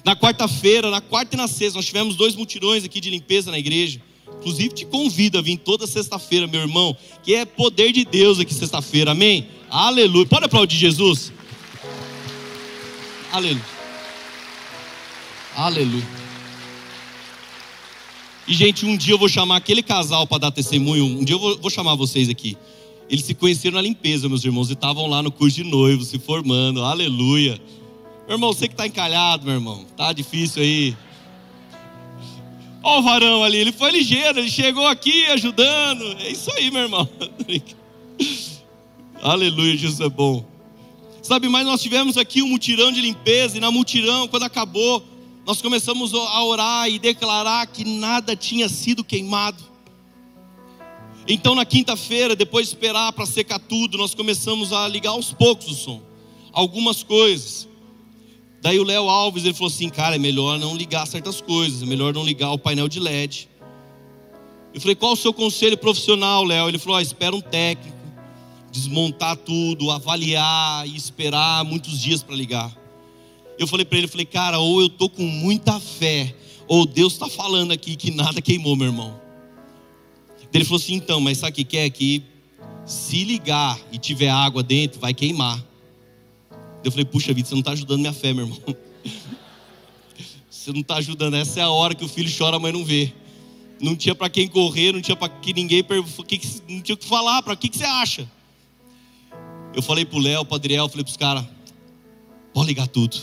Na 0.04 0.16
quarta-feira, 0.16 0.90
na 0.90 1.02
quarta 1.02 1.36
e 1.36 1.38
na 1.38 1.48
sexta, 1.48 1.78
nós 1.78 1.86
tivemos 1.86 2.16
dois 2.16 2.36
mutirões 2.36 2.84
aqui 2.84 3.00
de 3.00 3.10
limpeza 3.10 3.52
na 3.52 3.60
igreja. 3.60 4.02
Inclusive, 4.40 4.74
te 4.74 4.86
convido 4.86 5.38
a 5.38 5.42
vir 5.42 5.58
toda 5.58 5.86
sexta-feira, 5.86 6.48
meu 6.48 6.62
irmão, 6.62 6.96
que 7.24 7.36
é 7.36 7.46
poder 7.46 7.92
de 7.92 8.06
Deus 8.06 8.40
aqui 8.40 8.54
sexta-feira, 8.54 9.12
amém? 9.12 9.48
Aleluia. 9.70 10.26
Pode 10.26 10.46
aplaudir 10.46 10.78
Jesus? 10.78 11.32
Aleluia. 13.32 13.66
Aleluia. 15.56 16.08
E, 18.48 18.54
gente, 18.54 18.86
um 18.86 18.98
dia 18.98 19.14
eu 19.14 19.18
vou 19.18 19.30
chamar 19.30 19.58
aquele 19.58 19.84
casal 19.84 20.26
para 20.26 20.40
dar 20.40 20.52
testemunho. 20.52 21.06
Um 21.06 21.24
dia 21.24 21.36
eu 21.36 21.40
vou, 21.40 21.58
vou, 21.60 21.70
chamar 21.70 21.96
vocês 21.96 22.30
aqui. 22.30 22.58
Eles 23.08 23.26
se 23.26 23.36
conheceram 23.36 23.76
na 23.76 23.82
limpeza, 23.82 24.28
meus 24.28 24.44
irmãos, 24.44 24.70
e 24.70 24.74
estavam 24.74 25.06
lá 25.08 25.22
no 25.22 25.32
curso 25.32 25.58
de 25.58 25.64
noivo, 25.64 26.04
se 26.04 26.18
formando. 26.18 26.84
Aleluia. 26.84 27.60
Meu 28.28 28.36
irmão, 28.36 28.54
você 28.54 28.68
que 28.68 28.74
está 28.74 28.88
encalhado, 28.88 29.46
meu 29.46 29.56
irmão. 29.56 29.86
Tá 29.96 30.14
difícil 30.14 30.64
aí. 30.64 30.98
Olha 32.82 33.00
o 33.00 33.04
varão 33.04 33.44
ali, 33.44 33.58
ele 33.58 33.72
foi 33.72 33.92
ligeiro, 33.92 34.40
ele 34.40 34.50
chegou 34.50 34.88
aqui 34.88 35.26
ajudando. 35.28 36.16
É 36.20 36.32
isso 36.32 36.50
aí, 36.54 36.72
meu 36.72 36.84
irmão. 36.84 37.08
Aleluia, 39.22 39.76
Jesus 39.76 40.00
é 40.00 40.10
bom. 40.10 40.46
Sabe, 41.22 41.50
mas 41.50 41.66
nós 41.66 41.82
tivemos 41.82 42.18
aqui 42.18 42.42
um 42.42 42.48
mutirão 42.48 42.92
de 42.92 43.02
limpeza, 43.02 43.58
e 43.58 43.60
na 43.60 43.70
mutirão, 43.70 44.28
quando 44.28 44.44
acabou, 44.44 45.04
nós 45.46 45.62
começamos 45.62 46.14
a 46.14 46.44
orar 46.44 46.90
e 46.90 46.98
declarar 46.98 47.68
que 47.68 47.84
nada 47.84 48.36
tinha 48.36 48.70
sido 48.70 49.04
queimado. 49.04 49.64
Então, 51.28 51.54
na 51.54 51.66
quinta-feira, 51.66 52.36
depois 52.36 52.68
de 52.68 52.74
esperar 52.74 53.12
para 53.14 53.26
secar 53.26 53.60
tudo, 53.60 53.98
nós 53.98 54.16
começamos 54.16 54.72
a 54.72 54.88
ligar 54.88 55.12
aos 55.12 55.34
poucos 55.34 55.68
o 55.68 55.76
som, 55.76 56.02
algumas 56.52 57.04
coisas. 57.04 57.68
Daí 58.62 58.80
o 58.80 58.84
Léo 58.84 59.10
Alves 59.10 59.44
ele 59.44 59.54
falou 59.54 59.68
assim: 59.68 59.90
Cara, 59.90 60.16
é 60.16 60.20
melhor 60.20 60.58
não 60.58 60.76
ligar 60.76 61.06
certas 61.06 61.40
coisas, 61.40 61.84
é 61.84 61.86
melhor 61.86 62.14
não 62.14 62.24
ligar 62.24 62.52
o 62.52 62.58
painel 62.58 62.88
de 62.88 63.00
LED. 63.00 63.50
Eu 64.74 64.82
falei: 64.82 64.96
Qual 64.96 65.14
o 65.14 65.16
seu 65.16 65.34
conselho 65.34 65.78
profissional, 65.78 66.44
Léo? 66.44 66.68
Ele 66.68 66.80
falou: 66.80 67.00
Espera 67.00 67.36
um 67.36 67.42
técnico, 67.42 67.98
desmontar 68.72 69.36
tudo, 69.36 69.92
avaliar 69.92 70.88
e 70.88 70.96
esperar 70.96 71.64
muitos 71.64 72.00
dias 72.00 72.24
para 72.24 72.36
ligar 72.36 72.80
eu 73.60 73.68
falei 73.68 73.86
para 73.86 73.98
ele, 73.98 74.08
falei, 74.08 74.26
cara, 74.26 74.58
ou 74.58 74.82
eu 74.82 74.88
tô 74.88 75.10
com 75.10 75.24
muita 75.24 75.82
fé, 75.82 76.34
ou 76.66 76.86
Deus 76.86 77.14
está 77.14 77.28
falando 77.28 77.74
aqui 77.74 77.98
que 77.98 78.10
nada 78.10 78.42
queimou, 78.42 78.74
meu 78.74 78.88
irmão. 78.88 79.20
Ele 80.54 80.64
falou 80.64 80.80
assim, 80.80 80.94
então, 80.94 81.20
mas 81.20 81.40
sabe 81.40 81.62
o 81.62 81.66
que 81.66 81.78
é? 81.78 81.90
Que 81.90 82.24
se 82.86 83.26
ligar 83.26 83.78
e 83.92 83.98
tiver 83.98 84.30
água 84.30 84.64
dentro, 84.64 85.00
vai 85.00 85.14
queimar. 85.14 85.62
Eu 86.86 86.90
falei, 86.90 87.06
puxa 87.06 87.34
vida, 87.34 87.50
você 87.50 87.54
não 87.54 87.60
está 87.60 87.74
ajudando 87.74 88.00
minha 88.00 88.14
fé, 88.14 88.34
meu 88.34 88.46
irmão. 88.46 88.60
Você 90.50 90.74
não 90.74 90.82
está 90.82 90.98
ajudando. 90.98 91.36
Essa 91.36 91.62
é 91.62 91.64
a 91.64 91.70
hora 91.70 91.96
que 91.96 92.04
o 92.04 92.08
filho 92.08 92.30
chora, 92.36 92.60
mãe 92.60 92.74
não 92.74 92.84
vê. 92.84 93.14
Não 93.80 93.96
tinha 93.96 94.14
para 94.14 94.30
quem 94.30 94.46
correr, 94.46 94.92
não 94.92 95.02
tinha 95.02 95.16
para 95.16 95.30
que 95.30 95.54
ninguém 95.54 95.86
não 96.68 96.82
tinha 96.82 96.96
o 96.96 96.98
que 96.98 97.06
falar. 97.06 97.42
Para 97.42 97.56
que, 97.56 97.70
que 97.70 97.78
você 97.78 97.86
acha? 97.86 98.30
Eu 99.74 99.82
falei 99.82 100.06
pro 100.06 100.20
Léo, 100.20 100.44
pro 100.46 100.56
Adriel, 100.56 100.90
falei 100.90 101.04
para 101.04 101.12
os 101.12 101.18
caras, 101.18 101.46
pode 102.54 102.68
ligar 102.68 102.88
tudo. 102.88 103.18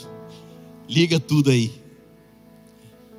Liga 0.89 1.19
tudo 1.19 1.51
aí. 1.51 1.73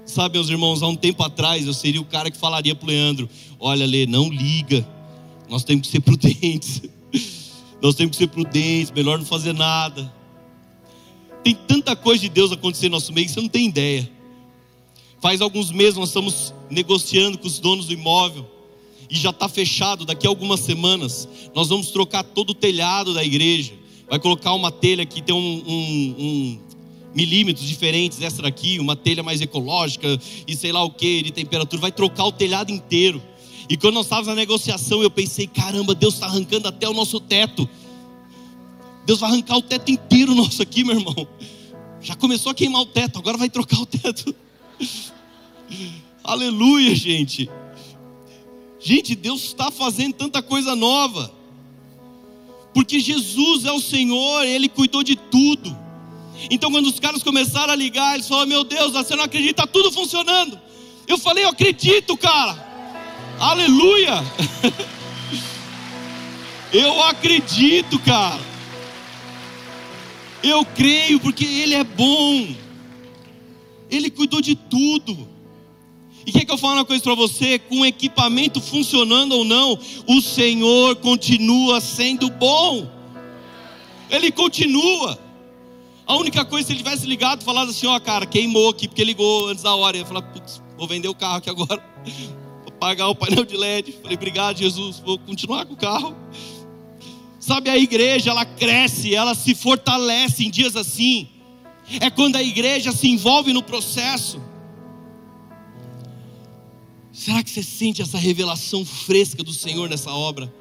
Sabe, 0.05 0.37
meus 0.37 0.49
irmãos, 0.49 0.81
há 0.81 0.87
um 0.87 0.95
tempo 0.95 1.21
atrás 1.21 1.67
eu 1.67 1.73
seria 1.73 1.99
o 1.99 2.05
cara 2.05 2.31
que 2.31 2.37
falaria 2.37 2.73
para 2.73 2.85
o 2.85 2.87
Leandro: 2.87 3.29
Olha, 3.59 3.85
Lê, 3.85 4.05
não 4.05 4.29
liga. 4.29 4.87
Nós 5.49 5.63
temos 5.63 5.87
que 5.87 5.91
ser 5.91 5.99
prudentes. 6.01 6.81
Nós 7.81 7.95
temos 7.95 8.17
que 8.17 8.23
ser 8.23 8.29
prudentes, 8.29 8.91
melhor 8.91 9.17
não 9.17 9.25
fazer 9.25 9.53
nada. 9.53 10.11
Tem 11.43 11.53
tanta 11.53 11.95
coisa 11.95 12.21
de 12.21 12.29
Deus 12.29 12.51
acontecendo 12.51 12.91
no 12.91 12.97
nosso 12.97 13.13
meio 13.13 13.27
que 13.27 13.33
você 13.33 13.41
não 13.41 13.49
tem 13.49 13.67
ideia. 13.67 14.09
Faz 15.21 15.41
alguns 15.41 15.71
meses 15.71 15.95
nós 15.95 16.09
estamos 16.09 16.53
negociando 16.69 17.37
com 17.37 17.47
os 17.47 17.59
donos 17.59 17.87
do 17.87 17.93
imóvel 17.93 18.56
e 19.09 19.15
já 19.15 19.29
está 19.29 19.47
fechado. 19.47 20.05
Daqui 20.05 20.27
a 20.27 20.29
algumas 20.29 20.59
semanas 20.59 21.27
nós 21.53 21.69
vamos 21.69 21.91
trocar 21.91 22.23
todo 22.23 22.51
o 22.51 22.53
telhado 22.53 23.13
da 23.13 23.23
igreja. 23.23 23.73
Vai 24.09 24.19
colocar 24.19 24.53
uma 24.53 24.71
telha 24.71 25.05
que 25.05 25.21
tem 25.21 25.35
um, 25.35 25.63
um, 25.67 26.15
um 26.17 26.59
milímetros 27.13 27.67
diferentes 27.67 28.19
dessa 28.19 28.41
daqui, 28.41 28.79
uma 28.79 28.95
telha 28.95 29.23
mais 29.23 29.41
ecológica 29.41 30.19
e 30.47 30.55
sei 30.55 30.71
lá 30.71 30.83
o 30.83 30.91
que 30.91 31.21
de 31.23 31.31
temperatura. 31.31 31.81
Vai 31.81 31.91
trocar 31.91 32.25
o 32.25 32.31
telhado 32.31 32.71
inteiro. 32.71 33.21
E 33.69 33.75
quando 33.75 33.95
nós 33.95 34.05
estávamos 34.05 34.27
na 34.27 34.35
negociação, 34.35 35.01
eu 35.01 35.11
pensei: 35.11 35.47
caramba, 35.47 35.93
Deus 35.93 36.13
está 36.13 36.27
arrancando 36.27 36.67
até 36.67 36.87
o 36.87 36.93
nosso 36.93 37.19
teto. 37.19 37.67
Deus 39.05 39.19
vai 39.19 39.29
arrancar 39.29 39.57
o 39.57 39.61
teto 39.61 39.89
inteiro 39.89 40.35
nosso 40.35 40.61
aqui, 40.61 40.83
meu 40.83 40.95
irmão. 40.95 41.27
Já 42.01 42.15
começou 42.15 42.51
a 42.51 42.55
queimar 42.55 42.81
o 42.81 42.85
teto, 42.85 43.19
agora 43.19 43.37
vai 43.37 43.49
trocar 43.49 43.79
o 43.79 43.85
teto. 43.85 44.33
Aleluia, 46.23 46.93
gente. 46.93 47.49
Gente, 48.79 49.15
Deus 49.15 49.43
está 49.43 49.71
fazendo 49.71 50.13
tanta 50.13 50.41
coisa 50.41 50.75
nova. 50.75 51.31
Porque 52.73 52.99
Jesus 52.99 53.65
é 53.65 53.71
o 53.71 53.81
Senhor, 53.81 54.45
Ele 54.45 54.69
cuidou 54.69 55.03
de 55.03 55.15
tudo. 55.15 55.75
Então, 56.51 56.71
quando 56.71 56.85
os 56.85 56.99
caras 56.99 57.23
começaram 57.23 57.73
a 57.73 57.75
ligar, 57.75 58.13
eles 58.13 58.27
falaram: 58.27 58.47
Meu 58.47 58.63
Deus, 58.63 58.93
você 58.93 59.15
não 59.15 59.23
acredita, 59.23 59.63
está 59.63 59.67
tudo 59.67 59.91
funcionando. 59.91 60.59
Eu 61.07 61.17
falei: 61.17 61.43
Eu 61.43 61.49
acredito, 61.49 62.15
cara. 62.15 62.65
Aleluia. 63.39 64.23
Eu 66.71 67.01
acredito, 67.03 67.97
cara. 67.99 68.39
Eu 70.43 70.65
creio 70.65 71.19
porque 71.19 71.45
Ele 71.45 71.75
é 71.75 71.83
bom. 71.83 72.47
Ele 73.89 74.09
cuidou 74.09 74.41
de 74.41 74.53
tudo. 74.55 75.27
E 76.27 76.31
quer 76.33 76.43
que 76.43 76.51
eu 76.51 76.57
fale 76.57 76.73
uma 76.73 76.85
coisa 76.85 77.01
para 77.01 77.15
você? 77.15 77.57
Com 77.57 77.79
o 77.79 77.85
equipamento 77.85 78.59
funcionando 78.59 79.31
ou 79.31 79.45
não, 79.45 79.79
o 80.05 80.21
Senhor 80.21 80.97
continua 80.97 81.79
sendo 81.79 82.29
bom. 82.29 82.85
Ele 84.09 84.29
continua. 84.29 85.17
A 86.05 86.17
única 86.17 86.43
coisa, 86.43 86.67
se 86.67 86.73
ele 86.73 86.83
tivesse 86.83 87.07
ligado 87.07 87.45
falado 87.45 87.69
assim: 87.71 87.87
Ó, 87.87 87.97
cara, 88.01 88.25
queimou 88.25 88.71
aqui 88.71 88.89
porque 88.89 89.05
ligou 89.05 89.47
antes 89.47 89.63
da 89.63 89.73
hora. 89.73 89.95
Eu 89.95 90.01
ia 90.01 90.05
falar: 90.05 90.21
Putz, 90.21 90.61
vou 90.77 90.85
vender 90.85 91.07
o 91.07 91.15
carro 91.15 91.37
aqui 91.37 91.49
agora. 91.49 91.81
Vou 92.63 92.73
pagar 92.73 93.07
o 93.07 93.15
painel 93.15 93.45
de 93.45 93.55
LED. 93.55 93.93
Falei: 94.01 94.17
Obrigado, 94.17 94.57
Jesus. 94.57 94.99
Vou 94.99 95.17
continuar 95.17 95.65
com 95.65 95.75
o 95.75 95.77
carro. 95.77 96.13
Sabe, 97.39 97.69
a 97.69 97.77
igreja, 97.77 98.31
ela 98.31 98.43
cresce, 98.43 99.15
ela 99.15 99.33
se 99.33 99.55
fortalece 99.55 100.45
em 100.45 100.49
dias 100.51 100.75
assim. 100.75 101.29
É 102.01 102.09
quando 102.09 102.35
a 102.35 102.43
igreja 102.43 102.91
se 102.91 103.07
envolve 103.07 103.53
no 103.53 103.63
processo. 103.63 104.41
Será 107.17 107.41
que 107.41 107.49
você 107.49 107.63
sente 107.63 107.99
essa 107.99 108.19
revelação 108.19 108.85
fresca 108.85 109.43
do 109.43 109.51
Senhor 109.51 109.89
nessa 109.89 110.13
obra? 110.13 110.53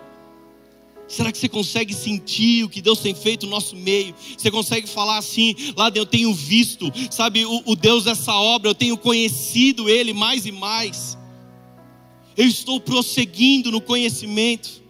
Será 1.07 1.31
que 1.31 1.37
você 1.37 1.51
consegue 1.51 1.93
sentir 1.93 2.65
o 2.65 2.69
que 2.71 2.81
Deus 2.81 2.99
tem 2.99 3.15
feito 3.15 3.45
no 3.45 3.53
nosso 3.53 3.77
meio? 3.77 4.15
Você 4.37 4.51
consegue 4.51 4.89
falar 4.89 5.19
assim, 5.19 5.55
lá 5.77 5.93
eu 5.95 6.07
tenho 6.07 6.33
visto, 6.33 6.91
sabe, 7.11 7.45
o, 7.45 7.63
o 7.67 7.77
Deus 7.77 8.05
dessa 8.05 8.35
obra, 8.35 8.71
eu 8.71 8.75
tenho 8.75 8.97
conhecido 8.97 9.87
Ele 9.87 10.15
mais 10.15 10.47
e 10.47 10.51
mais. 10.51 11.19
Eu 12.35 12.47
estou 12.47 12.81
prosseguindo 12.81 13.71
no 13.71 13.81
conhecimento. 13.81 14.83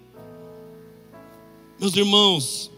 Meus 1.81 1.97
irmãos, 1.97 2.71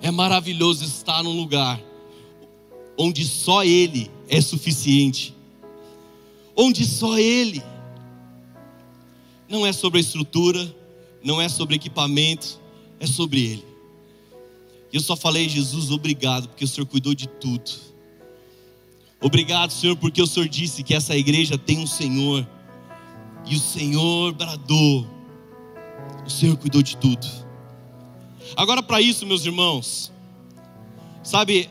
é 0.00 0.12
maravilhoso 0.12 0.84
estar 0.84 1.24
num 1.24 1.36
lugar 1.36 1.82
onde 2.96 3.24
só 3.24 3.64
Ele 3.64 4.08
é 4.28 4.40
suficiente 4.40 5.34
onde 6.56 6.84
só 6.84 7.18
Ele. 7.18 7.62
Não 9.48 9.66
é 9.66 9.72
sobre 9.72 9.98
a 9.98 10.00
estrutura, 10.00 10.74
não 11.22 11.40
é 11.40 11.48
sobre 11.48 11.76
equipamento, 11.76 12.60
é 12.98 13.06
sobre 13.06 13.40
Ele. 13.40 13.64
Eu 14.92 15.00
só 15.00 15.16
falei, 15.16 15.48
Jesus, 15.48 15.90
obrigado, 15.90 16.48
porque 16.48 16.64
o 16.64 16.68
Senhor 16.68 16.86
cuidou 16.86 17.14
de 17.14 17.26
tudo. 17.26 17.70
Obrigado, 19.20 19.72
Senhor, 19.72 19.96
porque 19.96 20.20
o 20.20 20.26
Senhor 20.26 20.48
disse 20.48 20.82
que 20.82 20.94
essa 20.94 21.16
igreja 21.16 21.56
tem 21.56 21.78
um 21.78 21.86
Senhor, 21.86 22.46
e 23.46 23.56
o 23.56 23.58
Senhor 23.58 24.32
bradou, 24.32 25.06
o 26.26 26.30
Senhor 26.30 26.56
cuidou 26.56 26.82
de 26.82 26.96
tudo. 26.96 27.26
Agora, 28.56 28.82
para 28.82 29.00
isso, 29.00 29.24
meus 29.24 29.46
irmãos, 29.46 30.12
sabe, 31.22 31.70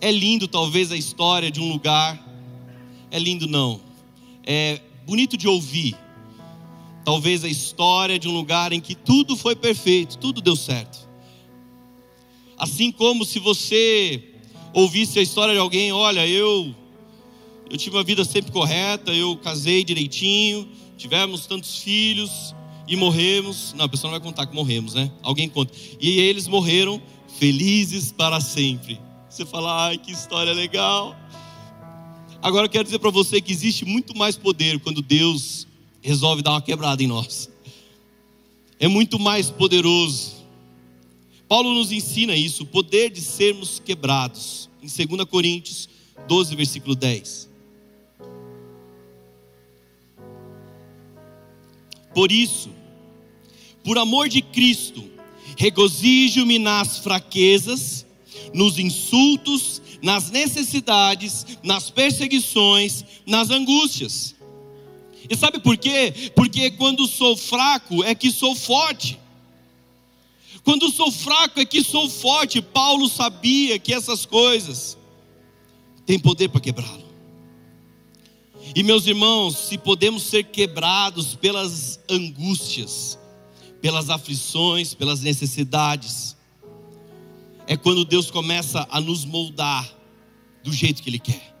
é 0.00 0.10
lindo 0.10 0.48
talvez 0.48 0.90
a 0.90 0.96
história 0.96 1.50
de 1.50 1.60
um 1.60 1.70
lugar, 1.70 2.18
é 3.10 3.18
lindo 3.18 3.46
não, 3.46 3.80
é 4.50 4.80
bonito 5.06 5.36
de 5.36 5.46
ouvir. 5.46 5.94
Talvez 7.04 7.44
a 7.44 7.48
história 7.48 8.18
de 8.18 8.26
um 8.26 8.32
lugar 8.32 8.72
em 8.72 8.80
que 8.80 8.94
tudo 8.94 9.36
foi 9.36 9.54
perfeito, 9.54 10.16
tudo 10.16 10.40
deu 10.40 10.56
certo. 10.56 11.06
Assim 12.56 12.90
como 12.90 13.26
se 13.26 13.38
você 13.38 14.24
ouvisse 14.72 15.18
a 15.18 15.22
história 15.22 15.52
de 15.52 15.60
alguém, 15.60 15.92
olha, 15.92 16.26
eu 16.26 16.74
eu 17.70 17.76
tive 17.76 17.96
uma 17.96 18.02
vida 18.02 18.24
sempre 18.24 18.50
correta, 18.50 19.12
eu 19.12 19.36
casei 19.36 19.84
direitinho, 19.84 20.66
tivemos 20.96 21.46
tantos 21.46 21.78
filhos 21.80 22.54
e 22.86 22.96
morremos. 22.96 23.74
Não, 23.74 23.84
a 23.84 23.88
pessoa 23.88 24.10
não 24.10 24.18
vai 24.18 24.26
contar 24.26 24.46
que 24.46 24.54
morremos, 24.54 24.94
né? 24.94 25.12
Alguém 25.22 25.50
conta. 25.50 25.74
E 26.00 26.18
eles 26.20 26.48
morreram 26.48 27.00
felizes 27.38 28.10
para 28.10 28.40
sempre. 28.40 28.98
Você 29.28 29.44
fala, 29.44 29.88
ai, 29.88 29.98
que 29.98 30.10
história 30.10 30.54
legal. 30.54 31.14
Agora 32.40 32.66
eu 32.66 32.70
quero 32.70 32.84
dizer 32.84 33.00
para 33.00 33.10
você 33.10 33.40
que 33.40 33.52
existe 33.52 33.84
muito 33.84 34.16
mais 34.16 34.36
poder 34.36 34.78
quando 34.78 35.02
Deus 35.02 35.66
resolve 36.00 36.40
dar 36.40 36.52
uma 36.52 36.62
quebrada 36.62 37.02
em 37.02 37.06
nós. 37.06 37.50
É 38.78 38.86
muito 38.86 39.18
mais 39.18 39.50
poderoso. 39.50 40.36
Paulo 41.48 41.74
nos 41.74 41.90
ensina 41.90 42.36
isso, 42.36 42.62
o 42.62 42.66
poder 42.66 43.10
de 43.10 43.20
sermos 43.20 43.80
quebrados. 43.84 44.68
Em 44.80 45.06
2 45.06 45.24
Coríntios 45.24 45.88
12, 46.28 46.54
versículo 46.54 46.94
10. 46.94 47.48
Por 52.14 52.30
isso, 52.30 52.70
por 53.82 53.98
amor 53.98 54.28
de 54.28 54.42
Cristo, 54.42 55.04
regozijo-me 55.56 56.58
nas 56.58 56.98
fraquezas, 56.98 58.06
nos 58.54 58.78
insultos, 58.78 59.82
nas 60.02 60.30
necessidades, 60.30 61.46
nas 61.62 61.90
perseguições, 61.90 63.04
nas 63.26 63.50
angústias. 63.50 64.34
E 65.28 65.36
sabe 65.36 65.58
por 65.58 65.76
quê? 65.76 66.32
Porque 66.34 66.70
quando 66.70 67.06
sou 67.06 67.36
fraco 67.36 68.02
é 68.04 68.14
que 68.14 68.30
sou 68.30 68.54
forte. 68.54 69.18
Quando 70.64 70.90
sou 70.90 71.10
fraco 71.10 71.60
é 71.60 71.64
que 71.64 71.82
sou 71.82 72.08
forte. 72.08 72.62
Paulo 72.62 73.08
sabia 73.08 73.78
que 73.78 73.92
essas 73.92 74.24
coisas 74.24 74.96
têm 76.06 76.18
poder 76.18 76.48
para 76.48 76.60
quebrá-lo. 76.60 77.08
E 78.74 78.82
meus 78.82 79.06
irmãos, 79.06 79.56
se 79.56 79.78
podemos 79.78 80.22
ser 80.22 80.44
quebrados 80.44 81.34
pelas 81.34 81.98
angústias, 82.08 83.18
pelas 83.80 84.10
aflições, 84.10 84.94
pelas 84.94 85.20
necessidades, 85.20 86.36
é 87.68 87.76
quando 87.76 88.02
Deus 88.02 88.30
começa 88.30 88.88
a 88.90 88.98
nos 88.98 89.26
moldar 89.26 89.86
do 90.64 90.72
jeito 90.72 91.02
que 91.02 91.10
Ele 91.10 91.18
quer. 91.18 91.54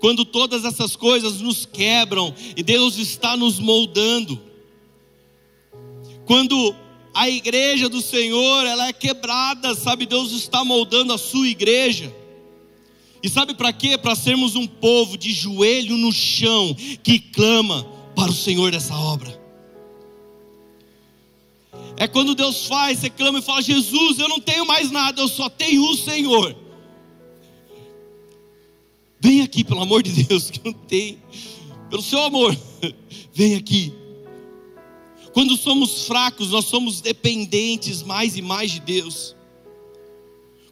Quando 0.00 0.24
todas 0.24 0.64
essas 0.64 0.96
coisas 0.96 1.40
nos 1.40 1.64
quebram 1.64 2.34
e 2.56 2.62
Deus 2.64 2.98
está 2.98 3.36
nos 3.36 3.60
moldando. 3.60 4.42
Quando 6.26 6.74
a 7.14 7.30
igreja 7.30 7.88
do 7.88 8.02
Senhor, 8.02 8.66
ela 8.66 8.88
é 8.88 8.92
quebrada, 8.92 9.72
sabe? 9.76 10.04
Deus 10.04 10.32
está 10.32 10.64
moldando 10.64 11.12
a 11.12 11.18
sua 11.18 11.46
igreja. 11.46 12.12
E 13.22 13.28
sabe 13.28 13.54
para 13.54 13.72
quê? 13.72 13.96
Para 13.96 14.16
sermos 14.16 14.56
um 14.56 14.66
povo 14.66 15.16
de 15.16 15.32
joelho 15.32 15.96
no 15.96 16.12
chão 16.12 16.74
que 17.04 17.20
clama 17.20 17.84
para 18.16 18.30
o 18.30 18.34
Senhor 18.34 18.72
dessa 18.72 18.96
obra. 18.96 19.45
É 21.96 22.06
quando 22.06 22.34
Deus 22.34 22.66
faz, 22.66 22.98
você 22.98 23.10
clama 23.10 23.38
e 23.38 23.42
fala: 23.42 23.62
Jesus, 23.62 24.18
eu 24.18 24.28
não 24.28 24.40
tenho 24.40 24.66
mais 24.66 24.90
nada, 24.90 25.20
eu 25.20 25.28
só 25.28 25.48
tenho 25.48 25.82
o 25.82 25.96
Senhor. 25.96 26.54
Vem 29.18 29.40
aqui, 29.40 29.64
pelo 29.64 29.80
amor 29.80 30.02
de 30.02 30.24
Deus, 30.24 30.50
que 30.50 30.60
não 30.64 30.72
tenho. 30.72 31.18
Pelo 31.88 32.02
seu 32.02 32.20
amor, 32.22 32.56
vem 33.32 33.54
aqui. 33.54 33.92
Quando 35.32 35.56
somos 35.56 36.06
fracos, 36.06 36.50
nós 36.50 36.64
somos 36.64 37.00
dependentes 37.00 38.02
mais 38.02 38.36
e 38.36 38.42
mais 38.42 38.72
de 38.72 38.80
Deus. 38.80 39.36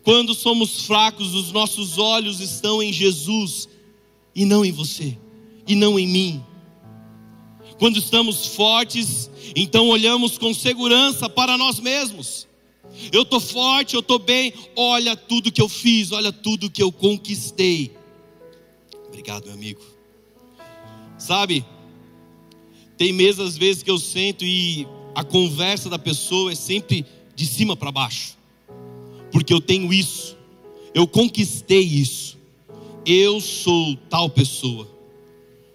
Quando 0.02 0.34
somos 0.34 0.86
fracos, 0.86 1.34
os 1.34 1.50
nossos 1.52 1.98
olhos 1.98 2.40
estão 2.40 2.82
em 2.82 2.92
Jesus 2.92 3.68
e 4.34 4.44
não 4.44 4.64
em 4.64 4.72
você, 4.72 5.16
e 5.66 5.74
não 5.74 5.98
em 5.98 6.06
mim. 6.06 6.44
Quando 7.78 7.98
estamos 7.98 8.46
fortes, 8.48 9.30
então 9.56 9.88
olhamos 9.88 10.38
com 10.38 10.54
segurança 10.54 11.28
para 11.28 11.58
nós 11.58 11.80
mesmos. 11.80 12.46
Eu 13.12 13.22
estou 13.22 13.40
forte, 13.40 13.94
eu 13.94 14.00
estou 14.00 14.18
bem. 14.18 14.52
Olha 14.76 15.16
tudo 15.16 15.50
que 15.50 15.60
eu 15.60 15.68
fiz, 15.68 16.12
olha 16.12 16.32
tudo 16.32 16.70
que 16.70 16.82
eu 16.82 16.92
conquistei. 16.92 17.92
Obrigado, 19.08 19.44
meu 19.46 19.54
amigo. 19.54 19.80
Sabe, 21.18 21.64
tem 22.96 23.12
meses 23.12 23.40
às 23.40 23.56
vezes 23.56 23.82
que 23.82 23.90
eu 23.90 23.98
sento 23.98 24.44
e 24.44 24.86
a 25.14 25.24
conversa 25.24 25.88
da 25.88 25.98
pessoa 25.98 26.52
é 26.52 26.54
sempre 26.54 27.04
de 27.34 27.46
cima 27.46 27.76
para 27.76 27.90
baixo, 27.90 28.36
porque 29.32 29.52
eu 29.52 29.60
tenho 29.60 29.92
isso, 29.92 30.36
eu 30.92 31.06
conquistei 31.06 31.80
isso, 31.80 32.38
eu 33.06 33.40
sou 33.40 33.96
tal 34.08 34.28
pessoa. 34.28 34.93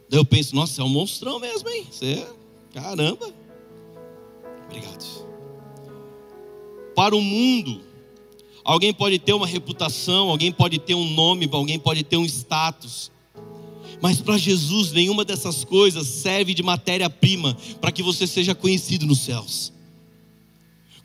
Daí 0.09 0.19
eu 0.19 0.25
penso, 0.25 0.55
nossa, 0.55 0.81
é 0.81 0.83
um 0.83 0.89
monstrão 0.89 1.39
mesmo, 1.39 1.69
hein? 1.69 1.85
Você 1.89 2.25
caramba. 2.73 3.33
Obrigado. 4.65 5.05
Para 6.95 7.15
o 7.15 7.21
mundo, 7.21 7.81
alguém 8.63 8.93
pode 8.93 9.19
ter 9.19 9.33
uma 9.33 9.47
reputação, 9.47 10.29
alguém 10.29 10.51
pode 10.51 10.79
ter 10.79 10.93
um 10.93 11.09
nome, 11.13 11.49
alguém 11.51 11.79
pode 11.79 12.03
ter 12.03 12.17
um 12.17 12.25
status. 12.25 13.11
Mas 14.01 14.21
para 14.21 14.37
Jesus, 14.37 14.91
nenhuma 14.91 15.25
dessas 15.25 15.63
coisas 15.63 16.07
serve 16.07 16.53
de 16.53 16.63
matéria-prima 16.63 17.57
para 17.81 17.91
que 17.91 18.01
você 18.01 18.25
seja 18.25 18.55
conhecido 18.55 19.05
nos 19.05 19.19
céus. 19.19 19.73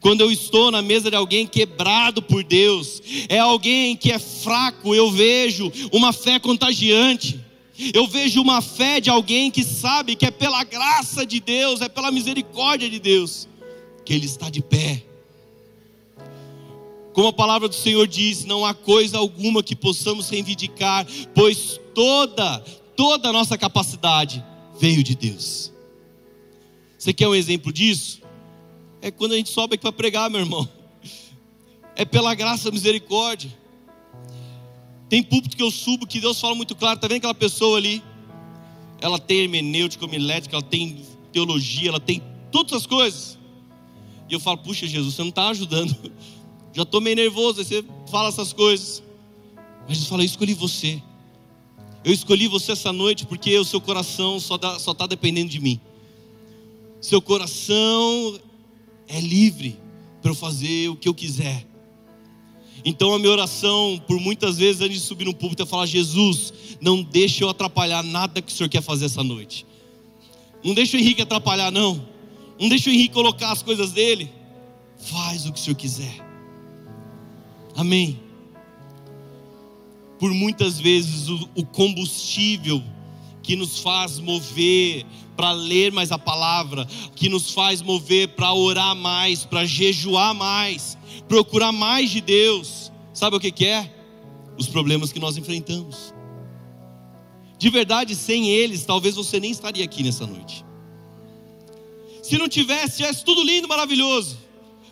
Quando 0.01 0.21
eu 0.21 0.31
estou 0.31 0.71
na 0.71 0.83
mesa 0.83 1.11
de 1.11 1.17
alguém 1.17 1.47
quebrado 1.47 2.21
por 2.21 2.45
Deus, 2.45 3.03
é 3.29 3.39
alguém 3.39 3.97
que 3.97 4.13
é 4.13 4.19
fraco, 4.19 4.95
eu 4.95 5.11
vejo 5.11 5.73
uma 5.91 6.13
fé 6.13 6.39
contagiante. 6.39 7.41
Eu 7.93 8.07
vejo 8.07 8.41
uma 8.41 8.62
fé 8.62 9.01
de 9.01 9.11
alguém 9.11 9.51
que 9.51 9.64
sabe 9.64 10.14
que 10.14 10.27
é 10.27 10.31
pela 10.31 10.62
graça 10.62 11.27
de 11.27 11.41
Deus, 11.41 11.81
é 11.81 11.89
pela 11.89 12.11
misericórdia 12.11 12.89
de 12.89 13.01
Deus, 13.01 13.49
que 14.05 14.14
ele 14.14 14.27
está 14.27 14.49
de 14.49 14.62
pé. 14.62 15.03
Como 17.12 17.29
a 17.29 17.33
palavra 17.33 17.68
do 17.68 17.75
Senhor 17.75 18.07
diz, 18.07 18.45
não 18.45 18.64
há 18.64 18.75
coisa 18.75 19.18
alguma 19.18 19.62
que 19.62 19.75
possamos 19.75 20.29
reivindicar, 20.29 21.07
pois 21.35 21.81
toda, 21.95 22.59
toda 22.97 23.29
a 23.29 23.33
nossa 23.33 23.59
capacidade 23.59 24.45
veio 24.79 25.03
de 25.03 25.14
Deus. 25.14 25.72
Você 26.99 27.12
quer 27.12 27.29
um 27.29 27.35
exemplo 27.35 27.72
disso? 27.72 28.22
É 29.03 29.11
quando 29.11 29.33
a 29.33 29.37
gente 29.37 29.51
sobe 29.51 29.75
aqui 29.75 29.83
para 29.83 29.93
pregar, 29.93 30.31
meu 30.31 30.41
irmão. 30.41 30.68
É 31.95 32.05
pela 32.05 32.35
graça 32.35 32.68
e 32.68 32.72
misericórdia. 32.72 33.53
Tem 35.09 35.23
púlpito 35.23 35.57
que 35.57 35.63
eu 35.63 35.71
subo 35.71 36.07
que 36.07 36.21
Deus 36.21 36.41
fala 36.41 36.55
muito 36.55 36.75
claro. 36.75 36.97
Está 36.97 37.09
vendo 37.09 37.19
aquela 37.19 37.35
pessoa 37.35 37.79
ali? 37.79 38.03
Ela 39.01 39.19
tem 39.19 39.41
hermenêutica, 39.41 40.05
homilética, 40.05 40.57
ela 40.57 40.63
tem 40.63 41.05
teologia, 41.33 41.91
ela 41.91 42.01
tem 42.01 42.23
todas 42.51 42.73
as 42.73 42.87
coisas. 42.87 43.39
E 44.29 44.33
eu 44.33 44.41
falo, 44.41 44.59
puxa 44.59 44.87
Jesus, 44.87 45.15
você 45.15 45.23
não 45.23 45.29
está 45.29 45.49
ajudando. 45.49 45.95
Já 46.73 46.83
estou 46.83 47.01
meio 47.01 47.17
nervoso, 47.17 47.61
aí 47.61 47.65
você 47.65 47.85
fala 48.11 48.29
essas 48.29 48.53
coisas. 48.53 49.03
Mas 49.87 49.97
Jesus 49.97 50.09
fala, 50.09 50.23
eu 50.23 50.27
escolhi 50.27 50.55
você. 50.55 51.03
Eu 52.05 52.13
escolhi 52.13 52.49
você 52.49 52.73
essa 52.73 52.93
noite 52.93 53.27
porque 53.27 53.57
o 53.59 53.65
seu 53.65 53.81
coração 53.81 54.39
só 54.41 54.57
está 54.57 55.07
dependendo 55.07 55.51
de 55.51 55.61
mim. 55.61 55.81
Seu 57.01 57.21
coração 57.21 58.39
é 59.07 59.21
livre 59.21 59.79
para 60.21 60.31
eu 60.31 60.35
fazer 60.35 60.89
o 60.89 60.97
que 60.97 61.09
eu 61.09 61.15
quiser. 61.15 61.67
Então 62.85 63.14
a 63.14 63.18
minha 63.18 63.30
oração, 63.30 64.03
por 64.07 64.20
muitas 64.20 64.59
vezes 64.59 64.82
antes 64.82 65.01
de 65.01 65.07
subir 65.07 65.24
no 65.24 65.35
púlpito, 65.35 65.62
é 65.62 65.66
falar: 65.66 65.87
Jesus, 65.87 66.53
não 66.80 67.03
deixe 67.03 67.43
eu 67.43 67.49
atrapalhar 67.49 68.03
nada 68.03 68.43
que 68.43 68.53
o 68.53 68.55
Senhor 68.55 68.68
quer 68.68 68.82
fazer 68.82 69.07
essa 69.07 69.24
noite. 69.24 69.64
Não 70.62 70.74
deixe 70.74 70.97
o 70.97 71.01
Henrique 71.01 71.22
atrapalhar, 71.22 71.70
não. 71.70 72.07
Não 72.59 72.68
deixe 72.68 72.89
o 72.89 72.93
Henrique 72.93 73.14
colocar 73.14 73.53
as 73.53 73.62
coisas 73.62 73.93
dele. 73.93 74.30
Faz 74.99 75.47
o 75.47 75.53
que 75.53 75.59
o 75.59 75.62
Senhor 75.62 75.76
quiser. 75.76 76.24
Amém 77.76 78.24
por 80.24 80.32
muitas 80.32 80.80
vezes 80.80 81.28
o, 81.28 81.49
o 81.55 81.66
combustível 81.66 82.82
que 83.43 83.57
nos 83.57 83.80
faz 83.80 84.18
mover 84.18 85.05
para 85.37 85.53
ler 85.53 85.93
mais 85.93 86.11
a 86.11 86.18
palavra, 86.18 86.87
que 87.14 87.28
nos 87.28 87.51
faz 87.51 87.82
mover 87.82 88.28
para 88.28 88.53
orar 88.55 88.97
mais, 88.97 89.45
para 89.45 89.66
jejuar 89.66 90.32
mais, 90.35 90.97
procurar 91.29 91.72
mais 91.72 92.11
de 92.11 92.20
Deus. 92.20 92.93
Sabe 93.12 93.37
o 93.37 93.41
que, 93.41 93.51
que 93.51 93.66
é? 93.66 93.93
Os 94.59 94.66
problemas 94.66 95.12
que 95.12 95.18
nós 95.18 95.37
enfrentamos. 95.37 96.14
De 97.59 97.70
verdade, 97.70 98.14
sem 98.14 98.49
eles, 98.51 98.85
talvez 98.85 99.14
você 99.14 99.41
nem 99.41 99.51
estaria 99.51 99.85
aqui 99.85 100.03
nessa 100.03 100.27
noite. 100.27 100.64
Se 102.22 102.37
não 102.39 102.49
tivesse, 102.49 102.99
tivesse 102.99 103.25
tudo 103.25 103.43
lindo, 103.43 103.68
maravilhoso. 103.68 104.39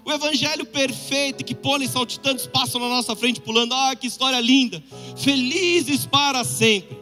O 0.04 0.10
evangelho 0.10 0.66
perfeito 0.66 1.44
que 1.44 1.54
pôneis 1.54 1.90
saltitantes 1.90 2.46
passam 2.46 2.80
na 2.80 2.88
nossa 2.88 3.14
frente 3.14 3.40
pulando. 3.40 3.72
Ah, 3.72 3.94
que 3.94 4.06
história 4.06 4.40
linda. 4.40 4.82
Felizes 5.16 6.06
para 6.06 6.44
sempre. 6.44 7.00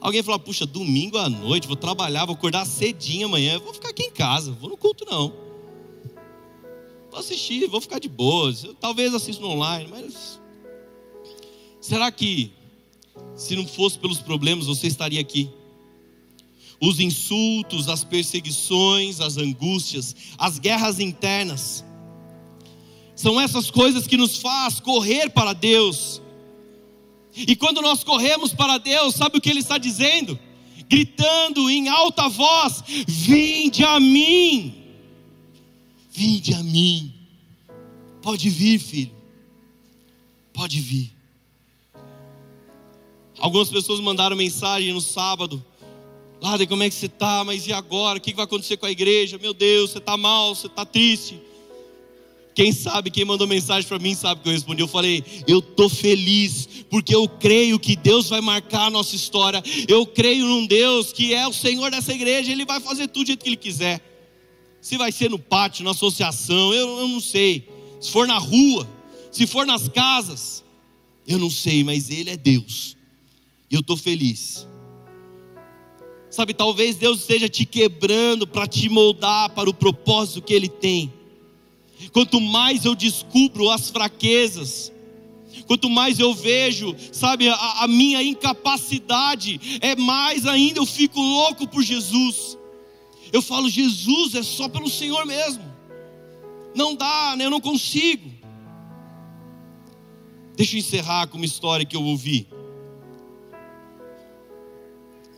Alguém 0.00 0.22
fala, 0.22 0.38
puxa, 0.38 0.64
domingo 0.64 1.18
à 1.18 1.28
noite, 1.28 1.66
vou 1.66 1.76
trabalhar, 1.76 2.24
vou 2.24 2.34
acordar 2.34 2.64
cedinho 2.64 3.26
amanhã, 3.26 3.58
vou 3.58 3.74
ficar 3.74 3.88
aqui 3.88 4.04
em 4.04 4.10
casa, 4.10 4.52
vou 4.52 4.70
no 4.70 4.76
culto 4.76 5.04
não. 5.10 5.47
Vou 7.18 7.24
assistir, 7.24 7.66
vou 7.66 7.80
ficar 7.80 7.98
de 7.98 8.08
boas. 8.08 8.64
talvez 8.80 9.12
assista 9.12 9.44
online, 9.44 9.90
mas. 9.90 10.40
Será 11.80 12.12
que 12.12 12.52
se 13.34 13.56
não 13.56 13.66
fosse 13.66 13.98
pelos 13.98 14.20
problemas, 14.20 14.66
você 14.66 14.86
estaria 14.86 15.20
aqui? 15.20 15.50
Os 16.80 17.00
insultos, 17.00 17.88
as 17.88 18.04
perseguições, 18.04 19.20
as 19.20 19.36
angústias, 19.36 20.14
as 20.38 20.60
guerras 20.60 21.00
internas 21.00 21.84
são 23.16 23.40
essas 23.40 23.68
coisas 23.68 24.06
que 24.06 24.16
nos 24.16 24.36
faz 24.36 24.78
correr 24.78 25.28
para 25.28 25.52
Deus. 25.52 26.22
E 27.34 27.56
quando 27.56 27.82
nós 27.82 28.04
corremos 28.04 28.52
para 28.52 28.78
Deus, 28.78 29.16
sabe 29.16 29.38
o 29.38 29.40
que 29.40 29.50
Ele 29.50 29.58
está 29.58 29.76
dizendo? 29.76 30.38
Gritando 30.88 31.68
em 31.68 31.88
alta 31.88 32.28
voz: 32.28 32.84
Vinde 33.08 33.82
a 33.82 33.98
mim, 33.98 34.87
vinde 36.18 36.52
a 36.54 36.62
mim. 36.64 37.14
Pode 38.20 38.50
vir, 38.50 38.80
filho, 38.80 39.12
pode 40.52 40.80
vir. 40.80 41.12
Algumas 43.38 43.70
pessoas 43.70 44.00
mandaram 44.00 44.36
mensagem 44.36 44.92
no 44.92 45.00
sábado. 45.00 45.64
Lada, 46.40 46.66
como 46.66 46.82
é 46.82 46.88
que 46.88 46.94
você 46.96 47.06
está? 47.06 47.44
Mas 47.44 47.68
e 47.68 47.72
agora? 47.72 48.18
O 48.18 48.20
que 48.20 48.34
vai 48.34 48.44
acontecer 48.44 48.76
com 48.76 48.86
a 48.86 48.90
igreja? 48.90 49.38
Meu 49.38 49.54
Deus, 49.54 49.92
você 49.92 49.98
está 49.98 50.16
mal, 50.16 50.56
você 50.56 50.66
está 50.66 50.84
triste. 50.84 51.40
Quem 52.52 52.72
sabe, 52.72 53.12
quem 53.12 53.24
mandou 53.24 53.46
mensagem 53.46 53.88
para 53.88 54.00
mim 54.00 54.16
sabe 54.16 54.40
que 54.40 54.48
eu 54.48 54.52
respondi. 54.52 54.82
Eu 54.82 54.88
falei, 54.88 55.22
eu 55.46 55.62
tô 55.62 55.88
feliz, 55.88 56.68
porque 56.90 57.14
eu 57.14 57.28
creio 57.28 57.78
que 57.78 57.94
Deus 57.94 58.28
vai 58.28 58.40
marcar 58.40 58.86
a 58.86 58.90
nossa 58.90 59.14
história. 59.14 59.62
Eu 59.86 60.04
creio 60.04 60.44
num 60.44 60.66
Deus 60.66 61.12
que 61.12 61.32
é 61.32 61.46
o 61.46 61.52
Senhor 61.52 61.92
dessa 61.92 62.12
igreja, 62.12 62.50
Ele 62.50 62.64
vai 62.64 62.80
fazer 62.80 63.06
tudo 63.06 63.22
do 63.22 63.26
jeito 63.28 63.44
que 63.44 63.48
Ele 63.48 63.56
quiser. 63.56 64.07
Se 64.80 64.96
vai 64.96 65.12
ser 65.12 65.30
no 65.30 65.38
pátio, 65.38 65.84
na 65.84 65.90
associação, 65.90 66.72
eu, 66.72 67.00
eu 67.00 67.08
não 67.08 67.20
sei. 67.20 67.68
Se 68.00 68.10
for 68.10 68.26
na 68.26 68.38
rua, 68.38 68.88
se 69.30 69.46
for 69.46 69.66
nas 69.66 69.88
casas, 69.88 70.64
eu 71.26 71.38
não 71.38 71.50
sei, 71.50 71.84
mas 71.84 72.10
Ele 72.10 72.30
é 72.30 72.36
Deus. 72.36 72.96
E 73.70 73.74
eu 73.74 73.80
estou 73.80 73.96
feliz. 73.96 74.66
Sabe, 76.30 76.54
talvez 76.54 76.96
Deus 76.96 77.20
esteja 77.20 77.48
te 77.48 77.64
quebrando 77.64 78.46
para 78.46 78.66
te 78.66 78.88
moldar 78.88 79.50
para 79.50 79.68
o 79.68 79.74
propósito 79.74 80.42
que 80.42 80.52
Ele 80.52 80.68
tem. 80.68 81.12
Quanto 82.12 82.40
mais 82.40 82.84
eu 82.84 82.94
descubro 82.94 83.70
as 83.70 83.90
fraquezas, 83.90 84.92
quanto 85.66 85.88
mais 85.88 86.18
eu 86.18 86.34
vejo, 86.34 86.94
sabe, 87.12 87.48
a, 87.48 87.82
a, 87.82 87.88
minha 87.88 88.22
incapacidade, 88.22 89.78
é 89.80 89.96
mais 89.96 90.46
ainda 90.46 90.78
eu 90.80 90.86
fico 90.86 91.20
louco 91.20 91.66
por 91.66 91.82
Jesus. 91.82 92.57
Eu 93.32 93.42
falo, 93.42 93.68
Jesus 93.68 94.34
é 94.34 94.42
só 94.42 94.68
pelo 94.68 94.88
Senhor 94.88 95.24
mesmo. 95.26 95.62
Não 96.74 96.94
dá, 96.94 97.34
né? 97.36 97.44
eu 97.44 97.50
não 97.50 97.60
consigo. 97.60 98.30
Deixa 100.56 100.76
eu 100.76 100.78
encerrar 100.80 101.26
com 101.28 101.36
uma 101.36 101.46
história 101.46 101.86
que 101.86 101.96
eu 101.96 102.02
ouvi. 102.02 102.48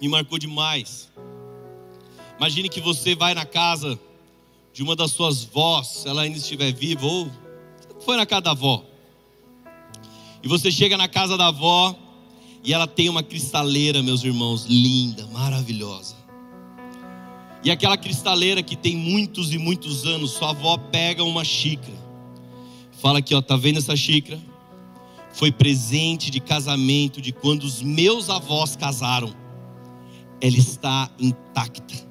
Me 0.01 0.09
marcou 0.09 0.38
demais. 0.38 1.11
Imagine 2.38 2.68
que 2.68 2.80
você 2.80 3.14
vai 3.14 3.34
na 3.34 3.45
casa 3.45 4.01
de 4.72 4.82
uma 4.82 4.97
das 4.97 5.11
suas 5.11 5.45
vós, 5.45 5.88
se 5.88 6.09
ela 6.09 6.22
ainda 6.22 6.38
estiver 6.38 6.72
viva, 6.72 7.05
ou 7.07 7.30
foi 8.01 8.16
na 8.16 8.24
casa 8.24 8.43
da 8.43 8.51
avó. 8.53 8.84
E 10.43 10.49
você 10.49 10.70
chega 10.70 10.97
na 10.97 11.07
casa 11.07 11.36
da 11.36 11.49
avó 11.49 11.95
e 12.64 12.72
ela 12.72 12.86
tem 12.86 13.09
uma 13.09 13.22
cristaleira, 13.22 14.03
meus 14.03 14.24
irmãos, 14.24 14.64
linda, 14.64 15.26
maravilhosa. 15.26 16.16
E 17.62 17.70
aquela 17.70 17.96
cristaleira 17.96 18.62
que 18.62 18.76
tem 18.76 18.96
muitos 18.96 19.52
e 19.52 19.58
muitos 19.58 20.06
anos, 20.06 20.32
sua 20.32 20.50
avó 20.50 20.76
pega 20.76 21.22
uma 21.22 21.44
xícara. 21.44 21.98
Fala 23.00 23.18
aqui, 23.18 23.34
ó, 23.34 23.42
tá 23.42 23.56
vendo 23.56 23.78
essa 23.78 23.96
xícara? 23.96 24.40
Foi 25.32 25.52
presente 25.52 26.30
de 26.30 26.40
casamento 26.40 27.20
de 27.20 27.32
quando 27.32 27.64
os 27.64 27.82
meus 27.82 28.30
avós 28.30 28.76
casaram. 28.76 29.34
Ela 30.40 30.56
está 30.56 31.11
intacta 31.18 32.11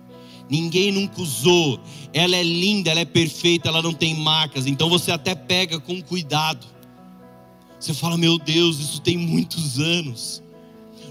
ninguém 0.49 0.91
nunca 0.91 1.21
usou. 1.21 1.79
Ela 2.11 2.35
é 2.35 2.43
linda, 2.43 2.89
ela 2.89 3.01
é 3.01 3.05
perfeita, 3.05 3.69
ela 3.69 3.81
não 3.81 3.93
tem 3.93 4.15
marcas. 4.15 4.65
Então 4.65 4.89
você 4.89 5.11
até 5.11 5.35
pega 5.35 5.79
com 5.79 6.01
cuidado. 6.01 6.65
Você 7.79 7.93
fala, 7.93 8.17
meu 8.17 8.37
Deus, 8.37 8.79
isso 8.79 8.99
tem 8.99 9.17
muitos 9.17 9.79
anos. 9.79 10.41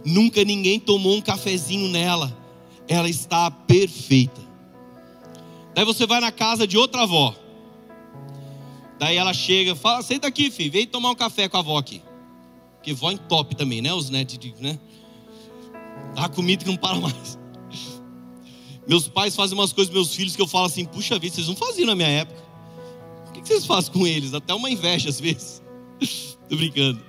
Nunca 0.05 0.45
ninguém 0.45 0.81
tomou 0.81 1.17
um 1.17 1.21
cafezinho 1.21 1.89
nela. 1.89 2.37
Ela 2.89 3.09
está 3.09 3.51
perfeita. 3.51 4.41
Daí 5.75 5.85
você 5.85 6.07
vai 6.07 6.21
na 6.21 6.33
casa 6.33 6.67
de 6.67 6.77
outra 6.77 7.03
avó. 7.03 7.37
Daí 8.99 9.17
ela 9.17 9.33
chega, 9.33 9.77
fala: 9.77 10.03
Senta 10.03 10.27
aqui, 10.27 10.51
filho, 10.51 10.73
vem 10.73 10.87
tomar 10.87 11.11
um 11.11 11.15
café 11.15 11.49
com 11.49 11.57
a 11.57 11.61
avó 11.61 11.79
aqui. 11.79 12.03
Porque 12.77 12.93
vó 12.93 13.15
top 13.17 13.55
também, 13.55 13.83
né? 13.83 13.93
Os 13.93 14.11
netos, 14.11 14.39
né? 14.61 14.79
Dá 16.15 16.29
comida 16.29 16.65
que 16.65 16.71
não 16.71 16.77
para 16.77 16.99
mais. 16.99 17.39
Meus 18.89 19.07
pais 19.07 19.37
fazem 19.37 19.57
umas 19.57 19.73
coisas 19.73 19.93
meus 19.93 20.15
filhos 20.15 20.35
que 20.35 20.43
eu 20.43 20.49
falo 20.49 20.65
assim: 20.65 20.85
Puxa 20.85 21.19
vida, 21.19 21.35
vocês 21.35 21.47
não 21.47 21.55
faziam 21.55 21.87
na 21.87 21.95
minha 21.95 22.09
época. 22.09 22.43
O 23.29 23.33
que 23.33 23.47
vocês 23.47 23.67
fazem 23.67 23.93
com 23.93 24.07
eles? 24.07 24.33
Até 24.33 24.55
uma 24.55 24.71
inveja 24.71 25.11
às 25.11 25.21
vezes. 25.21 25.63
Tô 26.49 26.57
brincando. 26.57 27.01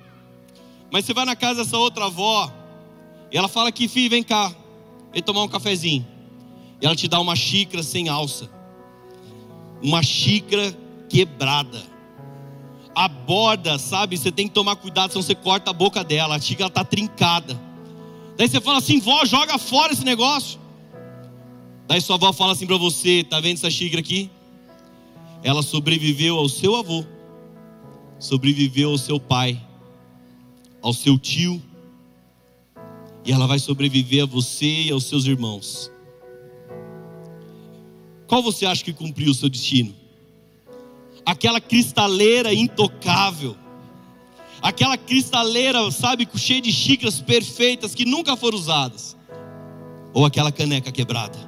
Mas 0.92 1.04
você 1.04 1.14
vai 1.14 1.24
na 1.24 1.34
casa 1.34 1.64
dessa 1.64 1.78
outra 1.78 2.06
avó, 2.06 2.52
e 3.32 3.38
ela 3.38 3.48
fala 3.48 3.68
aqui, 3.68 3.88
filho, 3.88 4.10
vem 4.10 4.22
cá, 4.22 4.54
vem 5.12 5.22
tomar 5.22 5.42
um 5.42 5.48
cafezinho. 5.48 6.06
E 6.80 6.86
ela 6.86 6.96
te 6.96 7.08
dá 7.08 7.20
uma 7.20 7.36
xícara 7.36 7.82
sem 7.82 8.08
alça. 8.08 8.48
Uma 9.82 10.02
xícara 10.02 10.76
quebrada. 11.08 11.82
A 12.94 13.08
borda, 13.08 13.78
sabe, 13.78 14.16
você 14.16 14.32
tem 14.32 14.48
que 14.48 14.54
tomar 14.54 14.76
cuidado, 14.76 15.12
senão 15.12 15.22
você 15.22 15.34
corta 15.34 15.70
a 15.70 15.74
boca 15.74 16.02
dela. 16.02 16.36
A 16.36 16.40
xícara 16.40 16.68
está 16.68 16.84
trincada. 16.84 17.58
Daí 18.36 18.48
você 18.48 18.60
fala 18.60 18.78
assim, 18.78 19.00
vó, 19.00 19.24
joga 19.24 19.58
fora 19.58 19.92
esse 19.92 20.04
negócio. 20.04 20.58
Daí 21.86 22.00
sua 22.00 22.16
avó 22.16 22.32
fala 22.32 22.52
assim 22.52 22.66
para 22.66 22.76
você, 22.76 23.24
tá 23.24 23.40
vendo 23.40 23.56
essa 23.56 23.70
xícara 23.70 24.00
aqui? 24.00 24.30
Ela 25.42 25.62
sobreviveu 25.62 26.38
ao 26.38 26.48
seu 26.48 26.76
avô, 26.76 27.04
sobreviveu 28.18 28.90
ao 28.90 28.98
seu 28.98 29.18
pai, 29.18 29.60
ao 30.80 30.92
seu 30.92 31.18
tio, 31.18 31.60
e 33.24 33.32
ela 33.32 33.46
vai 33.46 33.58
sobreviver 33.58 34.22
a 34.22 34.26
você 34.26 34.82
e 34.82 34.90
aos 34.90 35.04
seus 35.04 35.26
irmãos. 35.26 35.90
Qual 38.26 38.42
você 38.42 38.64
acha 38.64 38.84
que 38.84 38.92
cumpriu 38.92 39.30
o 39.30 39.34
seu 39.34 39.48
destino? 39.48 39.94
Aquela 41.26 41.60
cristaleira 41.60 42.54
intocável, 42.54 43.56
aquela 44.62 44.96
cristaleira, 44.96 45.90
sabe, 45.90 46.28
cheia 46.36 46.60
de 46.60 46.72
xícaras 46.72 47.20
perfeitas 47.20 47.94
que 47.94 48.04
nunca 48.04 48.36
foram 48.36 48.56
usadas, 48.56 49.16
ou 50.14 50.24
aquela 50.24 50.50
caneca 50.50 50.90
quebrada? 50.90 51.38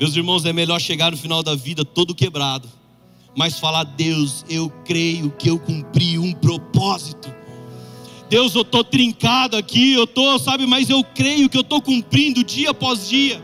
Meus 0.00 0.16
irmãos, 0.16 0.44
é 0.44 0.52
melhor 0.52 0.80
chegar 0.80 1.10
no 1.10 1.16
final 1.16 1.42
da 1.42 1.54
vida 1.54 1.84
todo 1.84 2.14
quebrado, 2.14 2.68
mas 3.36 3.58
falar: 3.58 3.84
Deus, 3.84 4.44
eu 4.48 4.70
creio 4.84 5.30
que 5.32 5.50
eu 5.50 5.58
cumpri 5.58 6.18
um 6.18 6.32
propósito 6.32 7.32
Deus, 8.32 8.54
eu 8.54 8.62
estou 8.62 8.82
trincado 8.82 9.58
aqui, 9.58 9.92
eu 9.92 10.04
estou, 10.04 10.38
sabe, 10.38 10.64
mas 10.64 10.88
eu 10.88 11.04
creio 11.04 11.50
que 11.50 11.56
eu 11.58 11.60
estou 11.60 11.82
cumprindo 11.82 12.42
dia 12.42 12.70
após 12.70 13.06
dia, 13.06 13.38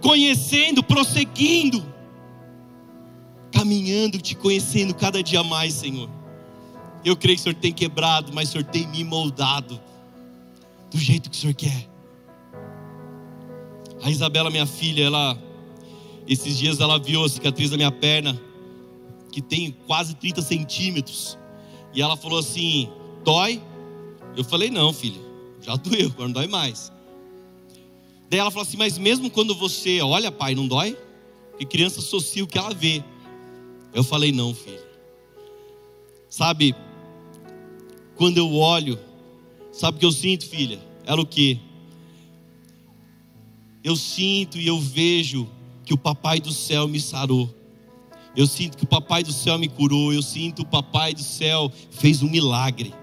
conhecendo, 0.00 0.82
prosseguindo, 0.82 1.84
caminhando, 3.52 4.18
te 4.18 4.34
conhecendo 4.34 4.94
cada 4.94 5.22
dia 5.22 5.42
mais, 5.42 5.74
Senhor. 5.74 6.08
Eu 7.04 7.14
creio 7.14 7.36
que 7.36 7.40
o 7.40 7.44
Senhor 7.44 7.56
tem 7.56 7.74
quebrado, 7.74 8.32
mas 8.32 8.48
o 8.48 8.52
Senhor 8.52 8.64
tem 8.64 8.88
me 8.88 9.04
moldado 9.04 9.78
do 10.90 10.96
jeito 10.96 11.28
que 11.28 11.36
o 11.36 11.38
Senhor 11.38 11.54
quer. 11.54 11.86
A 14.02 14.08
Isabela, 14.10 14.48
minha 14.48 14.64
filha, 14.64 15.04
ela, 15.04 15.36
esses 16.26 16.56
dias 16.56 16.80
ela 16.80 16.98
viu 16.98 17.22
a 17.22 17.28
cicatriz 17.28 17.68
da 17.68 17.76
minha 17.76 17.92
perna, 17.92 18.40
que 19.30 19.42
tem 19.42 19.76
quase 19.86 20.14
30 20.14 20.40
centímetros, 20.40 21.36
e 21.92 22.00
ela 22.00 22.16
falou 22.16 22.38
assim: 22.38 22.88
dói? 23.22 23.60
Eu 24.36 24.44
falei, 24.44 24.70
não, 24.70 24.92
filha, 24.92 25.20
já 25.60 25.76
doeu, 25.76 26.06
agora 26.06 26.28
não 26.28 26.32
dói 26.32 26.46
mais. 26.46 26.92
Daí 28.30 28.40
ela 28.40 28.50
falou 28.50 28.66
assim, 28.66 28.76
mas 28.76 28.96
mesmo 28.96 29.30
quando 29.30 29.54
você 29.54 30.00
olha, 30.00 30.32
pai, 30.32 30.54
não 30.54 30.66
dói? 30.66 30.96
Porque 31.50 31.66
criança 31.66 32.00
associa 32.00 32.42
o 32.42 32.46
que 32.46 32.56
ela 32.56 32.72
vê. 32.72 33.04
Eu 33.92 34.02
falei, 34.02 34.32
não, 34.32 34.54
filha. 34.54 34.82
Sabe, 36.30 36.74
quando 38.16 38.38
eu 38.38 38.54
olho, 38.54 38.98
sabe 39.70 39.96
o 39.96 40.00
que 40.00 40.06
eu 40.06 40.12
sinto, 40.12 40.46
filha? 40.46 40.80
Ela 41.04 41.20
o 41.20 41.26
quê? 41.26 41.58
Eu 43.84 43.96
sinto 43.96 44.56
e 44.56 44.66
eu 44.66 44.78
vejo 44.78 45.46
que 45.84 45.92
o 45.92 45.98
papai 45.98 46.40
do 46.40 46.52
céu 46.52 46.88
me 46.88 47.00
sarou. 47.00 47.54
Eu 48.34 48.46
sinto 48.46 48.78
que 48.78 48.84
o 48.84 48.86
papai 48.86 49.22
do 49.22 49.32
céu 49.32 49.58
me 49.58 49.68
curou. 49.68 50.12
Eu 50.12 50.22
sinto 50.22 50.56
que 50.56 50.62
o 50.62 50.66
papai 50.66 51.12
do 51.12 51.22
céu 51.22 51.70
fez 51.90 52.22
um 52.22 52.30
milagre. 52.30 52.94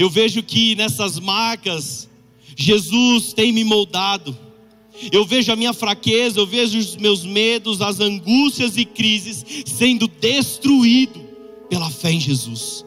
Eu 0.00 0.08
vejo 0.08 0.42
que 0.42 0.74
nessas 0.76 1.18
marcas, 1.18 2.08
Jesus 2.56 3.34
tem 3.34 3.52
me 3.52 3.62
moldado. 3.62 4.34
Eu 5.12 5.26
vejo 5.26 5.52
a 5.52 5.56
minha 5.56 5.74
fraqueza, 5.74 6.40
eu 6.40 6.46
vejo 6.46 6.78
os 6.78 6.96
meus 6.96 7.22
medos, 7.22 7.82
as 7.82 8.00
angústias 8.00 8.78
e 8.78 8.86
crises 8.86 9.44
sendo 9.66 10.08
destruído 10.08 11.20
pela 11.68 11.90
fé 11.90 12.12
em 12.12 12.18
Jesus. 12.18 12.82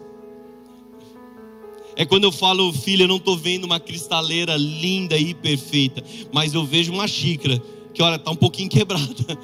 É 1.95 2.03
quando 2.03 2.23
eu 2.23 2.31
falo, 2.31 2.73
filha, 2.73 3.03
eu 3.03 3.07
não 3.07 3.17
estou 3.17 3.37
vendo 3.37 3.65
uma 3.65 3.79
cristaleira 3.79 4.57
linda 4.57 5.15
e 5.15 5.35
perfeita, 5.35 6.03
mas 6.31 6.55
eu 6.55 6.65
vejo 6.65 6.91
uma 6.91 7.07
xícara 7.07 7.61
que, 7.93 8.01
olha, 8.01 8.15
está 8.15 8.31
um 8.31 8.35
pouquinho 8.35 8.71
quebrada, 8.71 9.37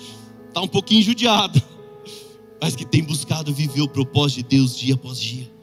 está 0.47 0.59
um 0.63 0.67
pouquinho 0.67 1.03
judiada, 1.03 1.63
mas 2.59 2.76
que 2.76 2.84
tem 2.84 3.03
buscado 3.03 3.53
viver 3.53 3.84
o 3.84 3.88
propósito 3.88 4.38
de 4.38 4.57
Deus 4.57 4.76
dia 4.76 4.95
após 4.95 5.22
dia. 5.22 5.59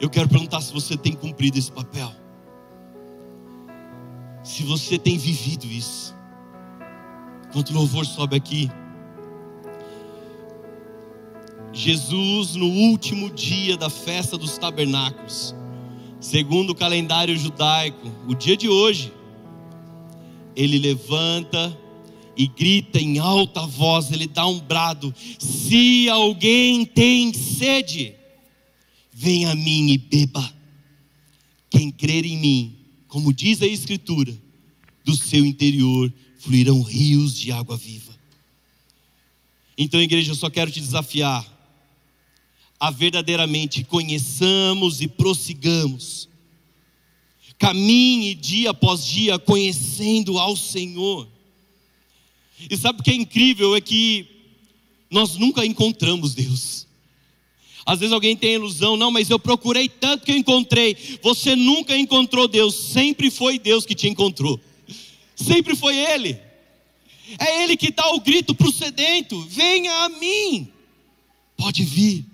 Eu 0.00 0.08
quero 0.08 0.28
perguntar 0.28 0.62
se 0.62 0.72
você 0.72 0.96
tem 0.96 1.12
cumprido 1.12 1.58
esse 1.58 1.70
papel. 1.70 2.10
Se 4.42 4.62
você 4.62 4.98
tem 4.98 5.18
vivido 5.18 5.66
isso. 5.66 6.14
Enquanto 7.48 7.70
o 7.70 7.74
louvor 7.74 8.06
sobe 8.06 8.34
aqui. 8.34 8.70
Jesus, 11.72 12.54
no 12.56 12.66
último 12.66 13.30
dia 13.30 13.76
da 13.76 13.90
festa 13.90 14.38
dos 14.38 14.56
tabernáculos, 14.56 15.54
segundo 16.18 16.70
o 16.70 16.74
calendário 16.74 17.36
judaico, 17.36 18.10
o 18.26 18.34
dia 18.34 18.56
de 18.56 18.68
hoje, 18.68 19.12
ele 20.56 20.78
levanta 20.78 21.76
e 22.36 22.46
grita 22.46 22.98
em 22.98 23.18
alta 23.18 23.66
voz, 23.66 24.10
ele 24.10 24.26
dá 24.26 24.46
um 24.46 24.58
brado: 24.58 25.14
se 25.38 26.08
alguém 26.08 26.86
tem 26.86 27.32
sede, 27.34 28.14
Venha 29.22 29.50
a 29.50 29.54
mim 29.54 29.90
e 29.90 29.98
beba. 29.98 30.50
Quem 31.68 31.90
crer 31.90 32.24
em 32.24 32.38
mim, 32.38 32.76
como 33.06 33.34
diz 33.34 33.60
a 33.60 33.66
Escritura, 33.66 34.34
do 35.04 35.14
seu 35.14 35.44
interior 35.44 36.10
fluirão 36.38 36.80
rios 36.80 37.36
de 37.36 37.52
água 37.52 37.76
viva. 37.76 38.18
Então, 39.76 40.00
igreja, 40.00 40.30
eu 40.30 40.34
só 40.34 40.48
quero 40.48 40.70
te 40.70 40.80
desafiar 40.80 41.46
a 42.80 42.90
verdadeiramente 42.90 43.84
conheçamos 43.84 45.02
e 45.02 45.06
prossigamos. 45.06 46.26
Caminhe 47.58 48.34
dia 48.34 48.70
após 48.70 49.04
dia 49.04 49.38
conhecendo 49.38 50.38
ao 50.38 50.56
Senhor. 50.56 51.28
E 52.70 52.74
sabe 52.74 53.00
o 53.00 53.02
que 53.02 53.10
é 53.10 53.14
incrível? 53.16 53.76
É 53.76 53.82
que 53.82 54.26
nós 55.10 55.36
nunca 55.36 55.62
encontramos 55.66 56.34
Deus. 56.34 56.79
Às 57.90 57.98
vezes 57.98 58.12
alguém 58.12 58.36
tem 58.36 58.54
ilusão, 58.54 58.96
não, 58.96 59.10
mas 59.10 59.30
eu 59.30 59.38
procurei 59.40 59.88
tanto 59.88 60.24
que 60.24 60.30
eu 60.30 60.36
encontrei. 60.36 60.96
Você 61.24 61.56
nunca 61.56 61.98
encontrou 61.98 62.46
Deus, 62.46 62.72
sempre 62.72 63.32
foi 63.32 63.58
Deus 63.58 63.84
que 63.84 63.96
te 63.96 64.08
encontrou. 64.08 64.60
Sempre 65.34 65.74
foi 65.74 65.96
Ele. 65.96 66.38
É 67.36 67.64
Ele 67.64 67.76
que 67.76 67.90
dá 67.90 68.08
o 68.14 68.20
grito 68.20 68.54
para 68.54 68.68
o 68.68 68.72
sedento: 68.72 69.40
venha 69.40 69.92
a 70.04 70.08
mim. 70.08 70.68
Pode 71.56 71.82
vir. 71.82 72.24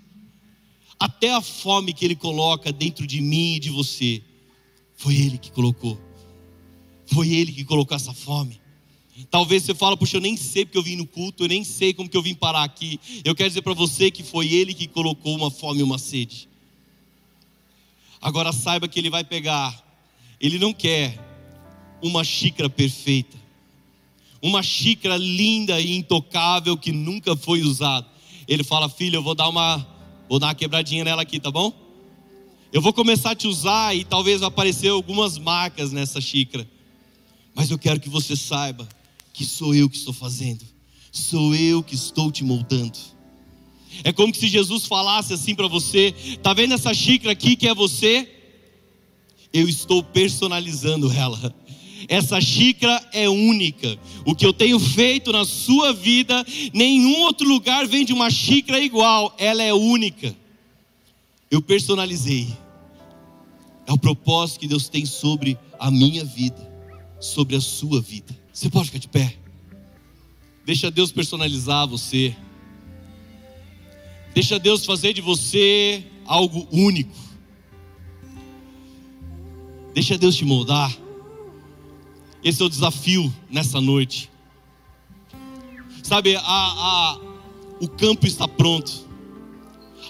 Até 0.99 1.33
a 1.33 1.41
fome 1.41 1.91
que 1.91 2.05
Ele 2.05 2.15
coloca 2.15 2.71
dentro 2.71 3.07
de 3.07 3.19
mim 3.19 3.55
e 3.55 3.59
de 3.59 3.71
você, 3.71 4.21
foi 4.95 5.15
Ele 5.15 5.39
que 5.39 5.51
colocou. 5.51 5.99
Foi 7.07 7.33
Ele 7.33 7.51
que 7.51 7.65
colocou 7.65 7.95
essa 7.95 8.13
fome. 8.13 8.61
Talvez 9.31 9.63
você 9.63 9.73
fale, 9.73 9.97
puxa, 9.97 10.17
eu 10.17 10.21
nem 10.21 10.37
sei 10.37 10.63
porque 10.63 10.77
eu 10.77 10.83
vim 10.83 10.95
no 10.95 11.07
culto, 11.07 11.43
eu 11.43 11.47
nem 11.47 11.63
sei 11.63 11.93
como 11.93 12.07
que 12.07 12.15
eu 12.15 12.21
vim 12.21 12.35
parar 12.35 12.63
aqui. 12.63 12.99
Eu 13.25 13.33
quero 13.33 13.49
dizer 13.49 13.63
para 13.63 13.73
você 13.73 14.11
que 14.11 14.21
foi 14.21 14.53
Ele 14.53 14.73
que 14.73 14.87
colocou 14.87 15.35
uma 15.35 15.49
fome 15.49 15.79
e 15.79 15.83
uma 15.83 15.97
sede. 15.97 16.47
Agora 18.21 18.51
saiba 18.51 18.87
que 18.87 18.99
Ele 18.99 19.09
vai 19.09 19.23
pegar, 19.23 19.83
Ele 20.39 20.59
não 20.59 20.71
quer 20.71 21.17
uma 22.01 22.23
xícara 22.23 22.69
perfeita, 22.69 23.35
uma 24.39 24.61
xícara 24.61 25.17
linda 25.17 25.81
e 25.81 25.97
intocável 25.97 26.77
que 26.77 26.91
nunca 26.91 27.35
foi 27.35 27.61
usada. 27.63 28.05
Ele 28.47 28.63
fala, 28.63 28.87
filho, 28.87 29.17
eu 29.17 29.23
vou 29.23 29.33
dar 29.33 29.49
uma, 29.49 29.77
vou 30.29 30.37
dar 30.37 30.47
uma 30.47 30.55
quebradinha 30.55 31.03
nela 31.03 31.23
aqui, 31.23 31.39
tá 31.39 31.49
bom? 31.49 31.73
Eu 32.71 32.81
vou 32.81 32.93
começar 32.93 33.31
a 33.31 33.35
te 33.35 33.47
usar 33.47 33.95
e 33.95 34.03
talvez 34.03 34.43
aparecer 34.43 34.89
algumas 34.89 35.39
marcas 35.39 35.91
nessa 35.91 36.21
xícara. 36.21 36.69
Mas 37.55 37.71
eu 37.71 37.79
quero 37.79 37.99
que 37.99 38.09
você 38.09 38.35
saiba 38.35 38.87
que 39.37 39.45
sou 39.45 39.73
eu 39.75 39.89
que 39.89 39.97
estou 39.97 40.13
fazendo, 40.13 40.65
sou 41.11 41.53
eu 41.55 41.83
que 41.83 41.95
estou 41.95 42.31
te 42.31 42.43
moldando. 42.43 42.97
É 44.03 44.11
como 44.11 44.33
se 44.33 44.47
Jesus 44.47 44.85
falasse 44.85 45.33
assim 45.33 45.55
para 45.55 45.67
você: 45.67 46.13
tá 46.41 46.53
vendo 46.53 46.73
essa 46.73 46.93
xícara 46.93 47.31
aqui 47.31 47.55
que 47.55 47.67
é 47.67 47.73
você? 47.73 48.33
eu 49.53 49.67
estou 49.67 50.03
personalizando 50.03 51.11
ela. 51.11 51.53
Essa 52.07 52.39
xícara 52.39 53.03
é 53.11 53.27
única. 53.27 53.97
O 54.25 54.35
que 54.35 54.45
eu 54.45 54.53
tenho 54.53 54.79
feito 54.79 55.31
na 55.31 55.45
sua 55.45 55.93
vida, 55.93 56.45
nenhum 56.73 57.21
outro 57.21 57.47
lugar 57.47 57.87
vende 57.87 58.13
uma 58.13 58.29
xícara 58.29 58.79
igual. 58.79 59.35
Ela 59.37 59.63
é 59.63 59.73
única. 59.73 60.35
Eu 61.49 61.61
personalizei. 61.61 62.47
É 63.85 63.91
o 63.91 63.97
propósito 63.97 64.59
que 64.59 64.67
Deus 64.67 64.89
tem 64.89 65.05
sobre 65.05 65.57
a 65.79 65.89
minha 65.89 66.23
vida, 66.23 66.69
sobre 67.19 67.55
a 67.55 67.61
sua 67.61 68.01
vida. 68.01 68.37
Você 68.57 68.71
pode 68.71 68.85
ficar 68.85 68.97
de 68.97 69.07
pé. 69.07 69.37
Deixa 70.65 70.89
Deus 70.89 71.11
personalizar 71.11 71.87
você. 71.87 72.35
Deixa 74.33 74.57
Deus 74.57 74.83
fazer 74.83 75.13
de 75.13 75.21
você 75.21 76.03
algo 76.25 76.67
único. 76.71 77.15
Deixa 79.93 80.17
Deus 80.17 80.35
te 80.35 80.43
moldar. 80.43 80.91
Esse 82.43 82.63
é 82.63 82.65
o 82.65 82.69
desafio 82.69 83.31
nessa 83.47 83.79
noite. 83.79 84.27
Sabe, 86.01 86.35
a, 86.35 86.41
a, 86.43 87.19
o 87.79 87.87
campo 87.87 88.25
está 88.25 88.47
pronto, 88.47 89.07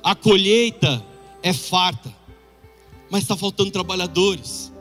a 0.02 0.16
colheita 0.16 1.06
é 1.44 1.52
farta, 1.52 2.16
mas 3.12 3.24
está 3.24 3.36
faltando 3.36 3.72
trabalhadores. 3.72 4.72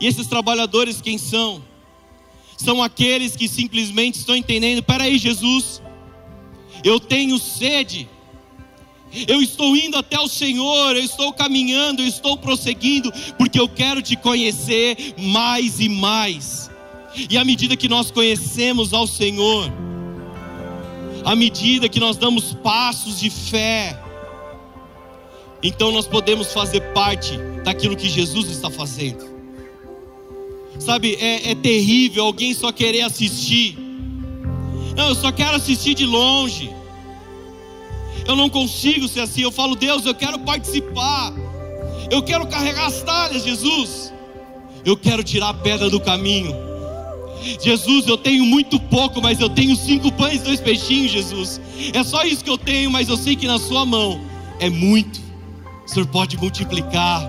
E 0.00 0.06
esses 0.06 0.28
trabalhadores 0.28 1.00
quem 1.00 1.18
são? 1.18 1.73
São 2.64 2.82
aqueles 2.82 3.36
que 3.36 3.46
simplesmente 3.46 4.18
estão 4.18 4.34
entendendo: 4.34 4.82
peraí, 4.82 5.18
Jesus, 5.18 5.82
eu 6.82 6.98
tenho 6.98 7.38
sede, 7.38 8.08
eu 9.28 9.42
estou 9.42 9.76
indo 9.76 9.98
até 9.98 10.18
o 10.18 10.26
Senhor, 10.26 10.96
eu 10.96 11.04
estou 11.04 11.30
caminhando, 11.34 12.00
eu 12.00 12.06
estou 12.08 12.38
prosseguindo, 12.38 13.12
porque 13.36 13.60
eu 13.60 13.68
quero 13.68 14.00
te 14.00 14.16
conhecer 14.16 15.14
mais 15.18 15.78
e 15.78 15.90
mais. 15.90 16.70
E 17.28 17.36
à 17.36 17.44
medida 17.44 17.76
que 17.76 17.88
nós 17.88 18.10
conhecemos 18.10 18.94
ao 18.94 19.06
Senhor, 19.06 19.70
à 21.22 21.36
medida 21.36 21.86
que 21.86 22.00
nós 22.00 22.16
damos 22.16 22.54
passos 22.54 23.20
de 23.20 23.28
fé, 23.28 24.00
então 25.62 25.92
nós 25.92 26.06
podemos 26.06 26.52
fazer 26.52 26.80
parte 26.92 27.36
daquilo 27.62 27.94
que 27.94 28.08
Jesus 28.08 28.48
está 28.48 28.70
fazendo. 28.70 29.33
Sabe, 30.78 31.14
é, 31.20 31.50
é 31.50 31.54
terrível 31.54 32.24
alguém 32.24 32.52
só 32.52 32.72
querer 32.72 33.02
assistir. 33.02 33.78
Não, 34.96 35.08
eu 35.08 35.14
só 35.14 35.32
quero 35.32 35.56
assistir 35.56 35.94
de 35.94 36.04
longe. 36.04 36.70
Eu 38.26 38.36
não 38.36 38.48
consigo 38.48 39.08
ser 39.08 39.20
assim. 39.20 39.42
Eu 39.42 39.52
falo, 39.52 39.74
Deus, 39.74 40.04
eu 40.06 40.14
quero 40.14 40.38
participar. 40.40 41.32
Eu 42.10 42.22
quero 42.22 42.46
carregar 42.46 42.86
as 42.86 43.02
talhas, 43.02 43.44
Jesus. 43.44 44.12
Eu 44.84 44.96
quero 44.96 45.22
tirar 45.22 45.50
a 45.50 45.54
pedra 45.54 45.88
do 45.88 46.00
caminho. 46.00 46.54
Jesus, 47.60 48.06
eu 48.06 48.16
tenho 48.16 48.44
muito 48.44 48.80
pouco, 48.80 49.20
mas 49.20 49.40
eu 49.40 49.48
tenho 49.48 49.76
cinco 49.76 50.10
pães 50.12 50.40
e 50.40 50.44
dois 50.44 50.60
peixinhos, 50.60 51.12
Jesus. 51.12 51.60
É 51.92 52.02
só 52.02 52.24
isso 52.24 52.42
que 52.42 52.50
eu 52.50 52.56
tenho, 52.56 52.90
mas 52.90 53.08
eu 53.08 53.16
sei 53.16 53.36
que 53.36 53.46
na 53.46 53.58
Sua 53.58 53.84
mão 53.84 54.20
é 54.58 54.70
muito. 54.70 55.20
O 55.84 55.88
Senhor 55.88 56.06
pode 56.06 56.36
multiplicar. 56.38 57.22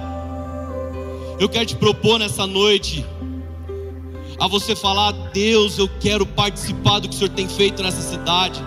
Eu 1.39 1.49
quero 1.49 1.65
te 1.65 1.75
propor 1.75 2.17
nessa 2.17 2.47
noite 2.47 3.05
a 4.39 4.47
você 4.47 4.75
falar: 4.75 5.11
Deus, 5.33 5.77
eu 5.77 5.89
quero 5.99 6.25
participar 6.25 6.99
do 6.99 7.09
que 7.09 7.15
o 7.15 7.17
Senhor 7.17 7.31
tem 7.31 7.47
feito 7.47 7.81
nessa 7.81 8.01
cidade, 8.01 8.61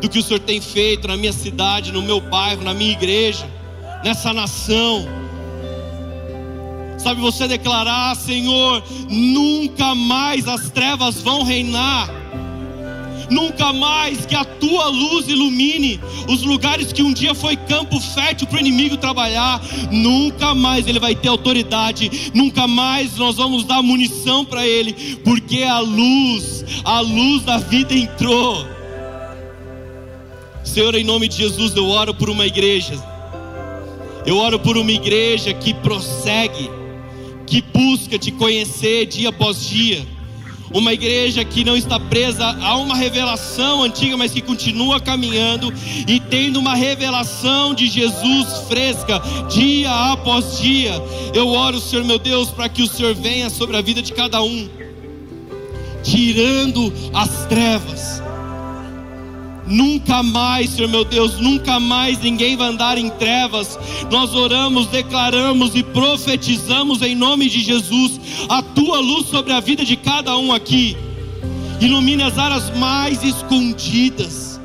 do 0.00 0.08
que 0.08 0.18
o 0.18 0.22
Senhor 0.22 0.40
tem 0.40 0.60
feito 0.60 1.08
na 1.08 1.16
minha 1.16 1.32
cidade, 1.32 1.92
no 1.92 2.02
meu 2.02 2.20
bairro, 2.20 2.62
na 2.62 2.74
minha 2.74 2.92
igreja, 2.92 3.48
nessa 4.02 4.32
nação. 4.32 5.06
Sabe, 6.98 7.20
você 7.20 7.46
declarar: 7.46 8.14
Senhor, 8.16 8.82
nunca 9.08 9.94
mais 9.94 10.48
as 10.48 10.70
trevas 10.70 11.20
vão 11.20 11.42
reinar 11.42 12.23
Nunca 13.30 13.72
mais 13.72 14.26
que 14.26 14.34
a 14.34 14.44
tua 14.44 14.88
luz 14.88 15.28
ilumine 15.28 16.00
os 16.28 16.42
lugares 16.42 16.92
que 16.92 17.02
um 17.02 17.12
dia 17.12 17.34
foi 17.34 17.56
campo 17.56 18.00
fértil 18.00 18.46
para 18.46 18.56
o 18.56 18.60
inimigo 18.60 18.96
trabalhar. 18.96 19.62
Nunca 19.90 20.54
mais 20.54 20.86
ele 20.86 20.98
vai 20.98 21.14
ter 21.14 21.28
autoridade. 21.28 22.30
Nunca 22.34 22.66
mais 22.66 23.16
nós 23.16 23.36
vamos 23.36 23.64
dar 23.64 23.82
munição 23.82 24.44
para 24.44 24.66
ele, 24.66 24.92
porque 25.24 25.62
a 25.62 25.78
luz, 25.80 26.64
a 26.84 27.00
luz 27.00 27.42
da 27.44 27.58
vida 27.58 27.94
entrou. 27.94 28.66
Senhor, 30.62 30.94
em 30.94 31.04
nome 31.04 31.28
de 31.28 31.36
Jesus, 31.36 31.74
eu 31.76 31.86
oro 31.88 32.14
por 32.14 32.30
uma 32.30 32.46
igreja. 32.46 32.94
Eu 34.26 34.38
oro 34.38 34.58
por 34.58 34.76
uma 34.76 34.90
igreja 34.90 35.52
que 35.52 35.74
prossegue, 35.74 36.70
que 37.46 37.60
busca 37.60 38.18
te 38.18 38.32
conhecer 38.32 39.06
dia 39.06 39.28
após 39.28 39.68
dia 39.68 40.14
uma 40.72 40.92
igreja 40.92 41.44
que 41.44 41.64
não 41.64 41.76
está 41.76 41.98
presa 41.98 42.44
a 42.60 42.76
uma 42.76 42.96
revelação 42.96 43.82
antiga, 43.82 44.16
mas 44.16 44.32
que 44.32 44.40
continua 44.40 45.00
caminhando 45.00 45.72
e 46.06 46.18
tendo 46.18 46.58
uma 46.58 46.74
revelação 46.74 47.74
de 47.74 47.86
Jesus 47.86 48.66
fresca, 48.68 49.20
dia 49.48 49.90
após 50.12 50.58
dia. 50.58 50.92
Eu 51.32 51.48
oro, 51.48 51.80
Senhor 51.80 52.04
meu 52.04 52.18
Deus, 52.18 52.50
para 52.50 52.68
que 52.68 52.82
o 52.82 52.88
Senhor 52.88 53.14
venha 53.14 53.50
sobre 53.50 53.76
a 53.76 53.80
vida 53.80 54.02
de 54.02 54.12
cada 54.12 54.42
um, 54.42 54.68
tirando 56.02 56.92
as 57.12 57.46
trevas 57.46 58.22
Nunca 59.66 60.22
mais, 60.22 60.70
Senhor 60.70 60.88
meu 60.88 61.04
Deus, 61.04 61.40
nunca 61.40 61.80
mais 61.80 62.18
ninguém 62.20 62.56
vai 62.56 62.68
andar 62.68 62.98
em 62.98 63.08
trevas. 63.10 63.78
Nós 64.10 64.34
oramos, 64.34 64.88
declaramos 64.88 65.74
e 65.74 65.82
profetizamos 65.82 67.00
em 67.00 67.14
nome 67.14 67.48
de 67.48 67.60
Jesus 67.60 68.20
a 68.48 68.62
tua 68.62 69.00
luz 69.00 69.26
sobre 69.26 69.52
a 69.52 69.60
vida 69.60 69.84
de 69.84 69.96
cada 69.96 70.36
um 70.36 70.52
aqui. 70.52 70.96
Ilumine 71.80 72.22
as 72.22 72.38
áreas 72.38 72.70
mais 72.76 73.22
escondidas. 73.24 74.60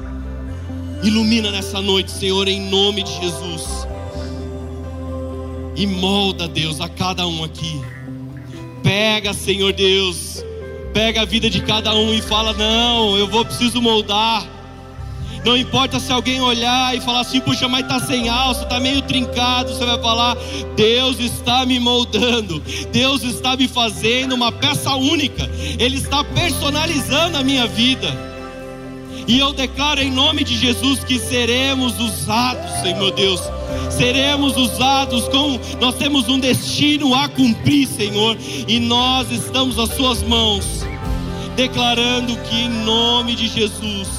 Ilumina 1.02 1.50
nessa 1.50 1.82
noite, 1.82 2.12
Senhor, 2.12 2.48
em 2.50 2.70
nome 2.70 3.04
de 3.04 3.12
Jesus. 3.22 3.88
E 5.78 5.88
molda, 5.88 6.46
Deus, 6.46 6.82
a 6.82 6.90
cada 6.90 7.26
um 7.26 7.42
aqui. 7.42 7.80
Pega, 8.84 9.34
Senhor 9.34 9.72
Deus, 9.72 10.44
pega 10.94 11.22
a 11.22 11.26
vida 11.26 11.50
de 11.50 11.62
cada 11.62 11.96
um 11.96 12.14
e 12.14 12.22
fala: 12.22 12.52
Não, 12.52 13.18
eu 13.18 13.28
vou 13.28 13.46
preciso 13.46 13.82
moldar. 13.82 14.59
Não 15.46 15.56
importa 15.56 16.00
se 16.00 16.12
alguém 16.12 16.42
olhar 16.42 16.96
e 16.96 17.02
falar 17.02 17.22
assim, 17.22 17.40
puxa, 17.40 17.68
mas 17.68 17.88
tá 17.88 18.00
sem 18.00 18.28
alça, 18.28 18.66
tá 18.66 18.80
meio 18.80 19.02
trincado, 19.02 19.74
você 19.74 19.86
vai 19.86 20.00
falar: 20.00 20.38
Deus 20.76 21.20
está 21.20 21.66
me 21.66 21.80
moldando, 21.80 22.62
Deus 22.92 23.24
está 23.24 23.56
me 23.56 23.68
fazendo 23.68 24.36
uma 24.36 24.52
peça 24.52 24.94
única, 24.96 25.50
Ele 25.80 25.98
está 25.98 26.24
personalizando 26.24 27.38
a 27.38 27.44
minha 27.44 27.66
vida. 27.68 28.30
E 29.28 29.38
eu 29.38 29.54
declaro 29.54 30.02
em 30.02 30.12
nome 30.12 30.44
de 30.44 30.58
Jesus 30.58 31.04
que 31.04 31.20
seremos 31.20 32.00
usados, 32.00 32.82
Senhor 32.82 33.12
Deus. 33.12 33.40
Seremos 33.92 34.58
usados 34.58 35.28
com 35.28 35.60
nós 35.80 35.96
temos 35.96 36.28
um 36.28 36.40
destino 36.40 37.14
a 37.14 37.30
cumprir, 37.30 37.88
Senhor, 37.88 38.36
e 38.68 38.80
nós 38.80 39.32
estamos 39.32 39.78
às 39.78 39.96
suas 39.96 40.24
mãos, 40.24 40.66
declarando 41.56 42.36
que 42.38 42.56
em 42.56 42.70
nome 42.70 43.36
de 43.36 43.48
Jesus 43.48 44.19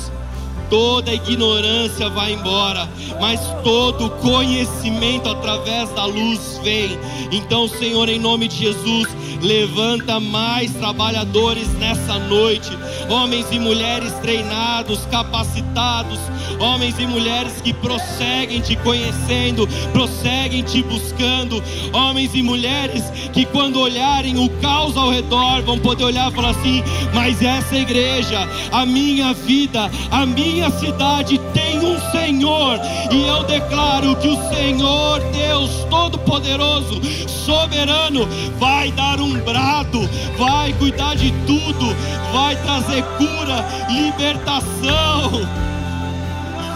toda 0.70 1.12
ignorância 1.12 2.08
vai 2.08 2.32
embora, 2.32 2.88
mas 3.20 3.40
todo 3.62 4.08
conhecimento 4.22 5.28
através 5.28 5.90
da 5.90 6.06
luz 6.06 6.58
vem. 6.62 6.98
Então, 7.32 7.68
Senhor, 7.68 8.08
em 8.08 8.18
nome 8.18 8.48
de 8.48 8.56
Jesus, 8.56 9.08
levanta 9.42 10.20
mais 10.20 10.72
trabalhadores 10.74 11.68
nessa 11.74 12.18
noite, 12.20 12.70
homens 13.10 13.46
e 13.50 13.58
mulheres 13.58 14.12
treinados, 14.22 15.04
capacitados, 15.10 16.20
homens 16.58 16.98
e 16.98 17.06
mulheres 17.06 17.60
que 17.62 17.72
prosseguem 17.72 18.60
te 18.60 18.76
conhecendo, 18.76 19.68
prosseguem 19.92 20.62
te 20.62 20.82
buscando, 20.82 21.62
homens 21.92 22.34
e 22.34 22.42
mulheres 22.42 23.04
que, 23.32 23.44
quando 23.44 23.80
olharem 23.80 24.38
o 24.38 24.48
caos 24.60 24.96
ao 24.96 25.10
redor, 25.10 25.62
vão 25.62 25.78
poder 25.78 26.04
olhar 26.04 26.30
e 26.30 26.34
falar 26.34 26.50
assim: 26.50 26.82
mas 27.14 27.42
essa 27.42 27.76
igreja, 27.76 28.48
a 28.72 28.84
minha 28.84 29.32
vida, 29.32 29.90
a 30.10 30.26
minha 30.26 30.70
cidade 30.70 31.38
tem 31.52 31.78
um 31.78 31.98
Senhor, 32.10 32.78
e 33.10 33.26
eu 33.26 33.44
declaro 33.44 34.16
que 34.16 34.28
o 34.28 34.48
Senhor, 34.48 35.20
Deus 35.32 35.70
Todo-Poderoso, 35.88 37.00
soberano, 37.28 38.26
vai 38.58 38.90
dar 38.92 39.20
um 39.20 39.38
brado, 39.40 40.08
vai 40.38 40.72
cuidar 40.74 41.16
de 41.16 41.30
tudo, 41.46 41.94
vai 42.32 42.56
trazer 42.56 43.02
cura, 43.18 43.64
libertação. 43.90 45.69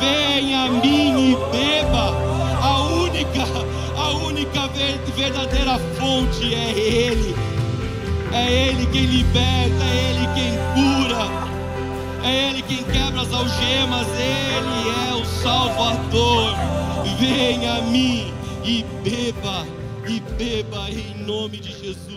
Venha 0.05 0.65
a 0.65 0.69
mim 0.69 1.33
e 1.33 1.37
beba. 1.51 2.15
A 2.63 2.83
única, 2.83 3.45
a 3.97 4.11
única 4.11 4.69
verdadeira 5.15 5.79
fonte 5.97 6.55
é 6.55 6.71
Ele. 6.71 7.35
É 8.33 8.53
Ele 8.53 8.87
quem 8.87 9.07
liberta, 9.07 9.85
é 9.85 10.11
Ele 10.11 10.27
quem 10.35 10.53
cura, 10.75 11.27
é 12.23 12.51
Ele 12.51 12.63
quem 12.63 12.83
quebra 12.83 13.23
as 13.23 13.33
algemas, 13.33 14.07
Ele 14.09 15.09
é 15.09 15.15
o 15.15 15.25
Salvador. 15.25 16.55
Venha 17.19 17.75
a 17.75 17.83
mim 17.83 18.33
e 18.65 18.85
beba 19.03 19.67
e 20.07 20.21
beba 20.21 20.91
em 20.91 21.25
nome 21.25 21.59
de 21.59 21.71
Jesus. 21.71 22.14